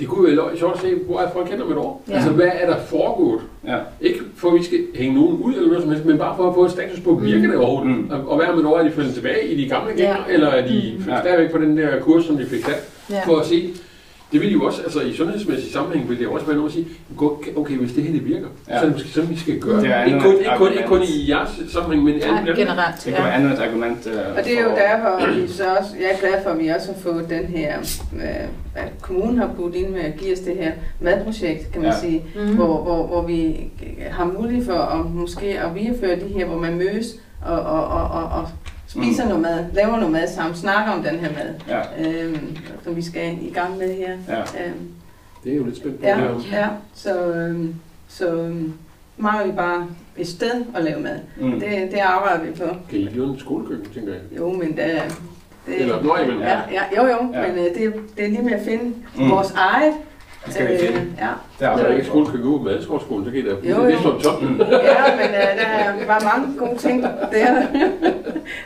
Det 0.00 0.08
kunne 0.08 0.30
jo 0.30 0.42
være 0.44 0.56
sjovt 0.58 0.74
at 0.74 0.80
se, 0.80 0.94
hvor 1.06 1.20
er 1.20 1.30
folk 1.32 1.48
hen 1.50 1.62
om 1.62 1.70
et 1.72 1.76
år. 1.78 2.02
Ja. 2.08 2.12
Ja. 2.12 2.16
Altså, 2.18 2.32
hvad 2.32 2.48
er 2.60 2.66
der 2.70 2.76
foregået? 2.78 3.40
Ja. 3.66 3.76
Ikke 4.00 4.18
for, 4.36 4.48
at 4.48 4.54
vi 4.54 4.64
skal 4.64 4.78
hænge 4.94 5.14
nogen 5.14 5.36
ud 5.38 5.54
eller 5.54 5.66
noget 5.68 5.82
som 5.82 5.90
helst, 5.90 6.06
men 6.06 6.18
bare 6.18 6.36
for 6.36 6.48
at 6.48 6.54
få 6.54 6.64
et 6.64 6.70
status 6.70 7.00
på, 7.00 7.14
virker 7.14 7.46
det 7.48 7.56
overhovedet? 7.56 7.96
Mm. 7.96 8.10
Og, 8.10 8.28
og 8.30 8.36
hvad 8.36 8.46
om 8.46 8.58
et 8.60 8.66
år 8.66 8.78
er 8.78 8.82
de 8.82 8.90
faldet 8.90 9.14
tilbage 9.14 9.48
i 9.48 9.62
de 9.64 9.68
gamle 9.68 9.92
gænger, 9.96 10.16
Ja. 10.28 10.34
eller 10.34 10.48
er 10.48 10.66
de 10.66 10.94
Mm. 10.98 11.10
Ja. 11.12 11.20
stadigvæk 11.20 11.50
på 11.52 11.58
den 11.58 11.76
der 11.78 12.00
kurs, 12.00 12.24
som 12.24 12.36
de 12.36 12.46
fik 12.46 12.64
sat? 12.64 12.88
Ja. 13.10 13.20
For 13.26 13.36
at 13.36 13.46
se, 13.46 13.68
det 14.32 14.40
vil 14.40 14.52
jo 14.52 14.62
også, 14.64 14.82
altså 14.82 15.00
i 15.00 15.14
sundhedsmæssig 15.14 15.72
sammenhæng, 15.72 16.08
vil 16.08 16.18
det 16.18 16.24
jo 16.24 16.32
også 16.32 16.46
være 16.46 16.56
noget 16.56 16.68
at 16.68 16.74
sige, 16.74 16.86
gå- 17.16 17.42
okay, 17.56 17.74
hvis 17.76 17.92
det 17.92 18.04
her 18.04 18.12
det 18.12 18.24
virker, 18.28 18.46
Ja. 18.68 18.74
ja. 18.74 18.78
så 18.78 18.84
er 18.84 18.88
det 18.88 18.92
måske 18.96 19.08
sådan, 19.08 19.30
vi 19.30 19.36
skal 19.38 19.58
gøre. 19.60 19.80
Det 19.80 19.90
er 19.90 20.04
ikke, 20.04 20.20
kun, 20.20 20.34
ikke, 20.38 20.50
kun, 20.56 20.72
ikke 20.72 20.84
kun 20.86 21.02
i 21.02 21.28
jeres 21.30 21.50
sammenhæng, 21.72 22.04
men 22.04 22.14
i 22.14 22.20
alle 22.20 22.34
Nej, 22.34 22.44
dem. 22.44 22.56
generelt. 22.56 22.96
Det 23.04 23.14
kunne 23.14 23.24
Ja. 23.24 23.30
være 23.30 23.36
endnu 23.40 23.52
et 23.54 23.58
argument 23.58 24.06
øh, 24.06 24.36
Og 24.38 24.44
det 24.44 24.58
er 24.58 24.62
jo 24.62 24.68
for- 24.68 24.76
derfor, 24.76 25.40
vi 25.40 25.48
så 25.48 25.64
også, 25.80 25.90
jeg 26.00 26.08
er 26.12 26.18
glad 26.18 26.42
for, 26.42 26.50
at 26.50 26.58
vi 26.58 26.68
også 26.68 26.86
har 26.92 27.00
fået 27.00 27.26
den 27.30 27.44
her, 27.44 27.78
øh, 28.16 28.48
at 28.74 28.92
kommunen 29.02 29.38
har 29.38 29.50
budt 29.56 29.74
ind 29.74 29.88
med 29.88 30.00
at 30.00 30.16
give 30.16 30.32
os 30.32 30.38
det 30.38 30.56
her 30.56 30.72
madprojekt, 31.00 31.72
kan 31.72 31.82
man 31.82 31.90
Ja. 31.90 32.00
sige, 32.00 32.22
Mhm. 32.36 32.54
hvor, 32.54 32.82
hvor, 32.82 33.06
hvor 33.06 33.22
vi 33.26 33.60
har 34.10 34.24
mulighed 34.40 34.64
for 34.64 34.72
at 34.78 35.10
måske 35.14 35.46
at 35.60 35.74
videreføre 35.74 36.14
de 36.16 36.28
her, 36.36 36.46
hvor 36.46 36.58
man 36.58 36.74
mødes 36.78 37.06
og, 37.46 37.58
og, 37.60 37.84
og, 37.88 38.02
og, 38.10 38.24
og 38.24 38.48
spiser 38.92 39.22
Mm. 39.24 39.28
noget 39.28 39.42
mad, 39.42 39.64
laver 39.74 39.96
noget 39.96 40.10
mad 40.12 40.28
sammen, 40.28 40.54
snakker 40.56 40.92
om 40.92 41.02
den 41.02 41.18
her 41.18 41.28
mad, 41.32 41.54
Ja, 41.68 41.80
øhm, 42.24 42.56
som 42.84 42.96
vi 42.96 43.02
skal 43.02 43.38
i 43.40 43.50
gang 43.50 43.78
med 43.78 43.94
her. 43.94 44.10
ja. 44.28 44.40
Øhm, 44.40 44.88
Det 45.44 45.52
er 45.52 45.56
jo 45.56 45.64
lidt 45.64 45.76
spændt 45.76 46.00
på. 46.00 46.06
ja, 46.06 46.16
det 46.34 46.42
her. 46.44 46.58
ja, 46.60 46.68
så, 46.94 47.26
øhm, 47.32 47.74
så 48.08 48.34
øhm, 48.34 48.72
mangler 49.16 49.46
vi 49.46 49.52
bare 49.52 49.86
et 50.16 50.28
sted 50.28 50.64
at 50.76 50.84
lave 50.84 51.00
mad. 51.00 51.18
Mm. 51.40 51.50
Det, 51.60 51.68
det 51.92 51.98
arbejder 51.98 52.44
vi 52.44 52.50
på. 52.50 52.64
Kan 52.90 52.98
I 52.98 53.02
lave 53.04 53.26
en 53.26 53.38
skolekøkken, 53.38 53.86
tænker 53.94 54.12
jeg? 54.12 54.22
Jo, 54.38 54.52
men 54.52 54.68
det, 54.76 55.16
det 55.66 55.80
Eller, 55.80 56.02
nå, 56.02 56.16
jamen, 56.18 56.40
Ja, 56.40 56.58
ja, 56.72 56.82
jo 57.02 57.06
jo, 57.08 57.32
Ja. 57.32 57.48
men 57.48 57.58
øh, 57.58 57.64
det, 57.74 57.94
det 58.16 58.24
er 58.24 58.28
lige 58.28 58.42
med 58.42 58.52
at 58.52 58.64
finde 58.64 58.84
mm. 59.16 59.30
vores 59.30 59.50
eget. 59.50 59.92
Det 60.46 60.54
skal 60.54 60.72
vi 60.72 60.78
finde. 60.86 60.98
ja. 61.18 61.28
Det 61.58 61.66
er 61.66 61.76
der 61.76 61.84
ikke 61.84 61.94
ikke 61.94 62.06
skolekøkken 62.06 62.48
ud 62.48 62.60
med 62.60 62.74
Adskovskolen, 62.78 63.24
så 63.24 63.30
kan 63.30 63.40
I 63.40 63.42
da 63.44 63.50
Jo, 63.50 63.56
det 63.60 63.68
jo. 63.68 63.82
er 63.96 64.00
står 64.00 64.20
top. 64.20 64.42
Mm. 64.42 64.58
ja, 64.60 65.16
men 65.16 65.28
øh, 65.28 65.56
der 65.58 65.66
er 65.66 66.06
bare 66.06 66.38
mange 66.38 66.58
gode 66.58 66.78
ting. 66.78 67.02
Det 67.02 67.42
er 67.42 67.54
der. 67.54 67.66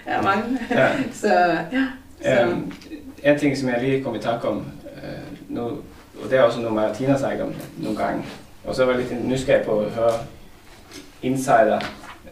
der 0.07 0.13
er 0.13 0.23
mange. 0.23 0.59
Ja. 0.71 0.89
Så 1.13 1.29
ja. 1.73 1.85
Så, 2.23 2.45
Um, 2.53 2.73
en 3.25 3.39
ting, 3.39 3.57
som 3.59 3.69
jeg 3.69 3.83
lige 3.83 4.05
kom 4.05 4.15
i 4.15 4.19
tanke 4.19 4.49
om 4.49 4.57
uh, 4.57 5.55
nu, 5.57 5.63
og 6.25 6.31
det 6.31 6.39
er 6.39 6.43
også 6.43 6.61
noget, 6.61 6.75
Martina 6.75 7.11
har 7.11 7.19
sagt 7.19 7.41
om 7.41 7.55
nogle 7.79 7.99
gange, 7.99 8.25
og 8.65 8.75
så 8.75 8.85
var 8.85 8.93
jeg 8.93 9.01
lidt 9.01 9.25
nysgerrig 9.29 9.65
på 9.65 9.79
at 9.81 9.91
høre 9.91 10.13
insider, 11.23 11.81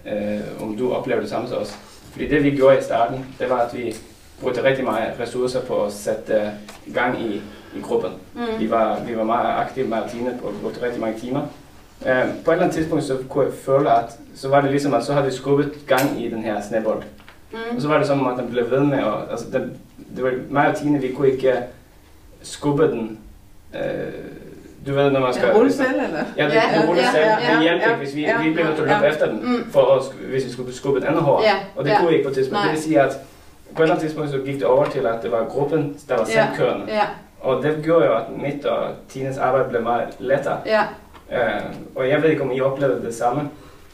uh, 0.07 0.63
om 0.63 0.77
du 0.77 0.93
oplever 0.93 1.21
det 1.21 1.31
samme 1.31 1.49
som 1.49 1.59
os. 1.59 1.79
Fordi 2.13 2.29
det 2.29 2.45
vi 2.45 2.51
gjorde 2.51 2.79
i 2.79 2.83
starten, 2.83 3.27
det 3.39 3.51
var 3.51 3.59
at 3.61 3.77
vi 3.77 3.95
brugte 4.41 4.65
rigtig 4.65 4.85
meget 4.85 5.13
ressourcer 5.21 5.61
på 5.61 5.85
at 5.85 5.93
sætte 5.93 6.51
gang 6.95 7.21
i, 7.23 7.43
i 7.77 7.81
gruppen. 7.81 8.11
Vi 8.59 8.65
Mm. 8.65 8.71
var, 8.71 9.01
vi 9.07 9.17
var 9.17 9.25
meget 9.25 9.61
aktive 9.61 9.87
med 9.89 9.99
Martine 9.99 10.39
og 10.45 10.53
brugte 10.63 10.83
rigtig 10.85 11.01
mange 11.01 11.21
timer. 11.21 11.41
Uh, 12.01 12.07
på 12.07 12.11
et 12.11 12.55
eller 12.55 12.63
andet 12.65 12.73
tidspunkt 12.77 13.05
så 13.05 13.17
kunne 13.29 13.45
jeg 13.45 13.53
føle, 13.55 13.91
at 13.93 14.05
så 14.35 14.49
var 14.49 14.61
det 14.61 14.71
ligesom, 14.71 14.95
at 14.95 15.05
så 15.05 15.13
havde 15.13 15.27
vi 15.27 15.33
skubbet 15.33 15.73
gang 15.87 16.23
i 16.25 16.31
den 16.31 16.43
her 16.43 16.61
snebold. 16.69 17.03
Mm. 17.53 17.59
Og 17.77 17.83
så 17.83 17.89
var 17.89 17.99
det 17.99 18.07
som 18.07 18.27
om, 18.27 18.33
at 18.39 18.45
den 18.45 18.51
blev 18.51 18.71
ved 18.71 18.81
med 18.81 18.99
at... 18.99 19.13
Altså, 19.31 19.47
den, 19.53 19.77
det 20.17 20.25
var 20.25 20.33
mig 20.51 20.69
og 20.69 20.77
Tine, 20.77 20.99
vi 21.01 21.13
kunne 21.13 21.31
ikke 21.31 21.49
uh, 21.49 21.55
skubbe 22.43 22.91
den. 22.91 23.19
Uh, 23.75 23.81
du 24.87 24.95
ved, 24.95 25.11
når 25.11 25.21
man 25.21 25.33
skal... 25.33 25.45
skal 25.47 25.57
rulle 25.57 25.73
selv, 25.73 25.95
eller? 25.95 26.25
Ja, 26.37 26.45
det, 26.45 26.53
Ja, 26.55 26.63
det 26.81 26.89
ruller 26.89 27.03
ja, 27.03 27.11
selv. 27.11 27.25
ja, 27.25 27.31
det 27.31 27.57
ja, 27.57 27.63
hjælper 27.63 27.87
ja, 27.87 27.91
ikke, 27.95 28.05
hvis 28.05 28.15
vi, 28.15 28.21
ja, 28.21 28.43
vi 28.43 28.51
bliver 28.53 28.67
nødt 28.67 28.77
til 28.77 28.83
at 28.85 28.89
løbe 28.91 29.05
ja. 29.05 29.11
efter 29.13 29.27
den, 29.27 29.39
Mm. 29.57 29.71
for 29.71 29.95
at, 29.97 30.03
hvis 30.31 30.45
vi 30.47 30.51
skulle 30.51 30.75
skubbe 30.75 31.01
den 31.01 31.09
andet 31.09 31.23
hårdt. 31.23 31.45
Ja, 31.45 31.55
Og 31.77 31.85
det 31.85 31.91
ja. 31.91 31.99
kunne 31.99 32.09
vi 32.09 32.17
ikke 32.17 32.29
på 32.29 32.35
tidspunkt. 32.35 32.53
Nej. 32.53 32.63
Det 32.65 32.73
vil 32.73 32.83
sige, 32.83 33.01
at 33.01 33.17
på 33.77 33.83
et 33.83 33.85
eller 33.85 33.95
andet 33.95 34.07
tidspunkt 34.07 34.31
så 34.31 34.39
gik 34.39 34.55
det 34.55 34.65
over 34.65 34.85
til, 34.85 35.07
at 35.07 35.23
det 35.23 35.33
var 35.33 35.45
gruppen, 35.45 35.97
der 36.09 36.17
var 36.17 36.27
Ja. 36.35 36.47
selvkørende. 36.47 36.87
Ja, 36.89 37.03
Og 37.45 37.63
det 37.63 37.81
gjorde 37.85 38.07
jo, 38.07 38.15
at 38.17 38.23
mit 38.43 38.65
og 38.65 38.89
Tines 39.09 39.39
arbejde 39.39 39.69
blev 39.69 39.83
meget 39.83 40.09
lettere. 40.19 40.59
ja. 40.67 40.83
Uh, 41.29 41.97
og 41.97 42.09
jeg 42.09 42.23
ved 42.23 42.31
ikke, 42.31 42.43
om 42.43 42.53
I 42.53 42.61
oplevede 42.61 43.07
det 43.07 43.15
samme. 43.15 43.51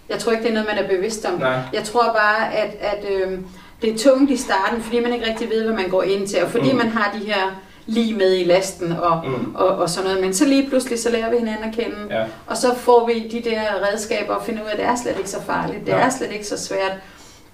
Jeg 0.08 0.18
tror 0.18 0.32
ikke, 0.32 0.42
det 0.44 0.50
er 0.50 0.54
noget, 0.54 0.68
man 0.74 0.84
er 0.84 0.88
bevidst 0.88 1.24
om. 1.24 1.38
Nej. 1.40 1.58
Jeg 1.72 1.82
tror 1.84 2.02
bare, 2.02 2.54
at, 2.54 2.70
at 2.80 3.04
øh, 3.12 3.38
det 3.82 3.90
er 3.94 3.98
tungt 3.98 4.30
i 4.30 4.36
starten, 4.36 4.82
fordi 4.82 5.00
man 5.00 5.12
ikke 5.12 5.26
rigtig 5.28 5.50
ved, 5.50 5.64
hvad 5.64 5.74
man 5.74 5.88
går 5.88 6.02
ind 6.02 6.26
til, 6.28 6.42
og 6.44 6.50
fordi 6.50 6.72
Mm. 6.72 6.78
man 6.78 6.88
har 6.88 7.12
de 7.18 7.26
her 7.26 7.60
lige 7.86 8.14
med 8.16 8.36
i 8.36 8.44
lasten 8.44 8.92
og, 8.92 9.22
Mm. 9.26 9.54
og, 9.54 9.68
og 9.68 9.88
sådan 9.90 10.08
noget. 10.10 10.24
Men 10.24 10.34
så 10.34 10.44
lige 10.44 10.68
pludselig, 10.68 10.98
så 10.98 11.10
lærer 11.10 11.30
vi 11.30 11.36
hinanden 11.38 11.64
at 11.64 11.74
kende, 11.74 11.96
Ja. 12.10 12.24
og 12.46 12.56
så 12.56 12.74
får 12.74 13.06
vi 13.06 13.28
de 13.28 13.50
der 13.50 13.60
redskaber 13.92 14.34
og 14.34 14.42
finder 14.44 14.62
ud 14.62 14.66
af, 14.68 14.72
at 14.72 14.78
det 14.78 14.86
er 14.86 14.96
slet 14.96 15.16
ikke 15.18 15.30
så 15.30 15.42
farligt, 15.42 15.80
det 15.86 15.92
Ja. 15.92 15.98
er 15.98 16.08
slet 16.10 16.32
ikke 16.32 16.46
så 16.46 16.64
svært. 16.64 16.92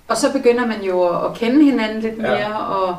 Og 0.09 0.17
så 0.17 0.33
begynder 0.33 0.67
man 0.67 0.83
jo 0.83 1.03
at, 1.09 1.25
at 1.25 1.35
kende 1.35 1.65
hinanden 1.65 2.01
lidt 2.01 2.15
Ja. 2.19 2.23
mere, 2.23 2.57
og, 2.69 2.97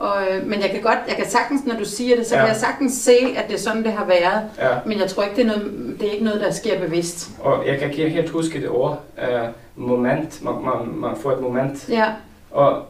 og, 0.00 0.16
øh, 0.30 0.46
men 0.46 0.60
jeg 0.60 0.70
kan 0.70 0.80
godt, 0.82 0.98
jeg 1.08 1.16
kan 1.16 1.26
sagtens, 1.26 1.66
når 1.66 1.74
du 1.78 1.84
siger 1.84 2.16
det, 2.16 2.26
så 2.26 2.34
Ja. 2.34 2.40
kan 2.40 2.48
jeg 2.48 2.56
sagtens 2.56 2.92
se, 2.92 3.16
at 3.36 3.44
det 3.48 3.54
er 3.54 3.58
sådan, 3.58 3.84
det 3.84 3.92
har 3.92 4.04
været. 4.04 4.42
ja. 4.58 4.68
Men 4.86 4.98
jeg 5.00 5.08
tror 5.10 5.22
ikke, 5.22 5.36
det 5.36 5.42
er, 5.42 5.46
noget, 5.46 5.96
det 6.00 6.08
er 6.08 6.12
ikke 6.12 6.24
noget, 6.24 6.40
der 6.40 6.50
sker 6.50 6.80
bevidst. 6.80 7.30
Og 7.40 7.66
jeg 7.66 7.78
kan 7.78 7.90
ikke 7.90 8.08
helt 8.08 8.30
huske 8.30 8.60
det 8.60 8.68
ord. 8.68 9.00
Uh, 9.18 9.88
moment. 9.88 10.44
Man, 10.44 10.54
man, 10.54 10.88
man 11.00 11.16
får 11.16 11.32
et 11.32 11.40
moment. 11.40 11.88
Ja, 11.88 12.06
Og 12.50 12.82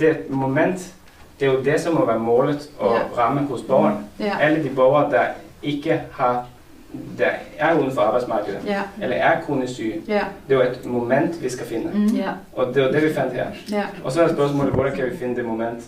det 0.00 0.18
moment, 0.30 0.92
det 1.40 1.48
er 1.48 1.52
jo 1.52 1.62
det, 1.62 1.80
som 1.80 1.94
må 1.94 2.06
være 2.06 2.18
målet 2.18 2.70
at 2.82 2.86
Ja. 2.86 2.98
ramme 3.18 3.40
hos 3.40 3.60
borgeren. 3.62 3.96
ja, 4.20 4.36
Alle 4.40 4.64
de 4.64 4.68
borgere, 4.68 5.10
der 5.10 5.22
ikke 5.62 6.00
har, 6.12 6.46
der 7.18 7.28
er 7.58 7.78
uden 7.78 7.90
for 7.92 8.00
arbejdsmarkedet, 8.00 8.58
ja, 8.66 8.80
eller 9.02 9.16
er 9.16 9.40
kronisk 9.40 9.72
syge, 9.74 9.94
ja, 10.08 10.20
det 10.48 10.54
er 10.60 10.64
jo 10.64 10.70
et 10.70 10.86
moment, 10.86 11.42
vi 11.42 11.48
skal 11.48 11.66
finde. 11.66 11.90
Mm. 11.94 12.06
ja, 12.06 12.30
Og 12.52 12.74
det 12.74 12.82
var 12.82 12.90
det, 12.90 13.02
vi 13.02 13.14
fandt 13.14 13.32
her. 13.32 13.46
ja. 13.72 13.82
Og 14.04 14.12
så 14.12 14.22
er 14.22 14.28
spørgsmålet, 14.28 14.72
hvordan 14.74 14.96
kan 14.96 15.04
vi 15.10 15.16
finde 15.16 15.36
det 15.36 15.44
moment 15.44 15.82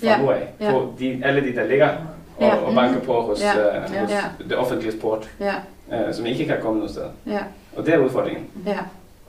fra 0.00 0.06
Ja, 0.06 0.18
nu 0.22 0.30
af? 0.30 0.48
ja. 0.60 0.70
På 0.70 0.92
de, 0.98 1.20
alle 1.24 1.40
de, 1.40 1.56
der 1.56 1.64
ligger 1.66 1.88
og, 2.36 2.44
Ja. 2.44 2.54
og 2.56 2.74
banker 2.74 3.00
på 3.00 3.20
hos, 3.22 3.40
Ja, 3.42 3.76
øh, 3.76 3.82
hos 3.82 4.10
ja. 4.10 4.20
det 4.48 4.56
offentlige 4.56 4.92
sport, 4.92 5.30
ja, 5.40 5.54
øh, 5.92 6.14
som 6.14 6.26
ikke 6.26 6.44
kan 6.46 6.56
komme 6.62 6.78
noget 6.78 6.90
sted. 6.92 7.04
ja, 7.26 7.38
Og 7.76 7.86
det 7.86 7.94
er 7.94 7.98
udfordringen. 7.98 8.44
ja. 8.66 8.78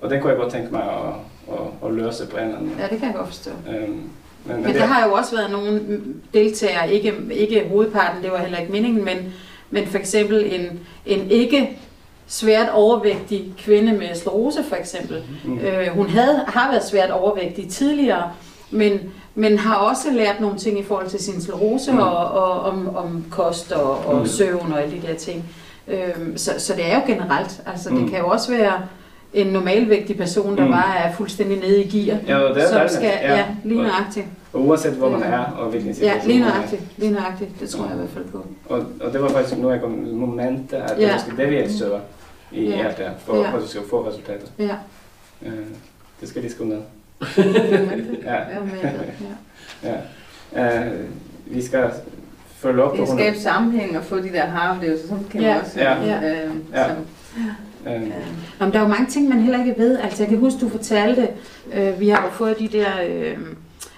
Og 0.01 0.09
den 0.09 0.21
kunne 0.21 0.29
jeg 0.31 0.39
godt 0.39 0.53
tænke 0.53 0.71
mig 0.71 0.81
at, 0.83 1.53
at, 1.53 1.87
at 1.89 1.93
løse 1.93 2.27
på 2.27 2.37
en 2.37 2.43
eller 2.43 2.55
anden 2.57 2.69
måde. 2.69 2.81
Ja, 2.81 2.87
det 2.87 2.99
kan 2.99 3.07
jeg 3.07 3.15
godt 3.15 3.27
forstå. 3.27 3.51
Øhm, 3.69 4.09
men, 4.45 4.63
Men 4.63 4.75
der 4.75 4.85
har 4.85 5.07
jo 5.07 5.13
også 5.13 5.35
været 5.35 5.51
nogle 5.51 5.81
deltagere, 6.33 6.91
ikke, 6.91 7.13
ikke 7.31 7.65
hovedparten, 7.69 8.23
det 8.23 8.31
var 8.31 8.37
heller 8.37 8.57
ikke 8.57 8.71
meningen, 8.71 9.05
men, 9.05 9.33
men 9.71 9.87
for 9.87 9.97
eksempel 9.97 10.53
en, 10.53 10.79
en 11.05 11.31
ikke 11.31 11.77
svært 12.27 12.69
overvægtig 12.73 13.53
kvinde 13.57 13.93
med 13.93 14.07
sklerose 14.15 14.63
for 14.69 14.75
eksempel. 14.75 15.23
Mm. 15.45 15.57
Øh, 15.59 15.87
hun 15.87 16.09
havde, 16.09 16.41
har 16.47 16.71
været 16.71 16.83
svært 16.85 17.09
overvægtig 17.11 17.69
tidligere, 17.69 18.31
men, 18.71 18.99
men 19.35 19.57
har 19.57 19.75
også 19.75 20.07
lært 20.11 20.39
nogle 20.41 20.57
ting 20.57 20.79
i 20.79 20.83
forhold 20.83 21.07
til 21.09 21.19
sin 21.23 21.41
sklerose 21.41 21.91
Mm. 21.91 21.97
og, 21.99 22.17
og 22.31 22.59
om, 22.61 22.95
om 22.95 23.25
kost 23.31 23.71
og, 23.71 24.05
og 24.05 24.17
Mm. 24.19 24.25
søvn 24.27 24.73
og 24.73 24.81
alle 24.81 24.95
de 25.01 25.07
der 25.07 25.13
ting. 25.15 25.43
Øhm, 25.87 26.37
så, 26.37 26.51
så 26.57 26.73
det 26.75 26.85
er 26.91 26.95
jo 26.95 27.01
generelt. 27.07 27.61
Altså, 27.65 27.89
Mm. 27.89 27.99
Det 28.01 28.09
kan 28.09 28.19
jo 28.19 28.27
også 28.27 28.51
være 28.51 28.73
en 29.33 29.47
normalvægtig 29.47 30.17
person, 30.17 30.57
der 30.57 30.65
Mm. 30.65 30.71
bare 30.71 30.97
er 30.97 31.13
fuldstændig 31.13 31.57
nede 31.59 31.83
i 31.83 31.87
gear. 31.99 32.17
Ja, 32.27 32.47
det 32.53 32.57
er 32.63 32.67
som 32.67 32.73
dejligt. 32.73 32.93
skal, 32.93 33.11
ja, 33.21 33.35
Ja. 33.35 33.45
lige 33.63 33.81
nøjagtigt. 33.83 34.25
Og 34.55 34.61
uanset 34.67 34.93
hvor 34.93 35.09
man 35.09 35.23
er 35.23 35.39
og 35.39 35.69
hvilken 35.69 35.89
Ja, 35.89 35.93
situation 35.95 36.27
lige 36.27 36.39
man 36.39 36.47
er. 36.49 36.53
nøjagtigt. 36.53 36.81
Lige 36.97 37.11
nøjagtigt. 37.11 37.59
Det 37.59 37.69
tror 37.69 37.83
jeg 37.85 37.93
i 37.93 37.97
hvert 37.97 38.09
fald 38.09 38.25
på. 38.25 38.45
Og, 38.69 38.85
og 39.01 39.13
det 39.13 39.21
var 39.21 39.27
faktisk 39.29 39.57
nu 39.57 39.69
jeg 39.71 39.81
kom 39.81 39.91
momentet, 40.11 40.77
at 40.77 40.93
Ja. 40.99 41.07
ja. 41.07 41.13
måske 41.13 41.37
det 41.37 41.49
vi 41.49 41.55
efterstøber 41.57 41.99
i 42.51 42.65
Ja. 42.69 42.87
alt 42.87 42.97
det, 42.97 43.05
for, 43.25 43.35
Ja. 43.35 43.55
at 43.55 43.61
du 43.61 43.67
skal 43.67 43.81
få 43.89 44.07
resultater. 44.09 44.47
Ja. 44.59 44.75
Øh, 45.45 45.53
det 46.21 46.29
skal 46.29 46.41
lige 46.41 46.51
skrive 46.51 46.69
ned. 46.69 46.79
Ja. 48.23 48.33
Ja, 48.33 48.39
ja. 49.83 49.95
Ja. 50.55 50.85
Øh, 50.87 50.91
vi 51.45 51.61
skal 51.61 51.89
følge 52.55 52.83
op 52.83 52.91
Det 52.91 52.97
på 52.97 53.03
at 53.03 53.09
skabe 53.19 53.37
sammenhæng 53.39 53.97
og 53.97 54.03
få 54.03 54.17
de 54.17 54.29
der 54.29 54.45
haroplevelser, 54.45 55.07
sådan 55.07 55.23
kan 55.31 55.41
Ja. 55.41 55.59
også. 55.61 55.79
Ja. 55.79 55.95
Øh, 56.45 56.51
Ja. 56.73 56.87
som, 56.87 56.97
Øh, 57.87 57.93
øh, 57.95 58.01
Nå, 58.59 58.65
men 58.65 58.73
der 58.73 58.79
er 58.79 58.83
jo 58.83 58.87
mange 58.87 59.05
ting, 59.05 59.29
man 59.29 59.39
heller 59.39 59.59
ikke 59.65 59.75
ved. 59.81 59.99
Altså, 59.99 60.23
jeg 60.23 60.29
kan 60.29 60.37
huske, 60.37 60.59
du 60.61 60.69
fortalte, 60.69 61.27
øh, 61.73 61.99
vi 61.99 62.09
har 62.09 62.23
jo 62.25 62.29
fået 62.31 62.59
de 62.59 62.67
der 62.67 62.87
øh, 63.09 63.37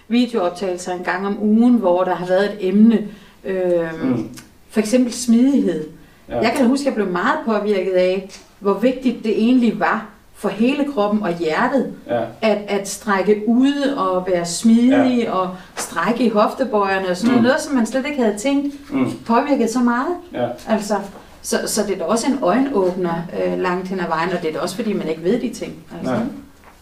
videooptagelser 0.08 0.94
en 0.94 1.04
gang 1.04 1.28
om 1.28 1.38
ugen, 1.42 1.74
hvor 1.74 2.04
der 2.04 2.16
har 2.16 2.26
været 2.26 2.46
et 2.46 2.58
emne. 2.70 3.08
Øh, 3.44 4.04
mm, 4.04 4.30
For 4.70 4.80
eksempel 4.80 5.14
smidighed. 5.14 5.88
ja. 6.30 6.40
Jeg 6.42 6.54
kan 6.58 6.68
huske, 6.68 6.82
at 6.82 6.86
jeg 6.86 6.94
blev 6.96 7.08
meget 7.08 7.38
påvirket 7.46 7.92
af, 7.92 8.30
hvor 8.60 8.74
vigtigt 8.74 9.24
det 9.24 9.32
egentlig 9.44 9.80
var 9.80 10.06
for 10.36 10.50
hele 10.50 10.86
kroppen 10.94 11.24
og 11.24 11.38
hjertet, 11.38 11.94
ja. 12.08 12.22
at, 12.42 12.58
at 12.68 12.90
strække 12.90 13.44
ud 13.48 13.94
og 13.98 14.28
være 14.32 14.46
smidig 14.46 15.18
ja. 15.24 15.32
og 15.32 15.50
strække 15.76 16.24
i 16.24 16.30
hoftebøjerne 16.30 17.08
og 17.10 17.18
sådan 17.18 17.28
noget. 17.28 17.42
Mm. 17.42 17.48
Noget, 17.48 17.62
som 17.62 17.76
man 17.76 17.86
slet 17.86 18.06
ikke 18.06 18.22
havde 18.24 18.38
tænkt 18.38 18.76
Mm, 18.94 19.12
påvirket 19.26 19.70
så 19.70 19.80
meget. 19.80 20.08
ja. 20.34 20.48
Altså, 20.70 20.96
så, 21.42 21.58
så 21.66 21.84
det 21.88 21.94
er 21.94 21.98
da 21.98 22.04
også 22.04 22.28
en 22.28 22.40
øjenåbner 22.42 23.14
øh, 23.46 23.60
langt 23.60 23.88
hen 23.88 24.00
ad 24.00 24.08
vejen, 24.08 24.30
og 24.30 24.42
det 24.42 24.50
er 24.50 24.54
da 24.54 24.60
også 24.60 24.76
fordi, 24.76 24.94
man 24.94 25.08
ikke 25.08 25.24
ved 25.24 25.40
de 25.42 25.50
ting. 25.50 25.74
Altså. 25.98 26.14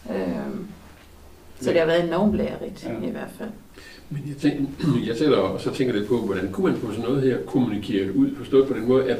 Nej. 0.10 0.18
Øhm, 0.18 0.68
så 1.62 1.70
det 1.72 1.80
har 1.80 1.86
været 1.86 2.04
enormt 2.08 2.36
lærerigt 2.38 2.84
Ja. 3.02 3.08
i 3.08 3.12
hvert 3.12 3.30
fald. 3.38 3.50
Men 4.10 4.24
jeg, 4.28 4.38
tænker, 4.38 4.66
jeg 5.08 5.16
sætter 5.18 5.38
og 5.38 5.62
så 5.62 5.72
tænker 5.74 5.94
lidt 5.94 6.08
på, 6.08 6.18
hvordan 6.18 6.52
kunne 6.52 6.72
man 6.72 6.82
få 6.82 6.92
sådan 6.92 7.06
noget 7.06 7.22
her 7.22 7.38
kommunikeret 7.46 8.12
ud, 8.12 8.30
forstået 8.38 8.68
på 8.68 8.74
den 8.74 8.88
måde, 8.88 9.04
at 9.12 9.18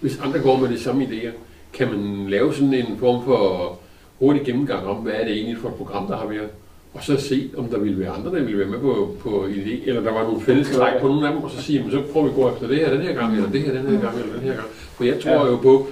hvis 0.00 0.18
andre 0.24 0.38
går 0.38 0.56
med 0.56 0.68
de 0.68 0.80
samme 0.80 1.04
idéer, 1.04 1.30
kan 1.72 1.90
man 1.90 2.30
lave 2.30 2.54
sådan 2.54 2.74
en 2.74 2.98
form 2.98 3.24
for 3.24 3.78
hurtig 4.18 4.42
gennemgang 4.44 4.86
om, 4.86 4.96
hvad 4.96 5.12
er 5.12 5.24
det 5.24 5.32
egentlig 5.36 5.58
for 5.58 5.68
et 5.68 5.74
program, 5.74 6.06
der 6.06 6.16
har 6.16 6.26
været, 6.26 6.48
og 6.94 7.04
så 7.04 7.16
se, 7.16 7.50
om 7.56 7.64
der 7.64 7.78
ville 7.78 7.98
være 7.98 8.10
andre, 8.10 8.30
der 8.38 8.42
ville 8.42 8.58
være 8.58 8.68
med 8.68 8.78
på, 8.78 9.16
på 9.20 9.44
en 9.44 9.54
idé, 9.54 9.88
eller 9.88 10.00
der 10.02 10.12
var 10.12 10.22
nogle 10.22 10.40
fælles 10.40 10.70
træk 10.70 11.00
på 11.00 11.08
nogle 11.08 11.26
af 11.28 11.34
dem, 11.34 11.42
og 11.42 11.50
så 11.50 11.62
sige, 11.62 11.82
men 11.82 11.90
så 11.90 12.02
prøver 12.12 12.26
vi 12.26 12.30
at 12.30 12.36
gå 12.36 12.50
efter 12.54 12.66
det 12.68 12.76
her 12.76 12.90
den 12.90 13.02
her 13.02 13.14
gang, 13.14 13.34
eller 13.36 13.50
det 13.50 13.60
her 13.62 13.72
den 13.72 13.86
her 13.86 14.00
gang, 14.00 14.18
eller 14.18 14.32
den 14.32 14.42
her 14.42 14.54
gang. 14.54 14.68
For 14.70 15.04
jeg 15.04 15.20
tror 15.20 15.30
Ja. 15.30 15.46
jo 15.46 15.56
på, 15.56 15.86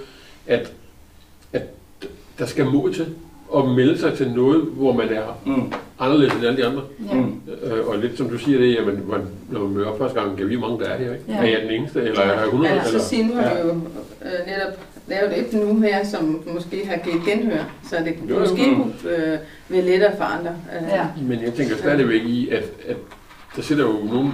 at, 0.47 0.73
at 1.53 1.63
der 2.39 2.47
skal 2.47 2.65
mod 2.67 2.93
til 2.93 3.07
at 3.57 3.69
melde 3.69 3.99
sig 3.99 4.15
til 4.15 4.31
noget, 4.31 4.63
hvor 4.63 4.93
man 4.93 5.09
er 5.09 5.23
Mm, 5.45 5.73
anderledes 5.99 6.33
end 6.35 6.45
alle 6.47 6.57
de 6.63 6.67
andre. 6.67 6.83
Ja. 7.11 7.15
mm, 7.15 7.41
Øh, 7.63 7.87
og 7.89 7.99
lidt 7.99 8.19
som 8.19 8.29
du 8.29 8.39
siger 8.39 8.59
det, 8.59 8.75
jamen, 8.75 9.05
man, 9.11 9.21
når 9.51 9.61
man 9.61 9.71
møder 9.71 9.87
op 9.87 9.99
første 9.99 10.21
gang, 10.21 10.37
kan 10.37 10.49
vi 10.49 10.57
mange 10.57 10.79
der 10.85 10.91
er 10.91 10.99
her, 10.99 11.13
ikke? 11.13 11.25
Ja. 11.29 11.35
Er 11.37 11.43
jeg 11.45 11.61
den 11.63 11.71
eneste, 11.71 12.01
eller 12.03 12.21
er 12.21 12.35
jeg 12.39 12.45
100? 12.45 12.75
Ja, 12.75 12.81
eller? 12.87 12.99
så 13.01 13.09
Signe 13.09 13.35
har 13.35 13.43
Ja. 13.57 13.63
jo 13.67 13.69
øh, 13.69 14.47
netop 14.47 14.79
lavet 15.09 15.39
et 15.39 15.53
nu 15.67 15.81
her, 15.81 16.05
som 16.05 16.41
måske 16.55 16.87
har 16.87 16.97
givet 16.97 17.23
genhør, 17.27 17.63
så 17.91 17.97
det 18.05 18.31
Jo, 18.31 18.39
måske 18.39 18.65
kunne 18.75 19.17
øh, 19.17 19.39
være 19.69 19.83
lettere 19.83 20.17
for 20.17 20.25
andre. 20.25 20.51
Øh, 20.51 20.89
Ja. 20.89 21.07
Men 21.23 21.43
jeg 21.43 21.55
tænker 21.55 21.77
stadigvæk 21.77 22.23
i, 22.23 22.49
at, 22.49 22.65
at 22.89 22.97
der 23.57 23.63
sidder 23.63 23.83
jo 23.83 23.93
nogen 24.15 24.33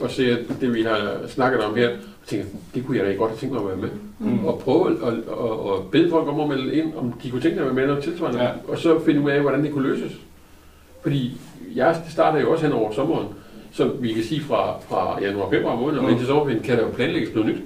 og 0.00 0.10
ser 0.10 0.36
det, 0.60 0.74
vi 0.74 0.82
har 0.82 1.18
snakket 1.28 1.60
om 1.64 1.74
her, 1.74 1.88
og 1.88 2.26
tænker, 2.28 2.46
det 2.74 2.86
kunne 2.86 2.98
jeg 2.98 3.06
da 3.06 3.12
godt 3.12 3.30
have 3.30 3.38
tænkt 3.38 3.52
mig 3.54 3.62
at 3.62 3.68
være 3.68 3.76
med. 3.76 3.88
mm. 4.18 4.44
Og 4.44 4.58
prøve 4.58 4.86
at, 4.90 5.08
at, 5.08 5.12
at, 5.12 5.74
at 5.76 5.90
bede 5.92 6.10
folk 6.10 6.28
om 6.28 6.40
at 6.40 6.48
melde 6.48 6.74
ind, 6.74 6.92
om 6.96 7.12
de 7.22 7.30
kunne 7.30 7.40
tænke 7.42 7.56
sig 7.56 7.60
at 7.60 7.66
være 7.66 7.74
med 7.74 7.86
noget 7.86 8.02
tilsvarende, 8.04 8.42
Ja. 8.42 8.50
og 8.68 8.78
så 8.78 9.00
finde 9.04 9.20
ud 9.20 9.30
af, 9.30 9.40
hvordan 9.40 9.64
det 9.64 9.72
kunne 9.72 9.88
løses. 9.88 10.12
Fordi 11.02 11.40
jeg 11.74 11.96
starter 12.10 12.40
jo 12.40 12.52
også 12.52 12.64
hen 12.66 12.72
over 12.74 12.92
sommeren, 12.92 13.26
så 13.72 13.84
vi 14.00 14.12
kan 14.12 14.22
sige 14.24 14.40
fra, 14.40 14.80
fra 14.88 15.20
januar, 15.20 15.50
februar 15.50 15.76
måned, 15.76 15.98
og 15.98 16.04
Mm. 16.04 16.10
indtil 16.10 16.26
sommerferien 16.26 16.62
kan 16.62 16.76
der 16.78 16.82
jo 16.84 16.90
planlægges 16.90 17.34
noget 17.34 17.50
nyt. 17.54 17.62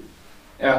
Ja. 0.63 0.75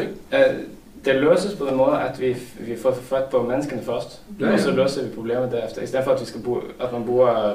Ikke? 0.00 0.12
Øh, 0.32 0.58
det 1.04 1.14
løses 1.14 1.54
på 1.58 1.66
den 1.66 1.76
måde, 1.76 2.00
at 2.00 2.20
vi, 2.20 2.36
vi 2.60 2.76
får 2.76 2.92
fat 2.92 3.24
på 3.24 3.42
menneskene 3.42 3.82
først, 3.82 4.22
Ja, 4.40 4.52
og 4.52 4.58
så 4.60 4.70
ja. 4.70 4.76
løser 4.82 5.02
vi 5.08 5.14
problemet 5.14 5.52
derefter. 5.52 5.82
I 5.82 5.86
stedet 5.86 6.04
for, 6.04 6.12
at, 6.12 6.20
vi 6.20 6.26
skal 6.26 6.40
bruge, 6.42 6.60
at 6.80 6.92
man 6.92 7.04
bruger, 7.04 7.52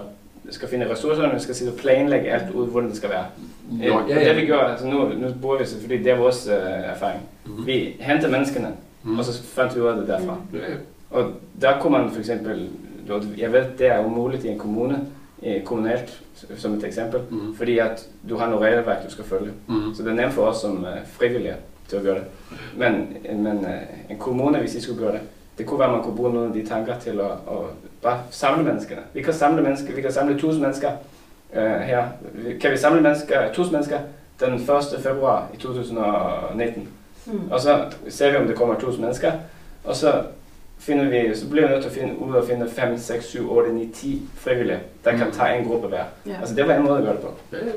skal 0.49 0.67
finde 0.69 0.91
ressourcerne, 0.91 1.33
vi 1.33 1.39
skal 1.39 1.55
sidde 1.55 1.71
og 1.71 1.77
planlægge 1.77 2.31
alt 2.31 2.51
ud, 2.55 2.67
hvordan 2.67 2.89
det 2.89 2.97
skal 2.97 3.09
være. 3.09 3.25
Nå, 3.71 3.85
Øh, 3.85 3.95
og 3.95 4.09
det 4.09 4.35
vi 4.37 4.45
gør, 4.45 4.57
altså 4.59 4.87
nu, 4.87 4.97
nu 5.07 5.27
bruger 5.41 5.57
vi 5.57 5.65
fordi 5.81 5.97
det 5.97 6.07
er 6.11 6.17
vores 6.17 6.47
øh, 6.47 6.53
erfaring. 6.67 7.21
Mhm. 7.45 7.65
Vi 7.65 7.95
henter 7.99 8.29
menneskene, 8.29 8.67
Mhm. 9.03 9.19
og 9.19 9.25
så 9.25 9.43
fandt 9.43 9.75
vi 9.75 9.81
ud 9.81 9.87
af 9.87 9.95
det 9.95 10.07
derfra. 10.07 10.37
Ja, 10.53 10.57
ja. 10.57 10.63
Og 11.09 11.31
der 11.61 11.79
kunne 11.79 11.91
man 11.97 12.09
for 12.11 12.19
eksempel, 12.19 12.69
jeg 13.37 13.51
ved, 13.53 13.63
det 13.77 13.87
er 13.87 14.05
umuligt 14.05 14.43
i 14.43 14.47
en 14.47 14.59
kommune, 14.59 14.99
kommunalt 15.65 16.21
som 16.57 16.73
et 16.73 16.83
eksempel, 16.83 17.19
Mhm. 17.29 17.55
fordi 17.55 17.77
at 17.77 18.07
du 18.29 18.37
har 18.37 18.49
nogle 18.49 18.65
regelværk, 18.65 19.05
du 19.05 19.11
skal 19.11 19.25
følge. 19.25 19.51
Mhm. 19.67 19.93
Så 19.95 20.03
det 20.03 20.11
er 20.11 20.15
nemt 20.15 20.33
for 20.33 20.41
os 20.41 20.57
som 20.57 20.77
uh, 20.77 20.87
frivillige 21.05 21.55
til 21.87 21.95
at 21.97 22.03
gøre 22.03 22.15
det. 22.15 22.23
Men, 22.77 23.17
men 23.43 23.57
uh, 23.57 24.11
en 24.11 24.17
kommune, 24.17 24.57
hvis 24.59 24.71
de 24.71 24.81
skulle 24.81 24.99
gøre 25.01 25.11
det, 25.11 25.21
det 25.57 25.65
kunne 25.65 25.79
være, 25.79 25.87
at 25.89 25.93
man 25.95 26.03
kunne 26.03 26.15
bruge 26.15 26.33
nogle 26.33 26.47
af 26.47 26.53
de 26.53 26.65
tanker 26.69 26.99
til 26.99 27.09
at, 27.19 27.25
at 27.25 27.57
bare 28.03 28.19
samle 28.31 28.63
menneskerne. 28.63 29.01
Vi 29.13 29.21
kan 29.21 29.33
samle 29.33 29.61
mennesker, 29.61 29.95
vi 29.95 30.01
kan 30.01 30.11
samle 30.11 30.33
1000 30.33 30.61
mennesker 30.63 30.91
uh, 31.55 31.57
her. 31.61 32.07
Kan 32.61 32.71
vi 32.71 32.77
samle 32.77 33.01
mennesker, 33.01 33.41
1000 33.41 33.73
mennesker 33.75 33.99
den 34.39 34.53
1. 34.53 34.69
februar 35.03 35.47
i 35.53 35.57
2019? 35.57 36.87
Mm. 37.25 37.51
Og 37.51 37.59
så 37.59 37.85
ser 38.09 38.31
vi, 38.31 38.37
om 38.37 38.47
det 38.47 38.55
kommer 38.55 38.75
1000 38.75 39.01
mennesker, 39.03 39.31
og 39.83 39.95
så 39.95 40.23
finder 40.79 41.03
vi, 41.09 41.35
så 41.35 41.49
bliver 41.49 41.67
vi 41.67 41.73
nødt 41.73 41.83
til 41.83 41.89
at 41.89 41.95
finde 41.95 42.19
ud 42.19 42.35
og 42.35 42.47
finde 42.47 42.69
5, 42.69 42.97
6, 42.97 43.25
7, 43.25 43.51
8, 43.51 43.73
9, 43.73 43.91
10 43.93 44.29
frivillige, 44.35 44.79
der 45.05 45.11
kan 45.11 45.25
Mm. 45.27 45.31
tage 45.33 45.59
en 45.59 45.67
gruppe 45.67 45.87
hver. 45.87 46.03
Ja. 46.25 46.35
Altså 46.39 46.55
det 46.55 46.67
var 46.67 46.73
en 46.75 46.83
måde 46.83 46.97
at 46.97 47.03
gøre 47.03 47.13
det 47.13 47.21
på. 47.21 47.33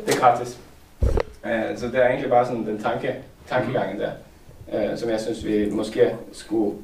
Det 0.06 0.14
er 0.14 0.20
gratis. 0.20 0.58
Uh, 1.44 1.76
så 1.76 1.86
det 1.86 1.94
er 2.02 2.08
egentlig 2.08 2.30
bare 2.30 2.46
sådan 2.46 2.66
den 2.66 2.82
tanke, 2.82 3.14
tankegangen 3.48 4.00
der, 4.00 4.10
uh, 4.92 4.98
som 4.98 5.10
jeg 5.10 5.20
synes, 5.20 5.46
vi 5.46 5.70
måske 5.70 6.14
skulle 6.32 6.76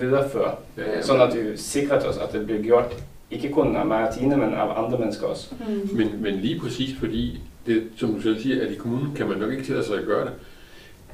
videreføre. 0.00 0.54
Ja, 0.76 0.82
ja. 0.96 1.02
Sådan 1.02 1.22
at 1.30 1.36
vi 1.52 1.56
sikrede 1.56 2.08
os, 2.08 2.16
at 2.16 2.32
det 2.32 2.46
bliver 2.46 2.62
gjort, 2.62 2.84
ikke 3.30 3.48
kun 3.52 3.76
af 3.76 3.86
mig 3.86 4.08
og 4.08 4.14
Tine, 4.14 4.36
men 4.36 4.54
af 4.54 4.84
andre 4.84 4.98
mennesker 4.98 5.26
også. 5.26 5.48
Mm. 5.68 5.96
Men, 5.96 6.08
men 6.20 6.34
lige 6.34 6.60
præcis 6.60 6.98
fordi, 6.98 7.40
det, 7.66 7.82
som 7.96 8.14
du 8.14 8.20
selv 8.20 8.40
siger, 8.40 8.64
at 8.66 8.72
i 8.72 8.74
kommunen 8.74 9.14
kan 9.16 9.28
man 9.28 9.38
nok 9.38 9.50
ikke 9.52 9.64
tillade 9.64 9.86
sig 9.86 9.98
at 9.98 10.04
gøre 10.06 10.24
det, 10.24 10.32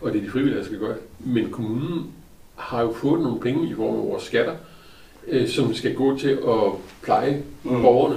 og 0.00 0.12
det 0.12 0.18
er 0.18 0.24
de 0.24 0.30
frivillige, 0.30 0.58
der 0.58 0.64
skal 0.64 0.78
gøre 0.78 0.92
det. 0.92 1.00
Men 1.18 1.50
kommunen 1.50 2.06
har 2.56 2.82
jo 2.82 2.92
fået 2.92 3.20
nogle 3.22 3.40
penge 3.40 3.68
i 3.70 3.74
form 3.74 3.94
af 3.94 4.02
vores 4.02 4.22
skatter, 4.22 4.52
øh, 5.28 5.48
som 5.48 5.74
skal 5.74 5.94
gå 5.94 6.18
til 6.18 6.28
at 6.30 6.72
pleje 7.02 7.42
Mm. 7.64 7.82
borgerne. 7.82 8.16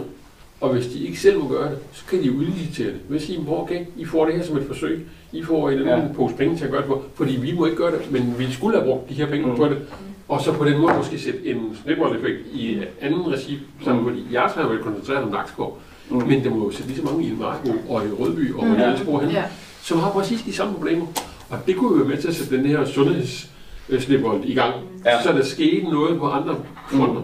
Og 0.61 0.73
hvis 0.73 0.87
de 0.87 0.99
ikke 1.05 1.19
selv 1.19 1.39
må 1.39 1.47
gøre 1.49 1.69
det, 1.69 1.77
så 1.91 2.03
kan 2.09 2.23
de 2.23 2.31
udlicitere 2.31 2.87
det. 2.87 2.99
Hvis 3.07 3.29
I 3.29 3.39
hvor 3.41 3.61
okay, 3.63 3.85
I 3.97 4.05
får 4.05 4.25
det 4.25 4.35
her 4.35 4.43
som 4.43 4.57
et 4.57 4.63
forsøg. 4.67 5.07
I 5.31 5.43
får 5.43 5.69
en 5.69 5.79
Ja. 5.79 6.01
pose 6.15 6.35
penge 6.35 6.57
til 6.57 6.65
at 6.65 6.71
gøre 6.71 6.81
det 6.81 6.87
på. 6.89 7.03
Fordi 7.15 7.35
vi 7.35 7.51
må 7.51 7.65
ikke 7.65 7.77
gøre 7.77 7.91
det, 7.91 8.11
men 8.11 8.35
vi 8.37 8.51
skulle 8.51 8.77
have 8.77 8.85
brugt 8.89 9.09
de 9.09 9.13
her 9.13 9.25
penge 9.27 9.47
mm. 9.47 9.55
på 9.55 9.65
det. 9.65 9.77
Og 10.27 10.41
så 10.41 10.53
på 10.53 10.65
den 10.65 10.81
måde 10.81 10.93
måske 10.97 11.19
sætte 11.19 11.45
en 11.47 11.77
snibbold-effekt 11.83 12.39
i 12.53 12.81
anden 13.01 13.33
regi. 13.33 13.59
Sammen, 13.83 14.03
Mm. 14.03 14.09
fordi 14.09 14.27
jeg 14.31 14.41
har 14.41 14.67
vel 14.67 14.79
koncentreret 14.83 15.23
om 15.23 15.29
Nakskov. 15.31 15.79
Mm. 16.09 16.17
Men 16.17 16.43
der 16.43 16.49
må 16.49 16.65
jo 16.65 16.71
sætte 16.71 16.87
lige 16.87 16.97
så 16.97 17.03
mange 17.03 17.23
i 17.27 17.31
Marken 17.39 17.73
og 17.89 18.05
i 18.05 18.09
Rødby 18.09 18.53
og 18.53 18.63
Mm. 18.65 18.71
mm. 18.71 18.79
i 18.79 18.83
Elsborg 18.83 19.21
hen, 19.21 19.29
Ja. 19.31 19.43
som 19.81 19.99
har 19.99 20.11
præcis 20.11 20.41
de 20.41 20.53
samme 20.53 20.73
problemer. 20.73 21.05
Og 21.49 21.57
det 21.67 21.75
kunne 21.75 21.89
jo 21.91 21.95
være 22.03 22.07
med 22.07 22.17
til 22.21 22.27
at 22.27 22.35
sætte 22.35 22.57
den 22.57 22.65
her 22.65 22.85
sundhedsslipbold 22.85 24.43
i 24.43 24.53
gang, 24.53 24.73
Ja. 25.05 25.11
ja. 25.15 25.23
så 25.23 25.31
der 25.31 25.43
skete 25.43 25.83
noget 25.83 26.19
på 26.19 26.27
andre 26.27 26.55
fronter. 26.91 27.21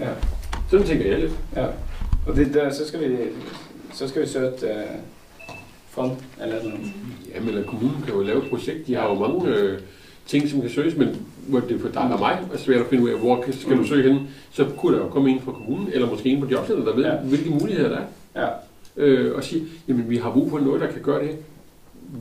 Ja. 0.00 0.08
Sådan 0.70 0.86
tænker 0.86 1.06
jeg 1.10 1.20
lidt. 1.20 1.32
Ja. 1.56 1.66
Og 2.26 2.36
det, 2.36 2.54
der, 2.54 2.72
så 2.72 2.88
skal 2.88 3.00
vi, 3.10 3.16
så 3.92 4.08
skal 4.08 4.22
vi 4.22 4.26
søge 4.26 4.46
et 4.48 4.62
uh, 4.62 4.94
fond 5.90 6.12
eller 6.42 6.62
noget. 6.62 6.80
Jamen, 7.34 7.48
eller 7.48 7.62
kommunen 7.64 8.02
kan 8.06 8.14
jo 8.14 8.20
lave 8.22 8.44
et 8.44 8.50
projekt. 8.50 8.86
De 8.86 8.94
har 8.94 9.08
jo 9.08 9.14
mange 9.14 9.48
øh, 9.48 9.78
ting, 10.26 10.48
som 10.48 10.60
kan 10.60 10.70
søges, 10.70 10.96
men 10.96 11.08
hvor 11.48 11.60
det 11.60 11.80
for 11.80 11.88
dig 11.88 12.02
og 12.12 12.18
mig 12.18 12.38
er 12.52 12.58
svært 12.58 12.80
at 12.80 12.86
finde 12.86 13.04
ud 13.04 13.10
af, 13.10 13.18
hvor 13.18 13.44
skal 13.50 13.72
du 13.72 13.76
Mm. 13.80 13.86
søge 13.86 14.12
hen. 14.12 14.28
Så 14.52 14.66
kunne 14.78 14.96
der 14.96 15.02
jo 15.02 15.08
komme 15.08 15.30
en 15.30 15.40
fra 15.40 15.52
kommunen, 15.52 15.88
eller 15.92 16.10
måske 16.10 16.28
en 16.28 16.40
på 16.40 16.48
jobcenteret, 16.50 16.86
der 16.86 16.94
ved, 16.94 17.04
Ja. 17.04 17.16
hvilke 17.16 17.50
muligheder 17.50 17.88
der 17.88 17.98
er. 18.34 18.42
Ja. 18.42 18.48
øh, 19.04 19.36
og 19.36 19.44
sige, 19.44 19.62
jamen 19.88 20.10
vi 20.10 20.16
har 20.16 20.30
brug 20.30 20.50
for 20.50 20.58
noget, 20.58 20.80
der 20.80 20.86
kan 20.86 21.02
gøre 21.02 21.22
det. 21.22 21.30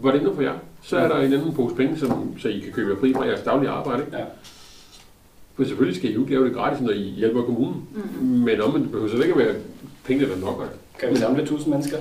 Det 0.03 0.21
noget 0.21 0.35
for 0.35 0.41
jer? 0.41 0.53
Så 0.81 0.97
er 0.97 1.07
der 1.07 1.15
en 1.15 1.33
anden 1.33 1.53
pose 1.53 1.75
penge, 1.75 1.97
som, 1.97 2.39
så 2.39 2.47
I 2.47 2.59
kan 2.59 2.71
købe 2.73 2.91
jer 2.91 2.99
fri 2.99 3.13
fra 3.13 3.25
jeres 3.25 3.41
daglige 3.41 3.69
arbejde. 3.69 4.03
Ikke? 4.05 4.17
Ja. 4.17 4.23
For 5.55 5.63
selvfølgelig 5.63 5.97
skal 5.97 6.09
I 6.09 6.13
jo 6.13 6.19
ikke 6.21 6.31
lave 6.33 6.45
det 6.45 6.53
gratis, 6.53 6.81
når 6.81 6.91
I 6.91 6.99
hjælper 7.17 7.41
kommunen. 7.41 7.75
Mm. 8.21 8.25
Men 8.27 8.61
om 8.61 8.71
det 8.81 8.91
behøver 8.91 9.09
så 9.11 9.15
ikke 9.21 9.31
at 9.33 9.37
være 9.37 9.55
penge, 10.05 10.25
der 10.25 10.35
nok. 10.41 10.75
Kan 10.99 11.09
vi 11.11 11.15
samle 11.15 11.41
1000 11.41 11.69
mennesker? 11.73 11.97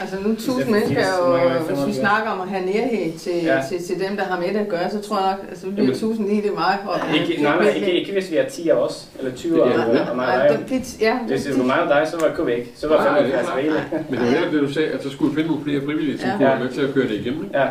Altså 0.00 0.16
nu 0.24 0.30
er 0.32 0.34
tusind 0.36 0.62
er 0.62 0.70
mennesker, 0.70 1.00
er 1.00 1.12
og 1.18 1.40
hvis 1.40 1.60
vi 1.60 1.66
75. 1.66 1.96
snakker 1.96 2.30
om 2.30 2.40
at 2.40 2.48
have 2.48 2.66
nærhed 2.66 3.18
til, 3.18 3.32
Ja. 3.44 3.54
ja. 3.56 3.62
til, 3.68 3.82
til 3.86 4.08
dem, 4.08 4.16
der 4.16 4.24
har 4.24 4.40
med 4.40 4.48
det 4.48 4.56
at 4.56 4.68
gøre, 4.68 4.90
så 4.90 5.00
tror 5.00 5.20
jeg 5.20 5.30
nok, 5.30 5.46
altså 5.50 5.66
Jamen- 5.66 5.86
det 5.88 5.94
er 5.96 5.98
tusind 6.00 6.28
lige, 6.28 6.42
det 6.42 6.50
er 6.50 6.54
meget 6.54 6.78
for. 6.84 7.00
Ikke, 7.14 7.42
nej, 7.42 7.56
nej, 7.56 7.68
ikke, 7.68 7.92
ikke 7.92 8.12
hvis 8.12 8.30
vi 8.30 8.36
er 8.36 8.48
10 8.48 8.68
af 8.68 8.74
os, 8.74 9.08
eller 9.18 9.32
20 9.34 9.54
Det 9.56 9.62
er 9.66 9.82
af 9.84 9.92
det. 9.92 10.00
og 10.10 10.16
mig 10.16 10.42
og 10.42 10.48
dig. 10.58 10.68
det, 10.68 11.00
ja, 11.00 11.18
Hvis 11.18 11.44
det, 11.44 11.58
var 11.58 11.64
mig 11.64 11.82
og 11.82 11.88
dig, 11.88 12.06
så 12.10 12.16
var, 12.36 12.44
vi 12.44 12.52
ikke. 12.54 12.72
Så 12.76 12.88
var 12.88 13.02
75 13.02 13.46
nej, 13.48 13.56
rigeligt. 13.58 13.82
Men 14.10 14.20
det 14.20 14.26
var 14.44 14.50
det, 14.52 14.60
du 14.60 14.72
sagde, 14.72 14.88
at 14.88 15.02
så 15.02 15.10
skulle 15.10 15.30
vi 15.30 15.34
finde 15.36 15.48
nogle 15.48 15.64
flere 15.64 15.80
frivillige, 15.84 16.18
som 16.18 16.28
Ja. 16.28 16.36
kunne 16.36 16.48
Ja. 16.48 16.54
være 16.54 16.64
med 16.64 16.72
til 16.72 16.80
at 16.80 16.94
køre 16.94 17.04
det 17.08 17.12
igennem. 17.14 17.44
ikke? 17.44 17.58
Ja, 17.58 17.66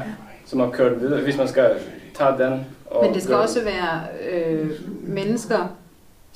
så 0.45 0.57
man 0.57 0.71
kører 0.71 0.89
det 0.89 1.01
videre, 1.01 1.21
hvis 1.21 1.37
man 1.37 1.47
skal 1.47 1.69
tage 2.17 2.29
den. 2.49 2.65
Og 2.85 3.05
Men 3.05 3.13
det 3.13 3.23
skal 3.23 3.35
også 3.35 3.59
være 3.63 3.99
øh, 4.33 4.69
mennesker 5.03 5.57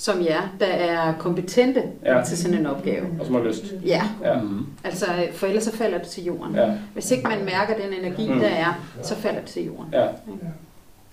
som 0.02 0.22
jer, 0.22 0.42
der 0.60 0.66
er 0.66 1.14
kompetente 1.20 1.84
Ja. 2.06 2.18
ja. 2.18 2.24
til 2.24 2.38
sådan 2.38 2.58
en 2.58 2.66
opgave. 2.66 3.06
Og 3.20 3.26
som 3.26 3.36
har 3.36 3.42
lyst. 3.44 3.64
Ja, 3.86 4.02
Ja. 4.24 4.42
Mhm. 4.42 4.66
altså 4.84 5.06
for 5.34 5.48
ellers 5.48 5.64
så 5.64 5.76
falder 5.78 5.98
det 5.98 6.08
til 6.08 6.24
jorden. 6.26 6.56
Ja, 6.56 6.72
Hvis 6.94 7.12
ikke 7.12 7.24
man 7.24 7.38
mærker 7.46 7.84
den 7.84 7.94
energi, 8.06 8.34
Mm. 8.34 8.40
der 8.40 8.48
er, 8.48 8.80
så 9.04 9.16
falder 9.16 9.40
det 9.40 9.50
til 9.50 9.66
jorden. 9.66 9.86
ja. 9.94 10.06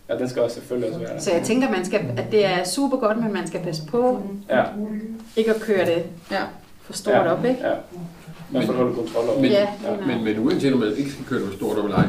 Ja, 0.08 0.18
den 0.18 0.28
skal 0.28 0.42
også 0.42 0.54
selvfølgelig 0.56 0.88
også 0.88 1.00
være 1.00 1.14
der. 1.14 1.20
Så 1.20 1.32
jeg 1.32 1.42
tænker, 1.42 1.70
man 1.70 1.84
skal, 1.84 2.00
at 2.16 2.32
det 2.32 2.46
er 2.46 2.64
super 2.64 2.96
godt, 2.96 3.16
men 3.24 3.32
man 3.32 3.46
skal 3.46 3.60
passe 3.60 3.86
på 3.86 4.22
Ja, 4.50 4.62
ikke 5.36 5.54
at 5.54 5.60
køre 5.60 5.86
det 5.86 6.02
ja. 6.30 6.42
for 6.82 6.92
stort 6.92 7.14
ja. 7.14 7.32
op, 7.32 7.44
ikke? 7.44 7.60
Ja. 7.66 7.72
Man 8.50 8.62
får 8.66 8.72
holde 8.72 8.94
kontrol 8.94 9.24
over 9.28 9.34
Men- 9.40 9.44
det. 9.44 9.50
Ja, 9.50 9.60
Ja. 9.84 10.06
Men, 10.06 10.24
men 10.24 10.38
uanset 10.46 10.72
om 10.72 10.78
man 10.78 10.92
ikke 10.96 11.10
skal 11.10 11.24
køre 11.24 11.38
det 11.40 11.48
for 11.48 11.56
stort 11.56 11.78
op 11.78 11.84
eller 11.84 11.96
ej, 11.98 12.06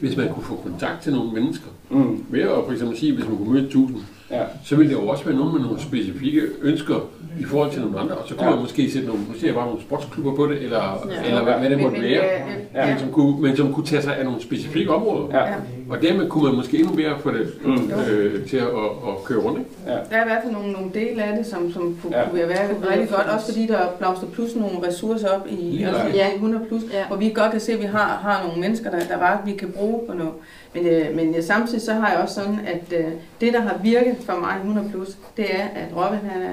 hvis 0.00 0.16
man 0.16 0.28
kunne 0.28 0.44
få 0.44 0.56
kontakt 0.62 1.02
til 1.02 1.12
nogle 1.12 1.32
mennesker, 1.32 1.66
Mm. 1.90 2.24
ved 2.28 2.40
at 2.40 2.48
for 2.48 2.72
eksempel 2.72 2.98
sige, 2.98 3.14
hvis 3.14 3.28
man 3.28 3.36
kunne 3.36 3.52
møde 3.52 3.64
1000, 3.66 3.98
Ja. 4.30 4.42
så 4.64 4.76
ville 4.76 4.94
det 4.94 5.02
jo 5.02 5.08
også 5.08 5.24
være 5.24 5.34
nogen 5.36 5.52
med 5.52 5.60
nogle 5.60 5.80
specifikke 5.80 6.40
ønsker 6.62 6.94
i 7.40 7.44
forhold 7.44 7.70
til 7.72 7.80
nogle 7.80 7.98
andre, 8.00 8.14
og 8.14 8.28
så 8.28 8.34
kunne 8.34 8.44
Ja. 8.48 8.50
man 8.54 8.60
måske 8.60 8.90
sætte 8.90 9.08
nogle, 9.08 9.20
jeg 9.44 9.54
bare 9.54 9.66
nogle 9.66 9.80
sportsklubber 9.82 10.34
på 10.34 10.46
det, 10.46 10.62
eller, 10.62 11.06
Ja. 11.22 11.28
eller 11.28 11.42
hvad, 11.44 11.54
hvad 11.54 11.70
det 11.70 11.80
måtte 11.82 12.02
være, 12.02 12.22
men, 12.48 12.56
Ja. 12.74 12.86
men, 12.86 12.98
som 12.98 13.12
kunne, 13.12 13.40
men 13.42 13.56
som 13.56 13.72
kunne 13.74 13.86
tage 13.86 14.02
sig 14.02 14.16
af 14.16 14.24
nogle 14.24 14.42
specifikke 14.42 14.90
områder. 14.90 15.38
Ja. 15.38 15.54
Og 15.90 16.02
dermed 16.02 16.28
kunne 16.28 16.44
man 16.44 16.54
måske 16.54 16.78
endnu 16.78 16.94
mere 16.94 17.12
få 17.20 17.30
det 17.30 17.52
Mm. 17.64 17.90
øh, 18.10 18.46
til 18.48 18.56
at, 18.56 18.62
at, 18.66 18.68
at 19.08 19.24
køre 19.24 19.38
rundt. 19.38 19.58
Ikke? 19.58 19.70
Ja. 19.86 19.92
Der 19.92 20.16
er 20.16 20.22
i 20.24 20.28
hvert 20.28 20.42
fald 20.42 20.52
nogle, 20.52 20.72
nogle 20.72 20.90
dele 20.94 21.22
af 21.22 21.36
det, 21.36 21.46
som, 21.46 21.72
som 21.72 21.98
kunne, 22.02 22.18
Ja. 22.18 22.28
kunne 22.30 22.38
være 22.48 22.68
rigtig 22.90 23.08
godt, 23.10 23.26
også 23.34 23.46
fordi 23.46 23.66
der 23.66 23.78
blomster 23.98 24.26
plus 24.26 24.54
nogle 24.56 24.88
ressourcer 24.88 25.28
op 25.28 25.46
i, 25.50 25.76
Ja. 25.80 25.88
også 25.88 26.06
i 26.06 26.16
Ja. 26.16 26.34
100 26.34 26.64
plus, 26.68 26.82
Ja. 26.92 27.06
hvor 27.08 27.16
vi 27.16 27.30
godt 27.34 27.50
kan 27.52 27.60
se, 27.60 27.72
at 27.72 27.80
vi 27.80 27.86
har, 27.86 28.18
har 28.22 28.44
nogle 28.46 28.60
mennesker, 28.60 28.90
der, 28.90 28.98
der 29.10 29.18
bare, 29.18 29.38
vi 29.46 29.52
kan 29.52 29.68
bruge 29.76 30.00
på 30.08 30.14
noget. 30.14 30.32
Men, 30.76 30.86
øh, 30.86 31.16
men 31.16 31.34
øh, 31.34 31.42
samtidig 31.42 31.82
så 31.82 31.92
har 31.94 32.10
jeg 32.10 32.18
også 32.18 32.34
sådan, 32.34 32.60
at 32.66 32.98
øh, 32.98 33.12
det, 33.40 33.52
der 33.52 33.60
har 33.60 33.78
virket 33.82 34.16
for 34.26 34.36
mig 34.40 34.56
100 34.56 34.90
plus, 34.90 35.08
det 35.36 35.54
er, 35.56 35.62
at 35.62 35.96
Robin 35.96 36.18
han 36.30 36.42
er 36.42 36.52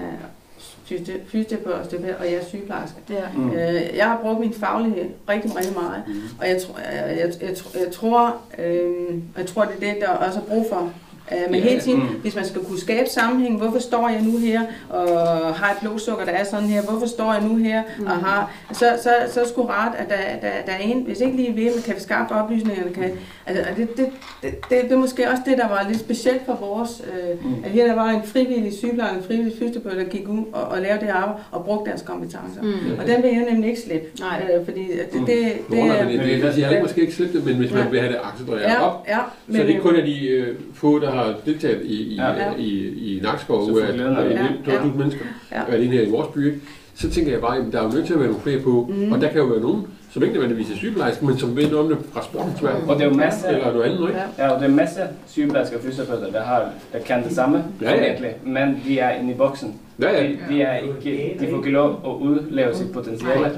fysioterapeut 1.27 1.93
og 2.19 2.25
jeg 2.25 2.33
er 2.33 2.45
sygeplejerske. 2.45 2.95
Ja. 3.09 3.23
Mm. 3.35 3.51
Øh, 3.51 3.81
jeg 3.97 4.05
har 4.05 4.19
brugt 4.21 4.39
min 4.39 4.53
faglighed 4.53 5.05
rigtig, 5.29 5.55
rigtig 5.57 5.73
meget, 5.73 6.03
Mm. 6.07 6.13
og 6.39 6.49
jeg, 6.49 6.61
tror, 6.61 6.79
jeg, 6.79 7.17
jeg, 7.17 7.49
jeg, 7.49 7.57
jeg 7.85 7.91
tror, 7.93 8.35
øh, 8.57 9.17
jeg 9.37 9.45
tror, 9.45 9.65
det 9.65 9.75
er 9.87 9.93
det, 9.93 10.01
der 10.01 10.09
også 10.09 10.39
er 10.39 10.43
brug 10.43 10.65
for. 10.69 10.91
Øh, 11.33 11.51
men 11.51 11.59
Ja, 11.61 11.69
hele 11.69 11.81
tiden, 11.81 11.99
mm. 11.99 12.05
hvis 12.21 12.35
man 12.35 12.45
skal 12.45 12.61
kunne 12.61 12.79
skabe 12.79 13.09
sammenhæng, 13.09 13.57
hvorfor 13.57 13.79
står 13.79 14.09
jeg 14.09 14.21
nu 14.21 14.37
her 14.37 14.61
og 14.89 15.07
har 15.55 15.71
et 15.71 15.77
blodsukker, 15.81 16.25
der 16.25 16.31
er 16.31 16.43
sådan 16.43 16.67
her, 16.67 16.81
hvorfor 16.81 17.07
står 17.07 17.33
jeg 17.33 17.43
nu 17.43 17.55
her 17.55 17.81
Mm. 17.99 18.05
og 18.05 18.11
har, 18.11 18.51
så, 18.73 18.85
så, 19.03 19.09
så 19.33 19.39
er 19.39 19.43
det 19.43 19.51
sgu 19.51 19.61
rart, 19.65 19.91
at 19.97 20.09
der, 20.09 20.15
der, 20.41 20.49
der 20.65 20.71
er 20.71 20.77
en, 20.77 21.03
hvis 21.03 21.19
ikke 21.21 21.35
lige 21.37 21.55
ved, 21.55 21.73
man 21.75 21.83
kan 21.85 21.99
skaffe 21.99 22.35
oplysningerne, 22.35 22.93
kan, 22.93 23.11
altså, 23.45 23.63
det, 23.77 23.97
det, 23.97 24.05
det, 24.41 24.51
det, 24.69 24.81
det, 24.81 24.91
er 24.91 24.97
måske 24.97 25.29
også 25.29 25.41
det, 25.45 25.57
der 25.57 25.67
var 25.67 25.85
lidt 25.89 25.99
specielt 25.99 26.41
for 26.45 26.55
vores, 26.61 27.01
øh, 27.13 27.45
Mm. 27.45 27.63
at 27.65 27.71
her 27.71 27.87
der 27.87 27.95
var 27.95 28.09
en 28.09 28.21
frivillig 28.25 28.73
sygeplejer, 28.73 29.13
en 29.17 29.23
frivillig 29.23 29.53
fysioterapeut, 29.53 29.97
der 29.97 30.03
gik 30.03 30.27
ud 30.29 30.43
og, 30.53 30.61
og 30.63 30.81
lavede 30.81 30.99
det 31.05 31.09
arbejde 31.09 31.39
og 31.51 31.65
brugte 31.65 31.89
deres 31.89 32.01
kompetencer. 32.01 32.61
Mm. 32.61 32.69
Og 32.99 33.07
den 33.07 33.23
vil 33.23 33.31
jeg 33.31 33.45
nemlig 33.51 33.69
ikke 33.69 33.81
slippe, 33.81 34.07
Nej. 34.19 34.41
øh, 34.59 34.65
fordi 34.65 34.79
det, 34.81 35.13
det, 35.13 35.19
Mm. 35.19 35.25
det, 35.25 35.37
Nå, 35.69 35.75
det, 35.75 36.05
men 36.05 36.19
det, 36.19 36.41
det, 36.43 36.43
det, 36.43 36.57
jeg 36.59 36.67
har 36.67 36.81
måske 36.81 37.01
ikke 37.01 37.13
slippe 37.13 37.37
det, 37.37 37.45
men 37.45 37.55
hvis 37.55 37.71
man 37.71 37.83
Ja. 37.83 37.89
vil 37.89 37.99
have 37.99 38.11
det 38.13 38.19
accelereret 38.33 38.61
ja, 38.61 38.81
op, 38.81 39.05
ja, 39.07 39.17
så 39.51 39.57
det 39.57 39.69
ikke 39.69 39.81
kun 39.81 39.95
er 39.95 40.05
de 40.05 40.27
øh, 40.27 40.55
få, 40.73 40.99
der 40.99 41.11
har 41.11 41.22
deltaget 41.45 41.81
i, 41.85 42.03
i, 42.03 42.15
Ja. 42.15 42.27
ja. 42.33 42.53
i, 42.57 42.69
i 43.15 43.19
Nakskov, 43.23 43.69
hvor 43.69 43.79
øh, 43.81 43.87
det. 43.87 44.01
er 44.01 44.81
12.000 44.81 44.97
mennesker, 44.97 45.25
Ja. 45.51 45.61
og 45.67 45.73
alene 45.73 45.91
her 45.95 46.01
i 46.01 46.09
vores 46.09 46.27
by, 46.33 46.45
ikke? 46.47 46.59
så 46.95 47.09
tænker 47.09 47.31
jeg 47.31 47.41
bare, 47.41 47.57
at 47.57 47.63
der 47.71 47.79
er 47.79 47.83
jo 47.83 47.89
nødt 47.89 48.05
til 48.05 48.13
at 48.13 48.19
være 48.19 48.27
nogle 48.27 48.43
flere 48.43 48.59
på, 48.59 48.89
Mhm. 48.89 49.11
og 49.11 49.21
der 49.21 49.27
kan 49.29 49.37
jo 49.37 49.45
være 49.45 49.61
nogen, 49.61 49.87
som 50.11 50.23
ikke 50.23 50.33
nødvendigvis 50.33 50.71
er 50.71 50.75
sygeplejersker, 50.75 51.25
men 51.25 51.37
som 51.37 51.55
ved 51.55 51.63
noget 51.71 51.79
om 51.79 51.87
det 51.89 51.97
fra 52.13 52.23
sportens 52.23 52.63
verden, 52.63 52.89
Og 52.89 52.95
det 52.95 53.03
er 53.05 53.09
jo 53.09 53.15
masser, 53.15 53.47
eller 53.49 53.71
noget 53.73 53.83
andet, 53.83 53.99
ikke? 54.07 54.19
Ja. 54.37 54.45
ja, 54.45 54.49
og 54.51 54.59
det 54.61 54.69
er 54.69 54.71
masser 54.73 55.07
sygeplejersker 55.27 55.77
og 55.77 55.83
fysioterapeuter, 55.83 56.31
der, 56.31 56.43
har, 56.43 56.69
der 56.93 56.99
kan 56.99 57.23
det 57.23 57.31
samme, 57.31 57.63
Ja, 57.81 57.91
ja. 57.91 57.95
formentlig, 57.95 58.31
men 58.43 58.81
de 58.87 58.99
er 58.99 59.11
inde 59.19 59.31
i 59.31 59.35
boksen. 59.35 59.75
Ja, 60.01 60.11
ja. 60.21 60.27
De, 60.27 60.37
de, 60.49 60.61
er 60.61 60.77
ikke, 60.77 61.37
de 61.39 61.47
får 61.49 61.57
ikke 61.57 61.69
lov 61.71 61.89
at 62.05 62.25
udleve 62.27 62.75
sit 62.75 62.91
potentiale, 62.91 63.51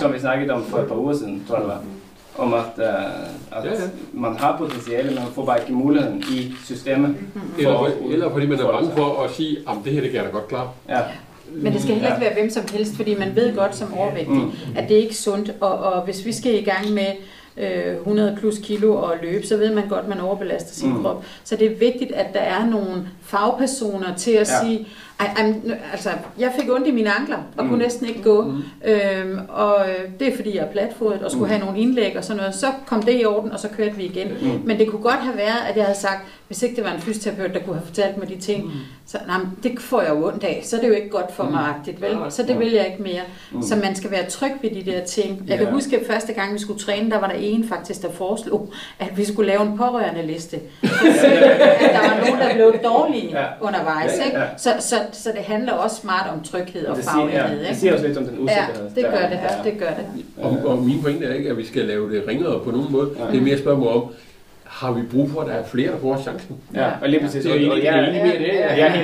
som 0.00 0.12
vi 0.14 0.18
snakkede 0.18 0.50
om 0.50 0.62
for 0.64 0.78
et 0.78 0.86
par 0.86 0.96
uger 0.96 1.14
siden, 1.14 1.44
tror 1.48 1.56
jeg 1.56 1.62
det 1.64 1.68
var. 1.72 1.82
Om 2.38 2.54
at, 2.54 2.60
uh, 2.76 2.84
at 3.58 3.64
Ja, 3.64 3.70
ja. 3.70 3.80
man 4.12 4.36
har 4.36 4.56
potentiale, 4.58 5.06
men 5.06 5.14
man 5.14 5.24
får 5.34 5.44
bare 5.44 5.60
ikke 5.60 5.72
muligheden 5.72 6.24
i 6.32 6.52
systemet. 6.64 7.16
Eller, 7.58 7.78
For- 7.78 8.12
eller 8.12 8.30
fordi 8.32 8.46
man 8.46 8.58
er 8.58 8.62
for- 8.62 8.72
bange 8.72 8.90
for 8.96 9.22
at 9.22 9.30
sige, 9.30 9.56
at 9.68 9.74
det 9.84 9.92
her 9.92 10.00
det 10.00 10.10
kan 10.10 10.16
jeg 10.16 10.24
da 10.26 10.30
godt 10.30 10.48
klare. 10.48 10.70
Ja. 10.88 10.98
Men 11.52 11.72
det 11.72 11.82
skal 11.82 11.94
heller 11.94 12.08
ikke 12.14 12.20
være 12.24 12.34
hvem 12.34 12.50
som 12.50 12.62
helst, 12.72 12.96
fordi 12.96 13.14
man 13.18 13.36
ved 13.36 13.56
godt 13.56 13.76
som 13.76 13.94
overvægtig, 13.98 14.34
Mm. 14.34 14.50
at 14.76 14.88
det 14.88 14.94
ikke 14.94 15.10
er 15.10 15.14
sundt. 15.14 15.52
Og, 15.60 15.78
og 15.78 16.02
hvis 16.02 16.26
vi 16.26 16.32
skal 16.32 16.54
i 16.54 16.64
gang 16.64 16.90
med 16.90 17.06
øh, 17.56 17.94
100 17.96 18.36
plus 18.40 18.58
kilo 18.62 18.94
og 18.96 19.14
løbe, 19.22 19.46
så 19.46 19.56
ved 19.56 19.74
man 19.74 19.88
godt, 19.88 20.02
at 20.02 20.08
man 20.08 20.20
overbelaster 20.20 20.74
sin 20.74 20.88
Mm. 20.92 21.02
krop. 21.02 21.24
Så 21.44 21.56
det 21.56 21.66
er 21.72 21.76
vigtigt, 21.78 22.12
at 22.12 22.26
der 22.34 22.40
er 22.40 22.66
nogle 22.66 23.08
fagpersoner 23.22 24.14
til 24.16 24.30
at 24.30 24.48
ja. 24.50 24.64
sige, 24.64 24.88
ej, 25.20 25.26
ej, 25.36 25.54
altså, 25.92 26.10
jeg 26.38 26.52
fik 26.60 26.70
ondt 26.70 26.86
i 26.86 26.90
mine 26.90 27.10
ankler 27.18 27.36
og 27.56 27.64
Mm. 27.64 27.70
kunne 27.70 27.82
næsten 27.82 28.06
ikke 28.06 28.22
gå. 28.22 28.42
Mm. 28.42 28.62
Øhm, 28.84 29.38
og 29.48 29.76
øh, 29.88 30.10
det 30.20 30.28
er 30.28 30.36
fordi, 30.36 30.56
jeg 30.56 30.64
er 30.64 30.72
platfodet 30.72 31.22
og 31.22 31.30
skulle 31.30 31.44
Mm. 31.44 31.50
have 31.50 31.64
nogle 31.64 31.80
indlæg 31.80 32.16
og 32.16 32.24
sådan 32.24 32.36
noget. 32.36 32.54
Så 32.54 32.66
kom 32.86 33.02
det 33.02 33.20
i 33.20 33.24
orden, 33.24 33.52
og 33.52 33.60
så 33.60 33.68
kørte 33.76 33.96
vi 33.96 34.04
igen. 34.04 34.28
Mm. 34.42 34.60
Men 34.64 34.78
det 34.78 34.88
kunne 34.90 35.02
godt 35.02 35.14
have 35.20 35.36
været, 35.36 35.58
at 35.70 35.76
jeg 35.76 35.84
havde 35.84 35.98
sagt, 35.98 36.20
hvis 36.46 36.62
ikke 36.62 36.76
det 36.76 36.84
var 36.84 36.90
en 36.92 37.00
fysioterapeut, 37.00 37.54
der 37.54 37.60
kunne 37.60 37.76
have 37.76 37.86
fortalt 37.86 38.16
mig 38.18 38.28
de 38.28 38.36
ting, 38.36 38.64
Mm. 38.64 38.70
så 39.06 39.18
nej, 39.26 39.36
det 39.62 39.80
får 39.80 40.00
jeg 40.02 40.10
jo 40.10 40.26
ondt 40.26 40.44
af. 40.44 40.60
Så 40.64 40.76
er 40.76 40.80
det 40.80 40.88
jo 40.88 40.92
ikke 40.94 41.08
godt 41.08 41.32
for 41.34 41.42
Mm. 41.44 41.50
mig, 41.50 41.60
agtigt, 41.78 42.00
vel? 42.02 42.16
Så 42.30 42.42
det 42.42 42.58
vil 42.58 42.72
jeg 42.72 42.86
ikke 42.86 43.02
mere. 43.02 43.22
Mm. 43.52 43.62
Så 43.62 43.76
man 43.76 43.96
skal 43.96 44.10
være 44.10 44.30
tryg 44.30 44.50
ved 44.62 44.70
de 44.70 44.90
der 44.90 45.04
ting. 45.04 45.44
Jeg 45.48 45.58
kan 45.58 45.66
Ja. 45.66 45.72
huske, 45.72 45.96
at 46.00 46.06
første 46.06 46.32
gang 46.32 46.54
vi 46.54 46.58
skulle 46.58 46.78
træne, 46.80 47.10
der 47.10 47.18
var 47.20 47.26
der 47.26 47.34
en 47.34 47.68
faktisk, 47.68 48.02
der 48.02 48.10
foreslog, 48.12 48.72
at 48.98 49.16
vi 49.18 49.24
skulle 49.24 49.50
lave 49.50 49.62
en 49.62 49.76
pårørende 49.78 50.26
liste. 50.26 50.56
at 51.80 51.90
der 51.92 52.08
var 52.08 52.24
nogen, 52.26 52.40
der 52.40 52.54
blev 52.54 52.74
dårlige 52.84 53.28
Ja. 53.30 53.44
undervejs. 53.60 54.12
Ikke? 54.26 54.38
Så, 54.56 54.70
så, 54.80 54.96
så 55.12 55.28
det 55.36 55.44
handler 55.44 55.72
også 55.72 56.00
meget 56.04 56.32
om 56.32 56.42
tryghed 56.42 56.86
og 56.86 56.96
Det 56.96 57.04
siger, 57.04 57.16
ja, 57.18 57.24
faglighed. 57.42 57.58
det 57.60 57.68
Ikke? 57.68 57.80
siger 57.80 57.92
også 57.92 58.06
lidt 58.06 58.18
om 58.18 58.24
den 58.24 58.34
Ja, 58.36 58.42
usikkerhed. 58.44 58.90
det 58.94 59.04
der- 59.04 59.10
gør 59.10 59.28
det. 59.28 59.38
der- 59.42 59.62
Det 59.62 59.78
gør 59.78 59.86
det. 59.98 60.06
Og, 60.36 60.58
og 60.70 60.78
min 60.78 61.02
pointe 61.02 61.26
er 61.26 61.34
ikke, 61.34 61.50
at 61.50 61.56
vi 61.56 61.66
skal 61.66 61.84
lave 61.84 62.12
det 62.14 62.24
ringere 62.28 62.60
på 62.64 62.70
nogen 62.70 62.92
måde. 62.92 63.10
Ja. 63.18 63.26
Det 63.30 63.36
er 63.38 63.42
mere 63.42 63.54
et 63.54 63.60
spørgsmål 63.60 63.88
om, 63.88 64.02
har 64.64 64.92
vi 64.92 65.02
brug 65.12 65.30
for, 65.30 65.40
at 65.40 65.46
der 65.46 65.52
er 65.54 65.64
flere, 65.64 65.90
der 65.92 65.98
får 65.98 66.20
chancen? 66.22 66.56
Ja, 66.74 66.86
og 67.02 67.08
lige 67.08 67.20
præcis. 67.20 67.42
Det 67.44 67.50
er 67.50 67.54
og- 67.54 67.60
og 67.60 67.62
egentlig- 67.78 67.84
jeg- 67.84 67.92
det 67.92 68.00
er 68.00 68.04
egentlig 68.04 68.22
mere 68.22 68.32
det, 68.32 68.40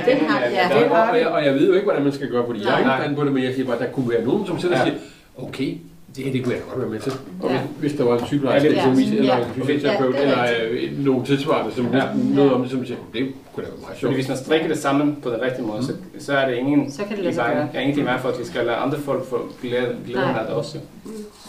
Det 0.07 0.15
enig 0.15 0.31
har- 0.31 0.41
ja, 0.41 0.49
det 0.75 0.83
dig. 0.83 0.91
Og, 0.91 1.09
og, 1.11 1.19
jeg, 1.19 1.27
og 1.27 1.45
jeg 1.45 1.55
ved 1.55 1.67
jo 1.69 1.73
ikke, 1.73 1.85
hvordan 1.85 2.03
man 2.03 2.13
skal 2.13 2.29
gøre, 2.29 2.45
fordi 2.47 2.61
jeg 2.65 2.83
er 3.01 3.05
ikke 3.05 3.17
på 3.17 3.25
det, 3.25 3.33
men 3.33 3.45
jeg 3.45 3.55
siger 3.55 3.67
bare, 3.67 3.77
at 3.77 3.83
der 3.83 3.91
kunne 3.91 4.11
være 4.11 4.25
nogen, 4.25 4.47
som 4.47 4.59
selv 4.61 4.73
Ja. 4.73 4.85
siger, 4.85 4.95
okay, 5.39 5.77
det 6.17 6.25
her 6.25 6.33
det 6.33 6.43
kunne 6.45 6.55
jeg 6.55 6.63
da 6.63 6.69
godt 6.71 6.81
være 6.83 6.91
med 6.91 7.01
til. 7.01 7.13
Og 7.43 7.51
Ja. 7.51 7.61
hvis, 7.81 7.93
der 7.93 8.05
var 8.05 8.19
en 8.19 8.27
sygeplejerske, 8.27 8.69
Ja, 8.69 8.75
eksempelvis, 8.77 9.13
ja. 9.13 9.17
eller 9.19 9.37
Ja. 9.37 9.45
en 9.57 9.63
fysioterapeut, 9.67 10.15
Ja, 10.15 10.21
er 10.21 10.45
eller 10.45 10.67
øh, 10.71 11.05
nogle 11.05 11.25
tilsvarende, 11.27 11.75
som 11.75 11.87
Ja. 11.93 12.03
noget 12.35 12.53
om 12.53 12.63
det, 12.63 12.71
som 12.71 12.87
siger, 12.87 12.99
det 13.15 13.21
kunne 13.55 13.65
da 13.65 13.71
være 13.71 13.79
meget 13.81 13.87
Fordi 13.89 14.01
sjovt. 14.01 14.15
hvis 14.15 14.29
man 14.29 14.37
strikker 14.37 14.69
det 14.69 14.79
sammen 14.79 15.17
på 15.23 15.31
den 15.31 15.41
rigtige 15.43 15.67
måde, 15.67 15.83
så, 15.85 15.93
så 16.19 16.33
er 16.33 16.49
det 16.49 16.57
ingen 16.57 16.93
Så 16.93 17.03
kan 17.03 17.11
det 17.17 17.19
i 17.19 17.25
lade 17.25 17.35
sig 17.35 17.45
vejen. 17.45 17.57
gøre. 17.57 17.69
Er 17.75 17.81
ingenting 17.81 18.07
mere 18.07 18.19
for, 18.21 18.29
at 18.29 18.39
vi 18.39 18.45
skal 18.45 18.65
lade 18.67 18.77
andre 18.77 18.99
folk 18.99 19.25
få 19.29 19.49
glæde, 19.63 19.97
glæden 20.07 20.29
af 20.41 20.45
det 20.47 20.55
også. 20.55 20.79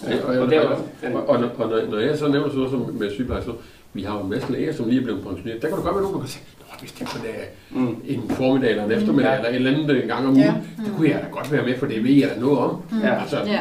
Ja, 0.10 0.16
og, 0.24 0.30
Og 0.30 0.36
er 0.36 0.40
og, 0.42 0.50
den- 0.52 1.14
og, 1.16 1.30
og, 1.30 1.40
når, 1.42 1.50
og 1.58 1.70
når, 1.70 1.82
når 1.92 2.00
jeg 2.00 2.18
så 2.18 2.28
nævner 2.28 2.48
sådan 2.48 2.58
noget 2.60 2.72
som 2.72 2.96
med 3.00 3.12
sygeplejersker, 3.12 3.54
vi 3.94 4.02
har 4.04 4.18
jo 4.18 4.24
en 4.24 4.30
masse 4.30 4.52
læger, 4.52 4.74
som 4.74 4.88
lige 4.90 5.00
er 5.00 5.04
blevet 5.04 5.22
pensioneret. 5.28 5.62
Der 5.62 5.68
kan 5.68 5.78
du 5.78 5.84
godt 5.84 5.96
være 5.96 6.02
nogen, 6.04 6.16
der 6.16 6.22
kan 6.22 6.30
sige, 6.30 6.44
hvis 6.80 6.92
det 6.92 7.08
kun 7.08 7.22
er 7.30 7.80
Mm. 7.80 7.96
en 8.08 8.24
formiddag 8.30 8.70
eller 8.72 8.84
en 8.86 8.92
eftermiddag, 8.92 9.30
Ja. 9.32 9.36
eller 9.38 9.50
et 9.50 9.56
eller 9.56 9.72
andet 9.72 10.02
en 10.04 10.08
gang 10.08 10.20
om 10.28 10.32
ugen, 10.32 10.40
Ja. 10.44 10.54
det 10.86 10.94
kunne 10.98 11.10
jeg 11.10 11.20
da 11.24 11.28
godt 11.32 11.52
være 11.52 11.66
med, 11.66 11.78
for 11.78 11.86
det 11.86 12.04
ved 12.04 12.12
jeg 12.12 12.30
da 12.36 12.40
noget 12.42 12.58
om. 12.60 12.82
Ja. 13.04 13.20
Altså, 13.22 13.38
Ja. 13.46 13.60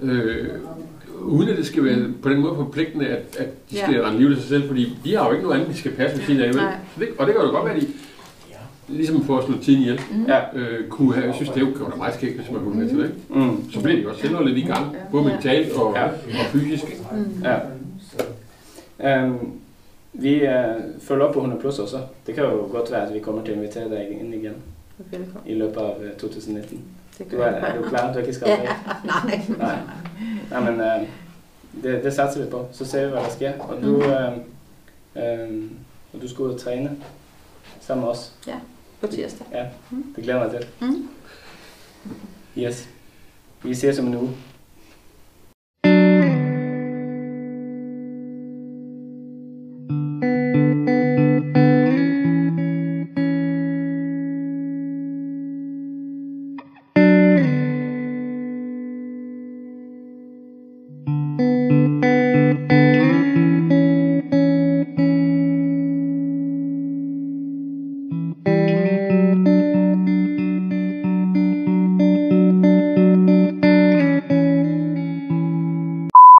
Øh, 0.00 0.48
uden 1.22 1.48
at 1.48 1.56
det 1.56 1.66
skal 1.66 1.84
være 1.84 1.98
på 2.22 2.28
den 2.28 2.40
måde 2.40 2.54
forpligtende, 2.56 3.06
at, 3.06 3.36
at 3.38 3.46
de 3.70 3.76
Ja. 3.76 3.82
skal 3.86 4.02
rende 4.02 4.18
liv 4.20 4.28
til 4.28 4.36
sig 4.38 4.48
selv, 4.48 4.66
fordi 4.68 4.96
de 5.04 5.16
har 5.16 5.26
jo 5.26 5.32
ikke 5.32 5.42
noget 5.44 5.60
andet, 5.60 5.74
de 5.74 5.78
skal 5.78 5.92
passe 5.92 6.16
ved 6.18 6.24
siden 6.26 6.40
af. 6.40 6.54
Så 6.54 6.60
det, 6.98 7.08
og 7.18 7.26
det 7.26 7.34
kan 7.34 7.44
jo 7.44 7.50
godt 7.50 7.64
være, 7.64 7.74
at 7.74 7.82
de 7.82 7.86
ligesom 8.88 9.24
for 9.24 9.38
at 9.38 9.44
slå 9.44 9.54
tiden 9.62 9.80
ihjel, 9.80 10.00
Ja. 10.28 10.40
øh, 10.58 10.88
kunne 10.88 11.14
have, 11.14 11.26
jeg 11.26 11.34
synes, 11.34 11.50
det 11.50 11.62
var 11.80 11.90
da 11.90 11.96
meget 11.96 12.14
skægt, 12.14 12.36
hvis 12.36 12.50
man 12.50 12.60
kunne 12.64 12.80
være 12.80 12.88
til 12.88 12.98
det. 12.98 13.04
ikke? 13.04 13.40
Mm. 13.50 13.70
Så 13.70 13.80
bliver 13.82 14.00
de 14.00 14.08
også 14.08 14.20
selv 14.20 14.44
lidt 14.46 14.58
i 14.58 14.62
gang, 14.66 14.96
både 15.12 15.24
Ja. 15.26 15.32
mentalt 15.34 15.72
og, 15.72 15.94
Ja. 15.96 16.04
og 16.04 16.46
fysisk. 16.52 16.84
Mm. 17.12 17.44
Ja. 17.44 17.56
Um, 19.24 19.52
vi 20.12 20.42
uh, 20.42 20.50
følger 21.02 21.24
op 21.24 21.32
på 21.34 21.38
100 21.38 21.60
plus 21.60 21.78
også. 21.78 21.98
Det 22.26 22.34
kan 22.34 22.44
jo 22.44 22.50
godt 22.50 22.90
være, 22.92 23.08
at 23.08 23.14
vi 23.14 23.18
kommer 23.20 23.44
til 23.44 23.50
at 23.52 23.56
invitere 23.58 23.88
dig 23.90 24.08
ind 24.20 24.34
igen 24.34 24.52
Velkommen. 25.10 25.42
i 25.46 25.54
løbet 25.54 25.76
af 25.76 25.94
uh, 26.12 26.18
2019. 26.20 26.80
Det 27.18 27.30
Du 27.32 27.36
er, 27.38 27.46
er 27.46 27.82
du 27.82 27.88
klar? 27.88 28.06
Du 28.06 28.12
har 28.12 28.20
ikke 28.20 28.32
skrevet 28.34 28.58
Ja, 28.58 28.76
nej. 29.04 29.40
Nej. 29.58 29.78
Nej, 30.50 30.70
men 30.70 30.80
uh, 30.80 31.08
det, 31.82 32.04
det 32.04 32.14
satser 32.14 32.44
vi 32.44 32.50
på. 32.50 32.68
Så 32.72 32.84
ser 32.84 33.04
vi, 33.04 33.10
hvad 33.10 33.20
der 33.22 33.30
sker. 33.30 33.58
Og 33.58 33.82
du, 33.82 33.88
Mm. 33.96 33.96
uh, 33.96 35.48
um, 35.48 35.70
og 36.12 36.22
du 36.22 36.28
skal 36.28 36.42
ud 36.42 36.50
og 36.54 36.60
træne 36.60 36.96
sammen 37.80 38.04
med 38.04 38.10
os. 38.12 38.32
På 39.00 39.06
tirsdag. 39.06 39.46
Ja, 39.52 39.66
det 40.16 40.24
glæder 40.24 40.38
mig 40.38 40.50
til. 40.50 40.68
Mm. 40.88 41.08
Yes. 42.58 42.88
Vi 43.62 43.74
ses 43.74 43.98
om 43.98 44.06
en 44.06 44.14
uge. 44.16 44.30